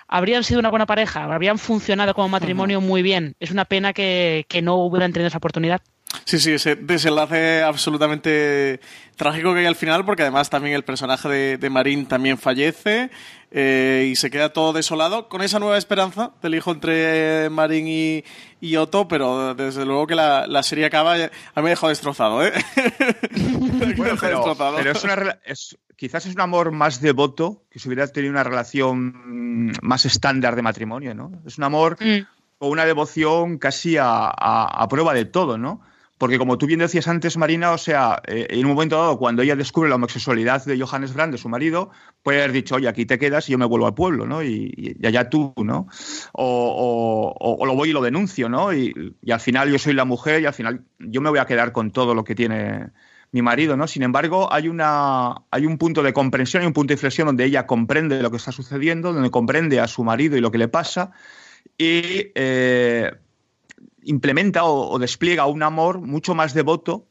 habrían 0.09 0.45
sido 0.45 0.61
una 0.61 0.71
buena 0.71 0.87
pareja, 0.87 1.25
habrían 1.25 1.59
funcionado 1.59 2.15
como 2.15 2.29
matrimonio 2.29 2.79
uh 2.79 2.83
-huh. 2.83 2.87
muy 2.87 3.03
bien. 3.03 3.35
Es 3.41 3.51
una 3.51 3.65
pena 3.65 3.93
que, 3.93 4.45
que, 4.49 4.61
no 4.63 4.77
hubieran 4.77 5.13
tenido 5.13 5.29
esa 5.29 5.39
oportunidad. 5.39 5.81
Sí, 6.27 6.39
sí, 6.39 6.53
ese 6.53 6.77
desenlace 6.77 7.63
absolutamente 7.63 8.81
trágico 9.17 9.55
que 9.55 9.61
hay 9.61 9.67
al 9.67 9.77
final, 9.77 10.05
porque 10.05 10.21
además 10.23 10.51
también 10.51 10.75
el 10.75 10.85
personaje 10.85 11.27
de, 11.29 11.57
de 11.57 11.71
Marín 11.71 12.05
también 12.07 12.37
fallece. 12.37 13.09
eh, 13.51 14.09
y 14.11 14.17
se 14.17 14.31
queda 14.31 14.51
todo 14.53 14.73
desolado 14.75 15.29
con 15.31 15.41
esa 15.43 15.59
nueva 15.59 15.79
esperanza 15.79 16.33
del 16.43 16.55
hijo 16.55 16.71
entre 16.73 17.49
Marín 17.51 17.87
y, 17.89 18.25
y 18.61 18.77
Otto, 18.77 19.09
pero 19.09 19.55
desde 19.55 19.85
luego 19.87 20.07
que 20.07 20.15
la, 20.15 20.47
la 20.47 20.63
serie 20.63 20.85
acaba, 20.87 21.15
a 21.15 21.17
mí 21.17 21.31
me 21.57 21.63
ha 21.69 21.71
dejado 21.71 21.89
destrozado, 21.89 22.45
¿eh? 22.45 22.53
Bueno, 23.97 24.17
pero, 24.21 24.57
pero 24.77 24.91
es 24.93 25.05
una 25.05 25.39
es- 25.45 25.77
quizás 25.97 26.27
es 26.27 26.35
un 26.35 26.41
amor 26.41 26.73
más 26.73 27.01
devoto 27.01 27.63
que 27.71 27.79
si 27.79 27.89
hubiera 27.89 28.07
tenido 28.09 28.33
una 28.33 28.45
relación 28.45 29.73
más 29.83 30.05
estándar 30.05 30.57
de 30.57 30.63
matrimonio, 30.63 31.15
¿no? 31.15 31.33
Es 31.47 31.59
un 31.59 31.65
amor 31.65 31.97
Mm. 32.01 32.27
o 32.59 32.69
una 32.69 32.85
devoción 32.85 33.59
casi 33.59 33.97
a, 33.97 34.27
a- 34.27 34.83
a 34.83 34.89
prueba 34.89 35.15
de 35.15 35.25
todo, 35.25 35.59
¿no? 35.59 35.81
Porque 36.19 36.39
como 36.39 36.57
tú 36.57 36.67
bien 36.67 36.79
decías 36.79 37.09
antes, 37.09 37.37
Marina, 37.37 37.73
o 37.73 37.79
sea, 37.79 38.23
eh, 38.29 38.47
en 38.51 38.65
un 38.65 38.75
momento 38.75 38.97
dado, 38.97 39.19
cuando 39.19 39.43
ella 39.43 39.57
descubre 39.57 39.89
la 39.89 39.97
homosexualidad 39.97 40.65
de 40.65 40.79
Johannes 40.81 41.15
Brand, 41.15 41.33
de 41.33 41.39
su 41.39 41.49
marido, 41.49 41.91
puede 42.23 42.39
haber 42.39 42.53
dicho, 42.53 42.77
oye, 42.77 42.87
aquí 42.87 43.07
te 43.07 43.19
quedas 43.19 43.49
y 43.49 43.53
yo 43.53 43.59
me 43.59 43.65
vuelvo 43.67 43.89
al 43.89 43.95
pueblo, 43.95 44.25
¿no? 44.25 44.41
Y, 44.41 44.97
allá 45.05 45.29
tú, 45.29 45.53
¿no? 45.57 45.89
O, 46.33 46.45
o- 46.47 47.35
o- 47.41 47.57
o 47.63 47.67
lo 47.67 47.75
voy 47.75 47.91
y 47.91 47.93
lo 47.93 48.01
denuncio, 48.03 48.49
¿no? 48.49 48.73
Y, 48.73 49.17
y 49.21 49.31
al 49.33 49.41
final 49.41 49.73
yo 49.73 49.81
soy 49.81 49.95
la 49.95 50.05
mujer 50.05 50.43
y 50.43 50.47
al 50.47 50.55
final 50.55 50.85
yo 51.01 51.21
me 51.21 51.31
voy 51.31 51.41
a 51.41 51.45
quedar 51.47 51.73
con 51.73 51.91
todo 51.91 52.15
lo 52.15 52.23
que 52.23 52.37
tiene 52.37 52.91
mi 53.33 53.43
marido, 53.43 53.77
¿no? 53.77 53.87
Sin 53.89 54.03
embargo, 54.03 54.53
hay, 54.53 54.69
una, 54.69 55.35
hay 55.51 55.67
un 55.67 55.79
punto 55.79 56.03
de 56.03 56.13
comprensión, 56.13 56.61
hay 56.63 56.67
un 56.67 56.73
punto 56.75 56.89
de 56.89 56.95
inflexión 56.95 57.27
donde 57.27 57.45
ella 57.45 57.67
comprende 57.67 58.23
lo 58.23 58.31
que 58.31 58.37
está 58.37 58.53
sucediendo, 58.53 59.13
donde 59.13 59.31
comprende 59.31 59.81
a 59.81 59.89
su 59.89 60.05
marido 60.05 60.37
y 60.37 60.41
lo 60.41 60.51
que 60.51 60.59
le 60.59 60.69
pasa 60.69 61.13
y 61.79 62.31
eh, 62.35 63.11
implementa 64.03 64.65
o, 64.65 64.91
o 64.91 64.99
despliega 64.99 65.47
un 65.47 65.63
amor 65.63 66.01
mucho 66.01 66.35
más 66.35 66.53
devoto 66.55 67.07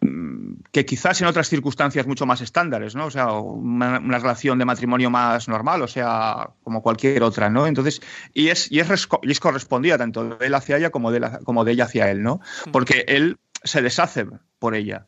mm, 0.00 0.54
que 0.70 0.84
quizás 0.84 1.20
en 1.22 1.26
otras 1.26 1.48
circunstancias 1.48 2.06
mucho 2.06 2.26
más 2.26 2.40
estándares, 2.40 2.94
¿no? 2.94 3.06
O 3.06 3.10
sea, 3.10 3.32
una, 3.32 3.98
una 3.98 4.18
relación 4.18 4.58
de 4.58 4.64
matrimonio 4.64 5.10
más 5.10 5.48
normal, 5.48 5.82
o 5.82 5.88
sea, 5.88 6.50
como 6.62 6.82
cualquier 6.82 7.22
otra, 7.22 7.48
¿no? 7.50 7.66
Entonces, 7.66 8.00
y 8.34 8.48
es, 8.48 8.70
y 8.70 8.80
es, 8.80 9.08
y 9.22 9.30
es 9.30 9.40
correspondida 9.40 9.98
tanto 9.98 10.36
de 10.36 10.46
él 10.46 10.54
hacia 10.54 10.76
ella 10.76 10.90
como 10.90 11.10
de, 11.10 11.20
la- 11.20 11.38
como 11.40 11.64
de 11.64 11.72
ella 11.72 11.84
hacia 11.84 12.10
él, 12.10 12.22
¿no? 12.22 12.40
Porque 12.72 13.04
él 13.08 13.38
se 13.64 13.82
deshace 13.82 14.26
por 14.58 14.74
ella. 14.74 15.06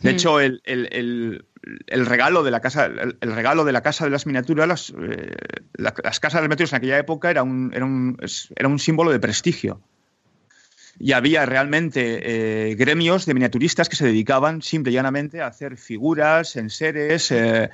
De 0.00 0.10
Mm. 0.10 0.14
hecho, 0.14 0.40
el, 0.40 0.62
el- 0.64 0.88
el- 0.92 1.44
el 1.86 2.06
regalo 2.06 2.42
de 2.42 2.50
la 2.50 2.60
casa, 2.60 2.86
el, 2.86 3.16
regalo 3.20 3.64
de 3.64 3.72
la 3.72 3.82
casa 3.82 4.04
de 4.04 4.10
las 4.10 4.26
miniaturas, 4.26 4.66
las, 4.66 4.90
eh, 4.90 5.30
la- 5.74 5.94
las 6.02 6.20
casas 6.20 6.38
de 6.40 6.42
las 6.42 6.48
miniaturas 6.48 6.72
en 6.72 6.76
aquella 6.78 6.98
época 6.98 7.30
era 7.30 7.42
un, 7.42 7.70
era 7.74 7.84
un, 7.84 8.16
era 8.56 8.68
un 8.68 8.78
símbolo 8.78 9.10
de 9.12 9.20
prestigio. 9.20 9.80
Y 10.98 11.12
había 11.12 11.46
realmente 11.46 12.70
eh, 12.70 12.74
gremios 12.74 13.24
de 13.24 13.32
miniaturistas 13.32 13.88
que 13.88 13.96
se 13.96 14.04
dedicaban 14.04 14.60
simple 14.60 14.90
y 14.92 14.94
llanamente 14.94 15.40
a 15.40 15.46
hacer 15.46 15.76
figuras, 15.78 16.56
enseres, 16.56 17.30
eh, 17.30 17.70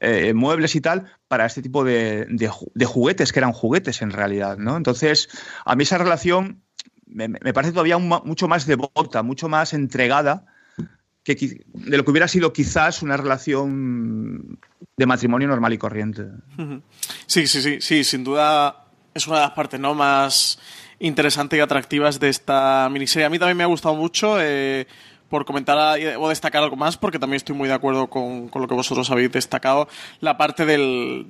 eh, 0.00 0.32
muebles 0.32 0.74
y 0.76 0.80
tal 0.80 1.12
para 1.28 1.44
este 1.46 1.60
tipo 1.60 1.84
de, 1.84 2.26
de 2.30 2.48
ju- 2.48 2.70
de 2.74 2.84
juguetes, 2.86 3.32
que 3.32 3.38
eran 3.40 3.52
juguetes 3.52 4.00
en 4.00 4.10
realidad. 4.12 4.56
¿no? 4.56 4.76
Entonces, 4.78 5.28
a 5.66 5.76
mí 5.76 5.82
esa 5.82 5.98
relación 5.98 6.62
me, 7.06 7.28
me 7.28 7.52
parece 7.52 7.72
todavía 7.72 7.96
un 7.98 8.08
mucho 8.08 8.48
más 8.48 8.66
devota, 8.66 9.22
mucho 9.22 9.48
más 9.50 9.74
entregada 9.74 10.46
de 11.24 11.96
lo 11.96 12.04
que 12.04 12.10
hubiera 12.10 12.28
sido 12.28 12.52
quizás 12.52 13.02
una 13.02 13.16
relación 13.16 14.58
de 14.96 15.06
matrimonio 15.06 15.48
normal 15.48 15.72
y 15.72 15.78
corriente. 15.78 16.24
Sí, 17.26 17.46
sí, 17.46 17.62
sí, 17.62 17.80
sí, 17.80 18.04
sin 18.04 18.24
duda 18.24 18.86
es 19.14 19.26
una 19.26 19.36
de 19.36 19.42
las 19.42 19.52
partes 19.52 19.78
¿no? 19.78 19.94
más 19.94 20.58
interesantes 20.98 21.58
y 21.58 21.60
atractivas 21.60 22.20
de 22.20 22.28
esta 22.28 22.88
miniserie. 22.90 23.26
A 23.26 23.30
mí 23.30 23.38
también 23.38 23.56
me 23.56 23.64
ha 23.64 23.68
gustado 23.68 23.94
mucho. 23.94 24.40
eh, 24.40 24.86
por 25.30 25.44
comentar 25.44 25.78
o 26.18 26.28
destacar 26.28 26.60
algo 26.60 26.74
más, 26.74 26.96
porque 26.96 27.20
también 27.20 27.36
estoy 27.36 27.54
muy 27.54 27.68
de 27.68 27.74
acuerdo 27.74 28.10
con, 28.10 28.48
con 28.48 28.60
lo 28.60 28.66
que 28.66 28.74
vosotros 28.74 29.08
habéis 29.12 29.30
destacado, 29.30 29.88
la 30.18 30.36
parte 30.36 30.66
del, 30.66 31.28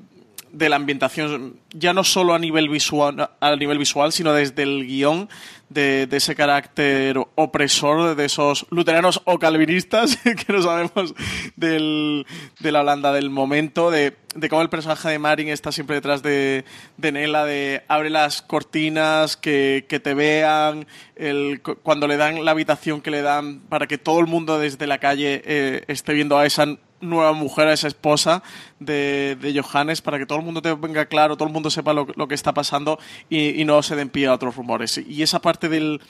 de 0.52 0.68
la 0.68 0.76
ambientación, 0.76 1.56
ya 1.72 1.92
no 1.92 2.04
solo 2.04 2.34
a 2.34 2.38
nivel 2.38 2.68
visual, 2.68 3.30
a 3.40 3.56
nivel 3.56 3.78
visual 3.78 4.12
sino 4.12 4.32
desde 4.32 4.62
el 4.64 4.86
guion, 4.86 5.28
de, 5.68 6.08
de 6.08 6.16
ese 6.16 6.34
carácter 6.34 7.16
opresor 7.36 8.16
de 8.16 8.24
esos 8.24 8.66
luteranos 8.70 9.22
o 9.24 9.38
calvinistas, 9.38 10.16
que 10.46 10.52
no 10.52 10.60
sabemos 10.62 11.14
del, 11.56 12.26
de 12.58 12.72
la 12.72 12.80
Holanda 12.80 13.12
del 13.12 13.30
momento, 13.30 13.90
de, 13.92 14.16
de 14.34 14.48
cómo 14.48 14.62
el 14.62 14.68
personaje 14.68 15.08
de 15.08 15.18
Marin 15.20 15.48
está 15.48 15.70
siempre 15.70 15.94
detrás 15.94 16.22
de, 16.24 16.64
de 16.96 17.12
Nela, 17.12 17.44
de 17.44 17.82
abre 17.86 18.10
las 18.10 18.42
cortinas, 18.42 19.36
que, 19.36 19.86
que 19.88 20.00
te 20.00 20.14
vean, 20.14 20.88
el, 21.14 21.62
cu- 21.62 21.76
cuando 21.82 22.08
le 22.08 22.16
dan 22.16 22.44
la 22.44 22.50
habitación 22.50 23.00
que 23.00 23.12
le 23.12 23.22
dan 23.22 23.60
para 23.68 23.86
que 23.86 23.96
todo 23.98 24.18
el 24.18 24.26
mundo 24.26 24.58
desde 24.58 24.88
la 24.88 24.98
calle 24.98 25.40
eh, 25.44 25.84
esté 25.86 26.14
viendo 26.14 26.36
a 26.36 26.46
esa 26.46 26.66
nueva 27.00 27.32
mujer, 27.32 27.68
a 27.68 27.72
esa 27.72 27.88
esposa 27.88 28.42
de, 28.78 29.36
de 29.40 29.60
Johannes, 29.60 30.02
para 30.02 30.18
que 30.18 30.26
todo 30.26 30.38
el 30.38 30.44
mundo 30.44 30.62
te 30.62 30.72
venga 30.74 31.06
claro, 31.06 31.36
todo 31.36 31.48
el 31.48 31.54
mundo 31.54 31.70
sepa 31.70 31.92
lo, 31.92 32.06
lo 32.14 32.28
que 32.28 32.34
está 32.34 32.54
pasando 32.54 32.98
y, 33.28 33.60
y 33.60 33.64
no 33.64 33.82
se 33.82 33.96
den 33.96 34.08
pie 34.08 34.26
a 34.26 34.34
otros 34.34 34.56
rumores. 34.56 34.98
Y 34.98 35.22
esa 35.22 35.40
parte 35.40 35.68
del, 35.68 36.00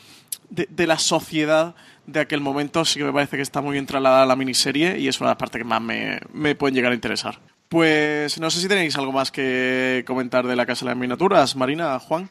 de, 0.51 0.66
de 0.70 0.86
la 0.86 0.99
sociedad 0.99 1.74
de 2.07 2.20
aquel 2.20 2.41
momento 2.41 2.84
sí 2.84 2.99
que 2.99 3.05
me 3.05 3.12
parece 3.12 3.36
que 3.36 3.43
está 3.43 3.61
muy 3.61 3.72
bien 3.72 3.86
a 3.95 4.26
la 4.26 4.36
miniserie 4.36 4.99
y 4.99 5.09
es 5.09 5.20
una 5.20 5.28
de 5.28 5.32
las 5.32 5.38
partes 5.38 5.61
que 5.61 5.64
más 5.64 5.80
me, 5.80 6.20
me 6.32 6.55
pueden 6.55 6.74
llegar 6.74 6.93
a 6.93 6.95
interesar. 6.95 7.38
Pues 7.68 8.38
no 8.41 8.51
sé 8.51 8.61
si 8.61 8.68
tenéis 8.68 8.97
algo 8.97 9.12
más 9.12 9.30
que 9.30 10.03
comentar 10.07 10.47
de 10.47 10.57
la 10.57 10.66
Casa 10.66 10.84
de 10.84 10.91
las 10.91 10.99
Miniaturas, 10.99 11.55
Marina, 11.55 11.99
Juan. 12.01 12.28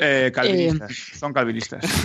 Eh, 0.00 0.30
calvinistas, 0.32 0.92
son 1.18 1.32
calvinistas. 1.32 1.82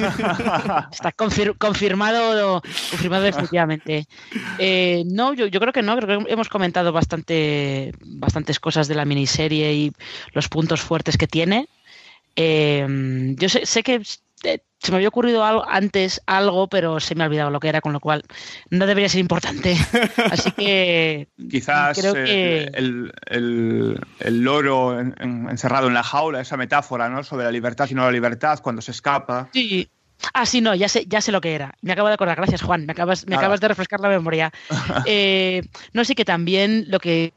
Está 0.91 1.11
confir- 1.15 1.55
confirmado, 1.57 2.61
confirmado 2.89 3.23
definitivamente. 3.23 4.07
Eh, 4.57 5.03
no, 5.05 5.33
yo, 5.33 5.45
yo 5.47 5.59
creo 5.59 5.71
que 5.73 5.83
no, 5.83 5.95
creo 5.97 6.25
que 6.25 6.31
hemos 6.33 6.49
comentado 6.49 6.91
bastante, 6.91 7.93
bastantes 8.01 8.59
cosas 8.59 8.87
de 8.87 8.95
la 8.95 9.05
miniserie 9.05 9.73
y 9.73 9.91
los 10.33 10.49
puntos 10.49 10.81
fuertes 10.81 11.17
que 11.17 11.27
tiene. 11.27 11.67
Eh, 12.35 13.35
yo 13.37 13.47
sé, 13.49 13.65
sé 13.65 13.83
que 13.83 14.01
eh, 14.43 14.59
se 14.83 14.91
me 14.91 14.97
había 14.97 15.07
ocurrido 15.07 15.43
algo, 15.43 15.65
antes 15.67 16.21
algo, 16.27 16.67
pero 16.67 16.99
se 16.99 17.15
me 17.15 17.23
ha 17.23 17.27
olvidado 17.27 17.49
lo 17.49 17.59
que 17.59 17.69
era, 17.69 17.81
con 17.81 17.93
lo 17.93 17.99
cual 17.99 18.23
no 18.69 18.85
debería 18.85 19.09
ser 19.09 19.21
importante. 19.21 19.75
Así 20.31 20.51
que 20.51 21.29
Quizás 21.49 21.97
creo 21.97 22.13
eh, 22.17 22.23
que 22.25 22.63
el, 22.77 23.11
el- 23.27 23.99
el 24.19 24.41
loro 24.43 24.99
en- 24.99 25.15
en- 25.19 25.49
encerrado 25.49 25.87
en 25.87 25.93
la 25.93 26.03
jaula, 26.03 26.41
esa 26.41 26.57
metáfora 26.57 27.09
¿no? 27.09 27.23
sobre 27.23 27.45
la 27.45 27.51
libertad 27.51 27.87
y 27.89 27.95
no 27.95 28.03
la 28.03 28.11
libertad 28.11 28.59
cuando 28.61 28.81
se 28.81 28.91
escapa. 28.91 29.49
Sí. 29.53 29.89
Ah, 30.33 30.45
sí, 30.45 30.61
no, 30.61 30.73
ya 30.75 30.87
sé, 30.87 31.05
ya 31.07 31.19
sé 31.19 31.31
lo 31.33 31.41
que 31.41 31.53
era. 31.53 31.73
Me 31.81 31.91
acabo 31.91 32.07
de 32.07 32.13
acordar. 32.13 32.37
Gracias, 32.37 32.61
Juan. 32.61 32.85
Me 32.85 32.91
acabas, 32.93 33.27
me 33.27 33.35
acabas 33.35 33.59
de 33.59 33.67
refrescar 33.67 33.99
la 33.99 34.09
memoria. 34.09 34.51
Eh, 35.05 35.63
no 35.93 36.05
sé 36.05 36.15
que 36.15 36.23
también 36.25 36.85
lo 36.87 36.99
que 36.99 37.33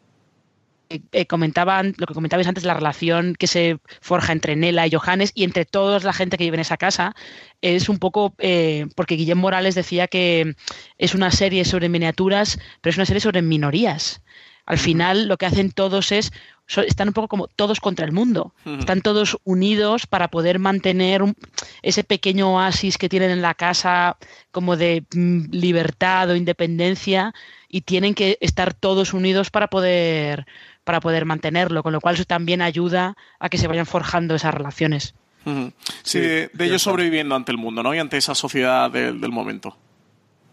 eh, 0.88 1.26
comentaban, 1.26 1.94
lo 1.98 2.06
que 2.06 2.14
comentabais 2.14 2.46
antes, 2.46 2.64
la 2.64 2.74
relación 2.74 3.34
que 3.38 3.46
se 3.46 3.78
forja 4.00 4.32
entre 4.32 4.56
Nela 4.56 4.86
y 4.86 4.90
Johannes 4.90 5.32
y 5.34 5.44
entre 5.44 5.64
toda 5.64 5.98
la 6.00 6.12
gente 6.12 6.36
que 6.36 6.44
vive 6.44 6.56
en 6.56 6.60
esa 6.60 6.76
casa, 6.76 7.14
es 7.62 7.88
un 7.88 7.98
poco 7.98 8.34
eh, 8.38 8.86
porque 8.94 9.16
Guillem 9.16 9.38
Morales 9.38 9.74
decía 9.74 10.06
que 10.08 10.54
es 10.98 11.14
una 11.14 11.30
serie 11.30 11.64
sobre 11.64 11.88
miniaturas, 11.88 12.58
pero 12.80 12.90
es 12.90 12.96
una 12.96 13.06
serie 13.06 13.20
sobre 13.20 13.42
minorías. 13.42 14.22
Al 14.64 14.78
final 14.78 15.28
lo 15.28 15.36
que 15.36 15.46
hacen 15.46 15.70
todos 15.70 16.10
es 16.10 16.32
so- 16.66 16.80
están 16.82 17.06
un 17.08 17.14
poco 17.14 17.28
como 17.28 17.46
todos 17.46 17.78
contra 17.78 18.04
el 18.04 18.10
mundo. 18.10 18.52
Están 18.80 19.00
todos 19.00 19.38
unidos 19.44 20.08
para 20.08 20.26
poder 20.28 20.58
mantener 20.58 21.22
un- 21.22 21.36
ese 21.82 22.02
pequeño 22.02 22.52
oasis 22.54 22.98
que 22.98 23.08
tienen 23.08 23.30
en 23.30 23.42
la 23.42 23.54
casa 23.54 24.16
como 24.50 24.76
de 24.76 25.04
mm, 25.14 25.50
libertad 25.52 26.30
o 26.30 26.34
independencia 26.34 27.32
y 27.68 27.82
tienen 27.82 28.14
que 28.14 28.38
estar 28.40 28.74
todos 28.74 29.14
unidos 29.14 29.50
para 29.50 29.68
poder 29.68 30.46
para 30.86 31.00
poder 31.00 31.24
mantenerlo, 31.26 31.82
con 31.82 31.92
lo 31.92 32.00
cual 32.00 32.14
eso 32.14 32.24
también 32.24 32.62
ayuda 32.62 33.16
a 33.40 33.48
que 33.50 33.58
se 33.58 33.66
vayan 33.66 33.84
forjando 33.86 34.36
esas 34.36 34.54
relaciones. 34.54 35.14
Sí, 35.44 35.72
Sí, 36.02 36.20
de, 36.20 36.50
de 36.52 36.64
ellos 36.64 36.80
sobreviviendo 36.82 37.34
ante 37.34 37.50
el 37.52 37.58
mundo, 37.58 37.82
¿no? 37.82 37.92
Y 37.94 37.98
ante 37.98 38.16
esa 38.16 38.34
sociedad 38.34 38.90
del- 38.90 39.20
del 39.20 39.30
momento. 39.32 39.76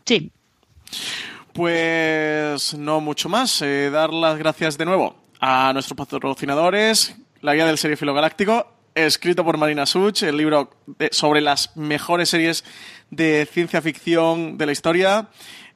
Sí, 0.06 0.32
Pues 1.54 2.74
no 2.74 3.00
mucho 3.00 3.30
más. 3.30 3.62
Eh, 3.62 3.90
dar 3.92 4.12
las 4.12 4.38
gracias 4.38 4.78
de 4.78 4.86
nuevo 4.86 5.16
a 5.40 5.72
nuestros 5.74 5.96
patrocinadores, 5.96 7.16
la 7.42 7.54
guía 7.54 7.66
del 7.66 7.78
Seriefilo 7.78 8.14
Galáctico, 8.14 8.68
escrito 8.96 9.44
por 9.44 9.58
Marina 9.58 9.86
Such, 9.86 10.24
el 10.24 10.38
libro 10.38 10.72
de- 10.88 11.10
sobre 11.12 11.42
las 11.42 11.76
mejores 11.78 12.30
series 12.30 12.64
de 13.12 13.48
ciencia 13.52 13.82
ficción 13.82 14.58
de 14.58 14.66
la 14.66 14.72
historia. 14.72 15.28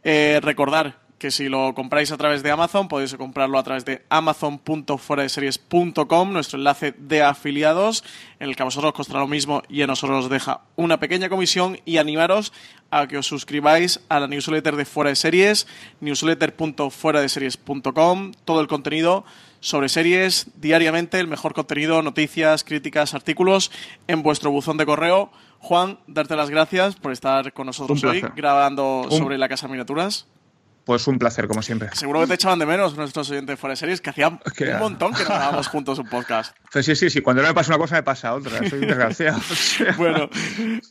Eh, 0.03 0.39
recordar 0.41 0.99
que 1.17 1.31
si 1.31 1.49
lo 1.49 1.73
compráis 1.73 2.11
a 2.11 2.17
través 2.17 2.43
de 2.43 2.51
Amazon, 2.51 2.87
podéis 2.87 3.15
comprarlo 3.15 3.57
a 3.57 3.63
través 3.63 3.83
de 3.85 4.03
amazon.fueradeseries.com, 4.09 6.31
nuestro 6.31 6.59
enlace 6.59 6.93
de 6.97 7.23
afiliados, 7.23 8.03
en 8.39 8.49
el 8.49 8.55
que 8.55 8.61
a 8.61 8.65
vosotros 8.65 8.89
os 8.91 8.95
costará 8.95 9.21
lo 9.21 9.27
mismo 9.27 9.63
y 9.67 9.81
a 9.81 9.87
nosotros 9.87 10.25
os 10.25 10.29
deja 10.31 10.61
una 10.75 10.99
pequeña 10.99 11.27
comisión 11.29 11.79
y 11.85 11.97
animaros 11.97 12.53
a 12.91 13.07
que 13.07 13.17
os 13.17 13.25
suscribáis 13.25 13.99
a 14.09 14.19
la 14.19 14.27
newsletter 14.27 14.75
de 14.75 14.85
Fuera 14.85 15.09
de 15.09 15.15
Series, 15.15 15.65
newsletter.fueradeseries.com, 16.01 18.31
todo 18.45 18.61
el 18.61 18.67
contenido 18.67 19.25
sobre 19.59 19.89
series 19.89 20.47
diariamente, 20.61 21.19
el 21.19 21.27
mejor 21.27 21.53
contenido, 21.53 22.01
noticias, 22.03 22.63
críticas, 22.63 23.13
artículos 23.15 23.71
en 24.07 24.21
vuestro 24.23 24.51
buzón 24.51 24.77
de 24.77 24.85
correo. 24.85 25.31
Juan, 25.59 25.97
darte 26.05 26.35
las 26.35 26.51
gracias 26.51 26.95
por 26.95 27.11
estar 27.11 27.51
con 27.53 27.65
nosotros 27.65 28.03
hoy 28.03 28.21
grabando 28.35 29.07
Un- 29.09 29.17
sobre 29.17 29.39
la 29.39 29.49
Casa 29.49 29.65
de 29.65 29.71
Miniaturas. 29.71 30.27
Pues 30.87 31.05
un 31.05 31.19
placer, 31.19 31.47
como 31.47 31.61
siempre. 31.61 31.89
Seguro 31.93 32.21
que 32.21 32.27
te 32.27 32.33
echaban 32.33 32.57
de 32.57 32.65
menos 32.65 32.95
nuestros 32.97 33.29
oyentes 33.29 33.59
fuera 33.59 33.73
de 33.73 33.75
series, 33.77 34.01
que 34.01 34.09
hacían 34.09 34.39
Que- 34.57 34.69
un 34.73 34.79
montón 34.79 35.13
que 35.13 35.19
no 35.23 35.29
grabábamos 35.29 35.67
juntos 35.67 35.99
un 35.99 36.07
podcast. 36.07 36.55
Pues 36.71 36.85
sí, 36.85 36.95
sí, 36.95 37.09
sí. 37.09 37.21
Cuando 37.21 37.41
no 37.43 37.47
me 37.49 37.53
pasa 37.53 37.71
una 37.73 37.77
cosa, 37.77 37.95
me 37.95 38.03
pasa 38.03 38.33
otra. 38.33 38.67
Soy 38.69 38.79
desgraciado. 38.79 39.37
O 39.51 39.55
sea, 39.55 39.93
Bueno, 39.97 40.29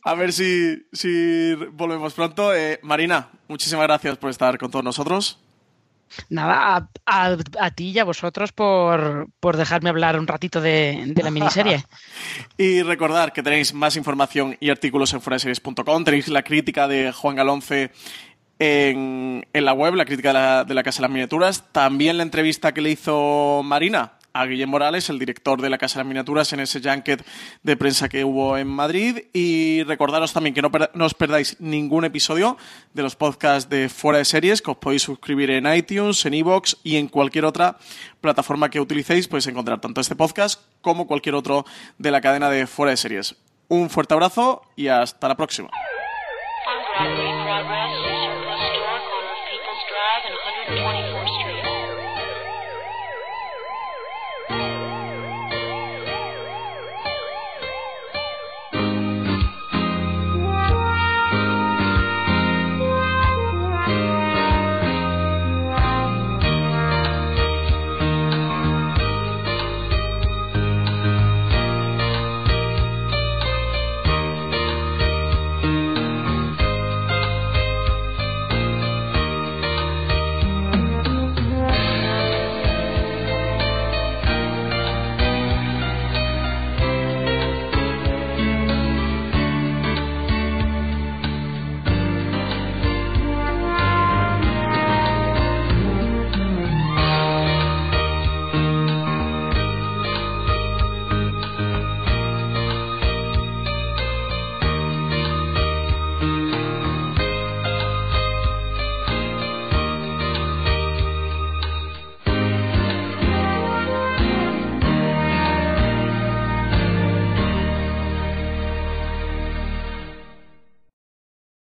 a 0.04 0.14
ver 0.14 0.32
si, 0.32 0.86
si 0.92 1.54
volvemos 1.72 2.12
pronto. 2.14 2.54
Eh, 2.54 2.78
Marina, 2.82 3.28
muchísimas 3.48 3.84
gracias 3.86 4.16
por 4.18 4.30
estar 4.30 4.56
con 4.58 4.70
todos 4.70 4.84
nosotros. 4.84 5.40
Nada, 6.30 6.76
a, 6.76 6.88
a- 7.06 7.36
a 7.60 7.70
ti 7.72 7.90
y 7.90 7.98
a 7.98 8.04
vosotros 8.04 8.52
por, 8.52 9.26
por 9.40 9.56
dejarme 9.56 9.90
hablar 9.90 10.18
un 10.20 10.26
ratito 10.28 10.60
de, 10.60 11.02
de 11.08 11.22
la 11.22 11.30
miniserie. 11.32 11.84
Y 12.56 12.82
recordar 12.82 13.32
que 13.32 13.42
tenéis 13.42 13.74
más 13.74 13.96
información 13.96 14.56
y 14.60 14.70
artículos 14.70 15.12
en 15.14 15.20
fueraseries.com. 15.20 16.04
Tenéis 16.04 16.28
la 16.28 16.42
crítica 16.42 16.86
de 16.86 17.10
Juan 17.12 17.34
Galonce 17.36 17.90
en, 18.58 19.44
la 19.52 19.72
web, 19.72 19.94
la 19.94 20.04
crítica 20.04 20.64
de 20.64 20.74
la, 20.74 20.82
Casa 20.82 20.98
de 20.98 21.02
las 21.02 21.10
Miniaturas. 21.10 21.64
También 21.72 22.16
la 22.16 22.22
entrevista 22.22 22.72
que 22.72 22.80
le 22.80 22.90
hizo 22.90 23.62
Marina 23.64 24.12
a 24.32 24.44
Guillermo 24.44 24.72
Morales, 24.72 25.08
el 25.08 25.18
director 25.18 25.62
de 25.62 25.70
la 25.70 25.78
Casa 25.78 25.98
de 25.98 26.04
las 26.04 26.08
Miniaturas, 26.08 26.52
en 26.52 26.60
ese 26.60 26.80
junket 26.80 27.24
de 27.62 27.76
prensa 27.76 28.08
que 28.08 28.24
hubo 28.24 28.58
en 28.58 28.68
Madrid. 28.68 29.24
Y 29.32 29.82
recordaros 29.84 30.32
también 30.32 30.54
que 30.54 30.62
no, 30.62 30.70
os 31.04 31.14
perdáis 31.14 31.56
ningún 31.58 32.04
episodio 32.04 32.56
de 32.92 33.02
los 33.02 33.16
podcasts 33.16 33.70
de 33.70 33.88
Fuera 33.88 34.18
de 34.18 34.24
Series, 34.24 34.60
que 34.60 34.70
os 34.70 34.76
podéis 34.76 35.02
suscribir 35.02 35.50
en 35.50 35.72
iTunes, 35.72 36.24
en 36.26 36.34
iVoox 36.34 36.76
y 36.82 36.96
en 36.96 37.08
cualquier 37.08 37.46
otra 37.46 37.78
plataforma 38.20 38.68
que 38.68 38.80
utilicéis. 38.80 39.28
Podéis 39.28 39.46
encontrar 39.46 39.80
tanto 39.80 40.00
este 40.00 40.16
podcast 40.16 40.60
como 40.82 41.06
cualquier 41.06 41.34
otro 41.34 41.64
de 41.98 42.10
la 42.10 42.20
cadena 42.20 42.50
de 42.50 42.66
Fuera 42.66 42.90
de 42.90 42.96
Series. 42.96 43.36
Un 43.68 43.90
fuerte 43.90 44.14
abrazo 44.14 44.62
y 44.76 44.88
hasta 44.88 45.28
la 45.28 45.36
próxima. 45.36 45.70